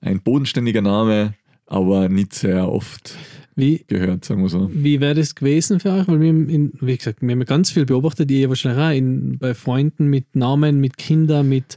ein 0.00 0.20
bodenständiger 0.22 0.82
Name, 0.82 1.34
aber 1.66 2.08
nicht 2.08 2.34
sehr 2.34 2.70
oft 2.70 3.16
Wie, 3.60 3.84
gehört, 3.86 4.24
sagen 4.24 4.42
wir 4.42 4.48
so. 4.48 4.70
Wie 4.72 5.00
wäre 5.00 5.14
das 5.14 5.34
gewesen 5.34 5.80
für 5.80 5.92
euch? 5.92 6.08
Weil 6.08 6.20
wir, 6.20 6.30
in, 6.30 6.72
wie 6.80 6.96
gesagt, 6.96 7.22
wir 7.22 7.30
haben 7.30 7.44
ganz 7.44 7.70
viel 7.70 7.84
beobachtet, 7.84 8.30
ihr 8.30 8.48
wahrscheinlich 8.48 8.82
auch 8.82 8.90
in, 8.90 9.38
bei 9.38 9.54
Freunden 9.54 10.06
mit 10.06 10.34
Namen, 10.34 10.80
mit 10.80 10.96
Kindern, 10.96 11.48
mit, 11.48 11.76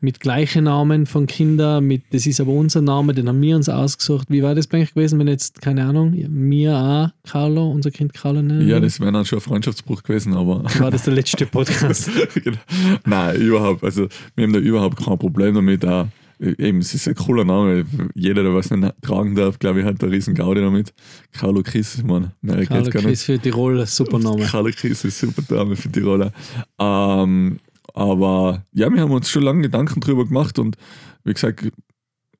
mit 0.00 0.20
gleichen 0.20 0.64
Namen 0.64 1.06
von 1.06 1.26
Kindern, 1.26 1.84
mit, 1.84 2.02
das 2.12 2.26
ist 2.26 2.40
aber 2.40 2.52
unser 2.52 2.80
Name, 2.80 3.12
den 3.12 3.28
haben 3.28 3.40
wir 3.42 3.56
uns 3.56 3.68
ausgesucht. 3.68 4.28
Wie 4.30 4.42
wäre 4.42 4.54
das 4.54 4.66
bei 4.66 4.80
euch 4.80 4.94
gewesen, 4.94 5.18
wenn 5.18 5.28
jetzt, 5.28 5.60
keine 5.60 5.84
Ahnung, 5.84 6.12
mir 6.28 6.76
auch 6.76 7.28
Carlo, 7.28 7.70
unser 7.70 7.90
Kind 7.90 8.14
Carlo 8.14 8.40
nennen? 8.40 8.66
Ja, 8.66 8.80
das 8.80 8.98
wäre 9.00 9.12
dann 9.12 9.24
schon 9.24 9.38
ein 9.38 9.42
Freundschaftsbruch 9.42 10.02
gewesen, 10.02 10.34
aber 10.34 10.64
war 10.78 10.90
das 10.90 11.04
der 11.04 11.14
letzte 11.14 11.46
Podcast. 11.46 12.10
genau. 12.42 12.58
Nein, 13.04 13.36
überhaupt. 13.40 13.84
Also, 13.84 14.08
wir 14.36 14.44
haben 14.44 14.52
da 14.52 14.58
überhaupt 14.58 15.04
kein 15.04 15.18
Problem 15.18 15.54
damit. 15.54 15.84
Auch, 15.84 16.06
eben, 16.40 16.78
es 16.78 16.94
ist 16.94 17.06
ein 17.08 17.14
cooler 17.14 17.44
Name. 17.44 17.84
Jeder, 18.14 18.42
der 18.42 18.54
was 18.54 18.70
nicht 18.70 18.94
tragen 19.02 19.34
darf, 19.34 19.58
glaube 19.58 19.80
ich, 19.80 19.86
hat 19.86 20.02
eine 20.02 20.12
riesen 20.12 20.34
Gaudi 20.34 20.60
damit. 20.60 20.92
Carlo 21.32 21.62
Chris, 21.62 22.02
meine, 22.02 22.32
mehr 22.40 22.64
Carlo 22.66 22.82
geht's 22.84 22.94
gar 22.94 23.00
nicht. 23.02 23.08
Chris 23.08 23.24
für 23.24 23.38
Tirol, 23.38 23.86
super 23.86 24.18
Name. 24.18 24.44
Carlo 24.44 24.70
Chris 24.74 25.04
ist 25.04 25.18
super 25.18 25.42
Name 25.54 25.76
für 25.76 25.90
Tiroler. 25.90 26.32
Ähm, 26.78 27.58
aber 27.94 28.64
ja, 28.72 28.92
wir 28.92 29.00
haben 29.02 29.10
uns 29.12 29.28
schon 29.30 29.42
lange 29.42 29.62
Gedanken 29.62 30.00
drüber 30.00 30.24
gemacht 30.26 30.58
und 30.58 30.76
wie 31.24 31.32
gesagt, 31.34 31.70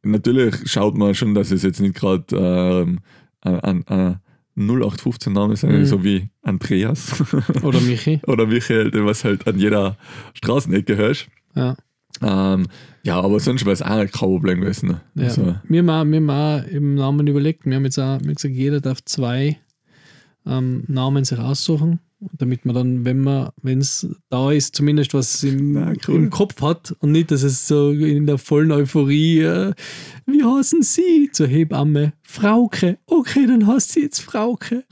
natürlich 0.02 0.54
schaut 0.70 0.96
man 0.96 1.14
schon, 1.14 1.34
dass 1.34 1.50
es 1.50 1.62
jetzt 1.62 1.80
nicht 1.80 1.94
gerade 1.96 2.24
ähm, 2.36 3.00
ein, 3.42 3.86
ein 3.86 4.20
0815 4.56 5.32
Name 5.32 5.56
sein, 5.56 5.78
Mhm. 5.80 5.84
so 5.86 6.04
wie 6.04 6.28
Andreas 6.42 7.22
Oder 7.62 7.80
Michi. 7.80 8.20
oder 8.26 8.46
Michael, 8.46 8.90
der 8.90 9.06
was 9.06 9.24
halt 9.24 9.46
an 9.46 9.58
jeder 9.58 9.96
Straßenecke 10.34 10.96
hörst. 10.96 11.28
Ja. 11.54 11.76
Ähm, 12.22 12.66
ja, 13.02 13.20
aber 13.20 13.40
sonst 13.40 13.64
wäre 13.64 13.72
es 13.72 13.82
auch 13.82 13.88
kein 13.88 14.08
Problem 14.10 14.60
gewesen. 14.60 14.90
ne? 14.90 15.00
Ja. 15.14 15.24
Also, 15.24 15.56
Wir, 15.64 15.80
haben 15.80 15.90
auch, 15.90 16.04
wir 16.04 16.20
im 16.70 16.94
Namen 16.94 17.26
überlegt, 17.26 17.64
wir 17.66 17.76
haben 17.76 17.84
jetzt 17.84 17.98
auch 17.98 18.20
wir 18.20 18.28
haben 18.28 18.34
gesagt, 18.34 18.54
jeder 18.54 18.80
darf 18.80 19.02
zwei 19.04 19.58
ähm, 20.46 20.84
Namen 20.86 21.24
sich 21.24 21.38
aussuchen, 21.38 22.00
damit 22.36 22.66
man 22.66 22.74
dann, 22.74 23.04
wenn 23.04 23.20
man, 23.20 23.50
wenn 23.62 23.78
es 23.78 24.06
da 24.28 24.52
ist, 24.52 24.76
zumindest 24.76 25.14
was 25.14 25.42
im, 25.42 25.72
Na, 25.72 25.92
cool. 26.06 26.16
im 26.16 26.30
Kopf 26.30 26.60
hat 26.60 26.94
und 27.00 27.12
nicht, 27.12 27.30
dass 27.30 27.42
es 27.42 27.66
so 27.66 27.92
in 27.92 28.26
der 28.26 28.36
vollen 28.36 28.72
Euphorie, 28.72 29.40
äh, 29.40 29.72
wie 30.26 30.44
heißen 30.44 30.82
Sie 30.82 31.30
zur 31.32 31.46
Hebamme? 31.46 32.12
Frauke. 32.22 32.98
Okay, 33.06 33.46
dann 33.46 33.66
heißt 33.66 33.92
sie 33.92 34.02
jetzt 34.02 34.20
Frauke. 34.20 34.84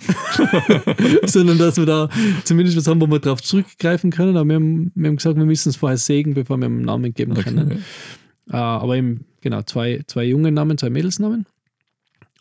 Sondern 1.25 1.59
dass 1.59 1.77
wir 1.77 1.87
da 1.87 2.09
zumindest 2.45 2.77
was 2.77 2.87
haben, 2.87 3.01
wo 3.01 3.07
wir 3.07 3.21
darauf 3.21 3.43
zurückgreifen 3.43 4.11
können. 4.11 4.37
Aber 4.37 4.49
wir 4.49 4.57
haben, 4.57 4.91
wir 4.95 5.09
haben 5.09 5.17
gesagt, 5.17 5.37
wir 5.37 5.45
müssen 5.45 5.69
es 5.69 5.77
vorher 5.77 5.99
sägen, 5.99 6.35
bevor 6.35 6.57
wir 6.57 6.67
einen 6.67 6.83
Namen 6.83 7.13
geben 7.15 7.35
können. 7.35 7.67
okay. 7.73 7.79
Äh, 8.51 8.57
aber 8.57 8.97
eben, 8.97 9.27
genau, 9.41 9.63
zwei, 9.63 10.03
zwei 10.07 10.25
junge 10.25 10.51
Namen, 10.51 10.79
zwei 10.79 10.91
Mädelsnamen. 10.91 11.47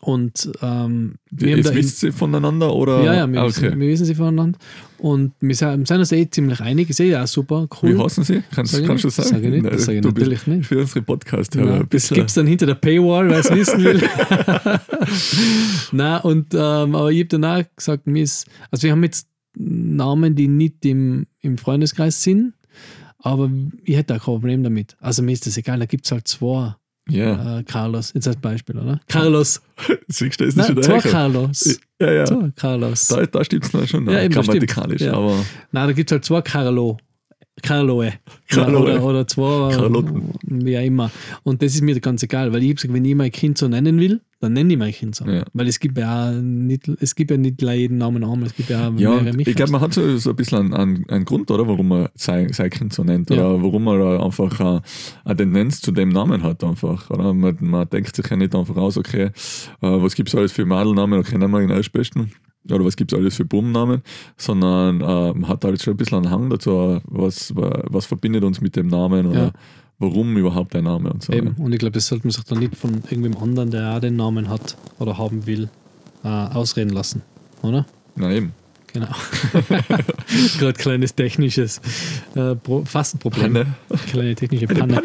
Und 0.00 0.48
ähm, 0.62 1.16
wir 1.30 1.54
haben 1.54 1.62
da 1.64 1.74
wisst 1.74 2.04
ihr 2.04 2.12
voneinander 2.12 2.72
oder? 2.72 3.02
ja, 3.02 3.14
ja, 3.14 3.32
wir, 3.32 3.40
Ah, 3.42 3.46
wissen, 3.46 3.66
okay. 3.66 3.80
wir 3.80 3.88
wissen 3.88 4.06
sie 4.06 4.14
voneinander. 4.14 4.56
Und 4.98 5.32
wir 5.40 5.54
sind 5.56 5.88
sind 5.88 5.98
uns 5.98 6.12
eh 6.12 6.28
ziemlich 6.30 6.60
einig. 6.60 6.88
Ist 6.90 7.00
eh 7.00 7.16
auch 7.16 7.26
super, 7.26 7.66
cool. 7.82 7.96
Wie 7.96 8.02
heißen 8.02 8.22
sie? 8.22 8.42
Kannst, 8.52 8.72
Sag 8.74 8.84
kannst 8.86 9.02
du 9.04 9.10
sagen? 9.10 9.28
sag 9.28 9.42
ich 9.42 9.50
nicht, 9.50 9.62
Nein, 9.64 9.72
das 9.72 9.84
sag 9.86 9.94
ich 9.94 10.02
natürlich 10.02 10.46
nicht. 10.46 10.66
Für 10.66 10.78
unsere 10.78 11.02
podcast 11.02 11.54
Ja, 11.56 11.82
das 11.82 12.10
gibt 12.10 12.28
es 12.28 12.34
dann 12.34 12.46
hinter 12.46 12.66
der 12.66 12.76
Paywall, 12.76 13.28
wer 13.28 13.38
es 13.40 13.50
wissen 13.50 13.82
will. 13.82 14.00
Nein, 15.92 16.20
und, 16.22 16.54
ähm, 16.54 16.94
aber 16.94 17.10
ich 17.10 17.20
habe 17.20 17.28
dann 17.38 17.44
auch 17.44 17.64
gesagt, 17.76 18.06
mir 18.06 18.22
ist, 18.22 18.46
also 18.70 18.84
wir 18.84 18.92
haben 18.92 19.02
jetzt 19.02 19.28
Namen, 19.56 20.34
die 20.36 20.48
nicht 20.48 20.84
im, 20.84 21.26
im 21.40 21.58
Freundeskreis 21.58 22.22
sind, 22.22 22.54
aber 23.18 23.50
ich 23.84 23.96
hätte 23.96 24.14
auch 24.14 24.18
kein 24.24 24.34
Problem 24.34 24.62
damit. 24.62 24.96
Also 25.00 25.22
mir 25.22 25.32
ist 25.32 25.46
das 25.46 25.56
egal, 25.56 25.80
da 25.80 25.86
gibt 25.86 26.06
es 26.06 26.12
halt 26.12 26.28
zwei 26.28 26.76
Ja, 27.10 27.58
äh, 27.58 27.62
Carlos, 27.62 28.12
jetzt 28.14 28.26
als 28.28 28.36
Beispiel, 28.36 28.76
oder? 28.78 29.00
Carlos, 29.08 29.62
siehst 30.08 30.40
du, 30.40 30.44
ist 30.44 30.58
das 30.58 30.68
nein, 30.68 30.76
schon 30.76 30.82
zwei 30.84 30.98
der 31.00 31.10
Carlos. 31.10 31.78
Ja, 32.00 32.12
ja. 32.12 32.24
Zwei 32.26 32.50
Carlos. 32.54 33.08
Da, 33.08 33.26
da 33.26 33.44
stimmt 33.44 33.64
es 33.64 33.72
noch 33.72 33.86
schon 33.86 34.06
Ja, 34.10 34.18
stimmt. 34.18 34.34
grammatikalisch, 34.34 35.00
Ja. 35.02 35.14
aber 35.14 35.36
Nein, 35.72 35.86
da 35.88 35.92
gibt 35.92 36.10
es 36.10 36.12
halt 36.14 36.24
zwei 36.24 36.42
Carlo. 36.42 36.98
Carloe. 37.62 38.12
Carloe. 38.48 38.82
Oder, 38.82 39.02
oder 39.04 39.26
zwei, 39.26 39.74
Carlotten. 39.74 40.32
wie 40.42 40.78
auch 40.78 40.82
immer. 40.82 41.10
Und 41.42 41.62
das 41.62 41.74
ist 41.74 41.82
mir 41.82 41.98
ganz 42.00 42.22
egal, 42.22 42.52
weil 42.52 42.62
ich 42.62 42.76
gesagt, 42.76 42.94
wenn 42.94 43.04
ich 43.04 43.14
mein 43.14 43.32
Kind 43.32 43.58
so 43.58 43.68
nennen 43.68 43.98
will, 43.98 44.20
dann 44.40 44.52
nenne 44.52 44.72
ich 44.72 44.78
mein 44.78 44.92
Kind 44.92 45.16
so. 45.16 45.24
Ja. 45.24 45.44
Weil 45.52 45.66
es 45.66 45.80
gibt 45.80 45.98
ja 45.98 46.30
nicht, 46.30 46.88
es 47.00 47.14
gibt 47.14 47.30
ja 47.30 47.36
nicht 47.36 47.60
jeden 47.60 47.98
Namen 47.98 48.22
einmal, 48.22 48.46
es 48.46 48.54
gibt 48.54 48.70
ja 48.70 48.88
auch 48.88 48.98
ja, 48.98 49.20
mehrere 49.20 49.40
ich 49.40 49.56
glaube, 49.56 49.72
man 49.72 49.80
hat 49.80 49.94
so, 49.94 50.16
so 50.18 50.30
ein 50.30 50.36
bisschen 50.36 50.72
einen, 50.72 51.08
einen, 51.08 51.24
Grund, 51.24 51.50
oder, 51.50 51.66
warum 51.66 51.88
man 51.88 52.08
sein, 52.14 52.52
sein 52.52 52.70
Kind 52.70 52.92
so 52.92 53.02
nennt, 53.02 53.30
Ja. 53.30 53.48
oder 53.48 53.62
warum 53.62 53.84
man 53.84 54.00
einfach 54.00 54.60
eine, 54.60 54.82
eine 55.24 55.36
Tendenz 55.36 55.80
zu 55.80 55.90
dem 55.90 56.10
Namen 56.10 56.44
hat, 56.44 56.62
einfach. 56.62 57.10
Oder? 57.10 57.34
Man, 57.34 57.56
man 57.60 57.88
denkt 57.88 58.14
sich 58.14 58.28
ja 58.30 58.36
nicht 58.36 58.54
einfach 58.54 58.76
aus, 58.76 58.96
okay, 58.96 59.24
äh, 59.24 59.30
was 59.80 60.14
gibt 60.14 60.28
es 60.28 60.34
alles 60.36 60.52
für 60.52 60.64
Madelnamen, 60.64 61.18
okay, 61.18 61.36
nehmen 61.36 61.52
wir 61.52 61.60
den 61.60 61.70
erstbesten. 61.70 62.32
Oder 62.70 62.84
was 62.84 62.96
gibt 62.96 63.12
es 63.12 63.18
alles 63.18 63.36
für 63.36 63.44
Bubennamen, 63.44 64.02
sondern 64.36 65.00
äh, 65.00 65.32
man 65.34 65.48
hat 65.48 65.64
halt 65.64 65.82
schon 65.82 65.94
ein 65.94 65.96
bisschen 65.96 66.18
einen 66.18 66.30
Hang 66.30 66.50
dazu, 66.50 67.00
was, 67.06 67.52
was 67.54 68.06
verbindet 68.06 68.44
uns 68.44 68.60
mit 68.60 68.76
dem 68.76 68.88
Namen 68.88 69.26
oder 69.26 69.44
Ja. 69.44 69.52
warum 69.98 70.36
überhaupt 70.36 70.74
der 70.74 70.82
Name 70.82 71.12
und 71.12 71.22
so. 71.22 71.32
Eben. 71.32 71.52
Und 71.58 71.72
ich 71.72 71.78
glaube, 71.78 71.92
das 71.92 72.06
sollte 72.06 72.26
man 72.26 72.32
sich 72.32 72.44
dann 72.44 72.58
nicht 72.58 72.76
von 72.76 72.94
irgendwem 73.10 73.36
anderen, 73.38 73.70
der 73.70 73.96
auch 73.96 74.00
den 74.00 74.16
Namen 74.16 74.48
hat 74.48 74.76
oder 74.98 75.16
haben 75.18 75.46
will, 75.46 75.68
äh, 76.24 76.28
ausreden 76.28 76.90
lassen. 76.90 77.22
Oder? 77.62 77.86
Na 78.16 78.30
eben. 78.32 78.52
Genau. 78.92 79.08
Gerade 80.58 80.72
kleines 80.74 81.14
technisches, 81.14 81.80
äh, 82.34 82.54
Pro 82.54 82.84
fast 82.84 83.14
ein 83.16 83.18
Problem. 83.18 83.52
Panne. 83.52 83.74
Kleine 84.10 84.34
technische 84.34 84.66
Panne. 84.66 85.02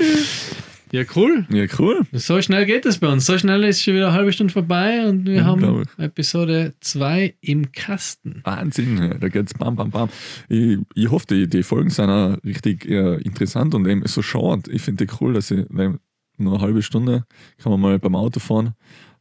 Ja, 0.93 1.01
cool. 1.15 1.47
Ja, 1.49 1.65
cool. 1.79 2.05
So 2.11 2.39
schnell 2.43 2.67
geht 2.67 2.85
es 2.85 2.99
bei 2.99 3.07
uns. 3.07 3.25
So 3.25 3.35
schnell 3.39 3.63
ist 3.63 3.81
schon 3.81 3.95
wieder 3.95 4.09
eine 4.09 4.15
halbe 4.15 4.31
Stunde 4.31 4.53
vorbei 4.53 5.03
und 5.07 5.25
wir 5.25 5.43
haben 5.43 5.63
Unglaublich. 5.63 5.87
Episode 5.97 6.75
2 6.81 7.33
im 7.41 7.71
Kasten. 7.71 8.41
Wahnsinn, 8.43 8.97
ja, 8.99 9.15
da 9.15 9.27
geht's 9.27 9.55
bam, 9.55 9.75
bam, 9.75 9.89
bam. 9.89 10.09
Ich, 10.49 10.77
ich 10.93 11.09
hoffe, 11.09 11.25
die, 11.27 11.49
die 11.49 11.63
Folgen 11.63 11.89
sind 11.89 12.11
auch 12.11 12.37
richtig 12.45 12.87
äh, 12.87 13.15
interessant 13.23 13.73
und 13.73 13.87
eben 13.87 14.05
so 14.05 14.21
short. 14.21 14.67
Ich 14.67 14.83
finde 14.83 15.07
die 15.07 15.13
cool, 15.19 15.33
dass 15.33 15.49
ich 15.49 15.65
nur 15.67 15.99
eine 16.37 16.61
halbe 16.61 16.83
Stunde 16.83 17.25
kann 17.57 17.71
man 17.71 17.81
mal 17.81 17.97
beim 17.97 18.15
Auto 18.15 18.39
fahren, 18.39 18.75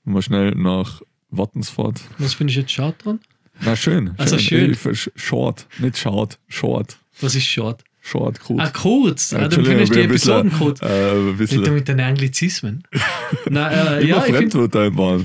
wenn 0.05 0.13
man 0.13 0.21
schnell 0.21 0.51
nach 0.51 1.01
Wattens 1.31 1.71
fährt. 1.71 2.03
Was 2.19 2.35
finde 2.35 2.51
ich 2.51 2.59
jetzt 2.59 2.73
schade 2.73 2.97
dran? 3.03 3.21
Na, 3.63 3.77
schön. 3.77 4.13
Ach 4.19 4.29
so, 4.29 4.37
schön. 4.37 4.73
Ich, 4.73 5.11
short, 5.17 5.67
nicht 5.79 5.97
short, 5.97 6.39
short. 6.49 6.99
Was 7.23 7.35
ist 7.35 7.47
short? 7.47 7.83
Short, 8.05 8.41
kurz. 8.41 8.61
Ah, 8.61 8.71
kurz. 8.71 9.31
Ja, 9.31 9.38
Ah, 9.38 9.49
dann 9.49 9.65
findest 9.65 9.93
du 9.93 9.99
die 9.99 10.05
Episoden 10.05 10.51
bisschen, 10.51 10.59
kurz. 10.59 10.83
Äh, 10.83 11.33
bisschen 11.38 11.73
mit 11.75 11.87
den 11.87 12.01
Anglizismen. 12.01 12.83
Nein, 13.49 13.73
äh, 13.73 14.05
ja, 14.07 14.17
ich 14.27 14.35
finde 14.35 14.69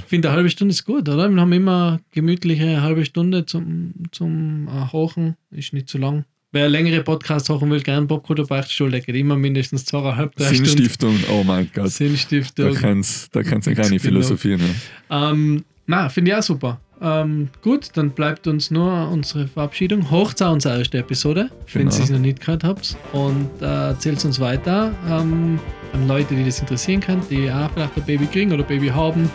find, 0.07 0.25
eine 0.25 0.35
halbe 0.35 0.49
Stunde 0.51 0.73
ist 0.73 0.85
gut, 0.85 1.09
oder? 1.09 1.27
Wir 1.27 1.41
haben 1.41 1.53
immer 1.53 1.99
gemütliche 2.11 2.83
halbe 2.83 3.03
Stunde 3.03 3.47
zum, 3.47 3.93
zum 4.11 4.67
äh, 4.67 4.93
Hochen. 4.93 5.35
Ist 5.49 5.73
nicht 5.73 5.89
zu 5.89 5.97
lang. 5.97 6.25
Wer 6.51 6.69
längere 6.69 7.03
Podcasts 7.03 7.49
hochen 7.49 7.69
will, 7.71 7.81
gerne 7.81 8.05
Popkultur 8.05 8.45
Beichtstuhl, 8.47 8.91
geht 8.91 9.15
immer 9.15 9.35
mindestens 9.35 9.83
zweieinhalb, 9.85 10.35
drei 10.35 10.45
Stunden. 10.45 10.65
Sinnstiftung, 10.65 11.15
oh 11.31 11.43
mein 11.43 11.69
Gott. 11.73 11.85
Da 11.85 11.89
Sinnstiftung. 11.89 12.73
da 12.73 12.79
kannst 12.79 13.33
du 13.35 13.43
keine 13.43 13.89
Genau. 13.89 13.99
Philosophie 13.99 14.55
ne? 14.55 14.75
Ähm, 15.09 15.65
na, 15.87 16.09
finde 16.09 16.31
ich 16.31 16.37
auch 16.37 16.43
super. 16.43 16.79
Ähm, 17.01 17.49
gut, 17.61 17.89
dann 17.93 18.09
bleibt 18.11 18.47
uns 18.47 18.71
nur 18.71 19.09
unsere 19.11 19.47
Verabschiedung. 19.47 20.09
Hocht 20.09 20.41
auch 20.41 20.51
unsere 20.53 20.79
erste 20.79 20.97
Episode, 20.97 21.49
wenn 21.73 21.83
Genau. 21.89 21.95
ihr 21.95 22.03
es 22.03 22.09
noch 22.09 22.19
nicht 22.19 22.39
gehört 22.41 22.63
habt. 22.63 22.95
Und 23.13 23.49
äh, 23.61 23.65
erzählt 23.89 24.23
uns 24.25 24.39
weiter 24.39 24.91
ähm, 25.09 25.59
an 25.93 26.07
Leute, 26.07 26.33
die 26.35 26.43
das 26.43 26.59
interessieren 26.59 26.99
können, 27.01 27.21
die 27.29 27.51
auch 27.51 27.69
vielleicht 27.71 27.97
ein 27.97 28.03
Baby 28.03 28.25
kriegen 28.25 28.51
oder 28.51 28.63
Baby 28.63 28.87
haben. 28.87 29.29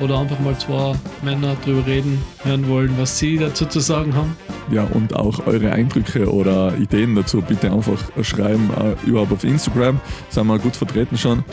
Oder 0.00 0.18
einfach 0.18 0.38
mal 0.40 0.56
zwei 0.58 0.94
Männer 1.22 1.56
drüber 1.64 1.86
reden, 1.86 2.22
hören 2.42 2.68
wollen, 2.68 2.90
was 2.98 3.18
sie 3.18 3.36
dazu 3.38 3.66
zu 3.66 3.80
sagen 3.80 4.14
haben. 4.14 4.36
Ja, 4.70 4.84
und 4.84 5.14
auch 5.14 5.46
eure 5.46 5.72
Eindrücke 5.72 6.32
oder 6.32 6.76
Ideen 6.78 7.14
dazu 7.14 7.40
bitte 7.42 7.70
einfach 7.72 8.00
schreiben, 8.22 8.70
äh, 8.80 9.08
überhaupt 9.08 9.32
auf 9.32 9.44
Instagram, 9.44 10.00
sind 10.28 10.46
wir 10.46 10.58
gut 10.58 10.76
vertreten 10.76 11.16
schon. 11.18 11.44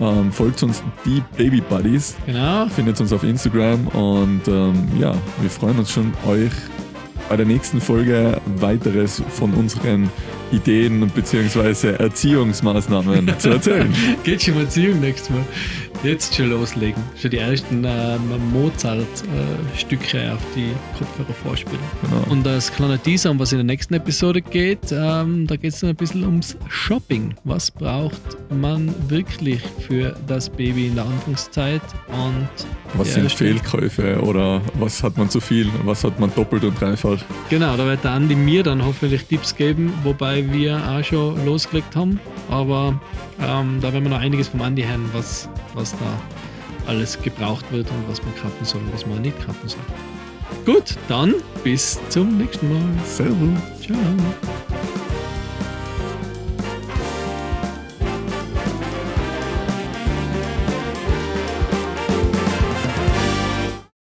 Ähm, 0.00 0.30
folgt 0.32 0.62
uns 0.62 0.82
die 1.04 1.22
Baby 1.36 1.60
Buddies, 1.60 2.14
Genau. 2.26 2.66
findet 2.68 3.00
uns 3.00 3.12
auf 3.12 3.24
Instagram 3.24 3.88
und 3.88 4.42
ähm, 4.48 4.88
ja, 5.00 5.14
wir 5.40 5.50
freuen 5.50 5.78
uns 5.78 5.90
schon, 5.90 6.12
euch 6.26 6.52
bei 7.28 7.36
der 7.36 7.46
nächsten 7.46 7.80
Folge 7.80 8.40
weiteres 8.56 9.22
von 9.28 9.52
unseren 9.54 10.08
Ideen 10.50 11.10
bzw. 11.14 11.92
Erziehungsmaßnahmen 11.98 13.38
zu 13.38 13.50
erzählen. 13.50 13.92
Geht 14.24 14.42
schon 14.42 14.54
mal 14.54 14.62
Erziehung 14.64 15.00
nächstes 15.00 15.30
Mal. 15.30 15.44
Jetzt 16.04 16.36
schon 16.36 16.50
loslegen. 16.50 17.02
Schon 17.20 17.30
die 17.32 17.38
ersten 17.38 17.84
ähm, 17.84 18.52
Mozart-Stücke 18.52 20.32
auf 20.32 20.40
die 20.54 20.70
Kopfhörer 20.96 21.32
vorspielen. 21.42 21.80
Genau. 22.02 22.32
Und 22.32 22.46
als 22.46 22.72
kleiner 22.72 23.02
Teaser, 23.02 23.32
um 23.32 23.38
was 23.40 23.50
in 23.50 23.58
der 23.58 23.64
nächsten 23.64 23.94
Episode 23.94 24.40
geht, 24.40 24.92
ähm, 24.92 25.46
da 25.48 25.56
geht 25.56 25.72
es 25.72 25.80
dann 25.80 25.90
ein 25.90 25.96
bisschen 25.96 26.24
ums 26.24 26.56
Shopping. 26.68 27.34
Was 27.44 27.70
braucht 27.70 28.20
man 28.50 28.94
wirklich 29.08 29.60
für 29.80 30.14
das 30.28 30.48
Baby 30.48 30.86
in 30.86 30.94
der 30.94 31.04
Anfangszeit? 31.04 31.82
Und 32.08 32.48
Was 32.94 33.14
sind. 33.14 33.28
Fehlkäufe 33.32 34.20
oder 34.22 34.62
was 34.74 35.02
hat 35.02 35.18
man 35.18 35.28
zu 35.28 35.40
viel, 35.40 35.68
was 35.84 36.02
hat 36.04 36.18
man 36.18 36.32
doppelt 36.34 36.64
und 36.64 36.80
dreifach? 36.80 37.18
genau, 37.50 37.76
da 37.76 37.84
wird 37.84 38.02
der 38.04 38.12
Andi 38.12 38.34
mir 38.34 38.62
dann 38.62 38.84
hoffentlich 38.84 39.24
Tipps 39.26 39.54
geben, 39.54 39.92
wobei 40.02 40.50
wir 40.50 40.76
auch 40.88 41.04
schon 41.04 41.44
losgelegt 41.44 41.94
haben. 41.94 42.18
Aber 42.48 42.98
ähm, 43.40 43.78
da 43.80 43.92
werden 43.92 44.04
wir 44.04 44.10
noch 44.10 44.20
einiges 44.20 44.48
vom 44.48 44.62
Andi 44.62 44.82
hören, 44.82 45.08
was, 45.12 45.48
was 45.74 45.92
da 45.92 46.88
alles 46.88 47.20
gebraucht 47.20 47.64
wird 47.70 47.88
und 47.90 48.08
was 48.08 48.22
man 48.22 48.34
kaufen 48.36 48.64
soll 48.64 48.80
und 48.80 48.92
was 48.92 49.06
man 49.06 49.22
nicht 49.22 49.38
kaufen 49.44 49.68
soll. 49.68 49.80
Gut, 50.64 50.96
dann 51.08 51.34
bis 51.62 51.98
zum 52.08 52.38
nächsten 52.38 52.72
Mal. 52.72 52.82
Servus. 53.04 53.58
Ciao. 53.80 53.98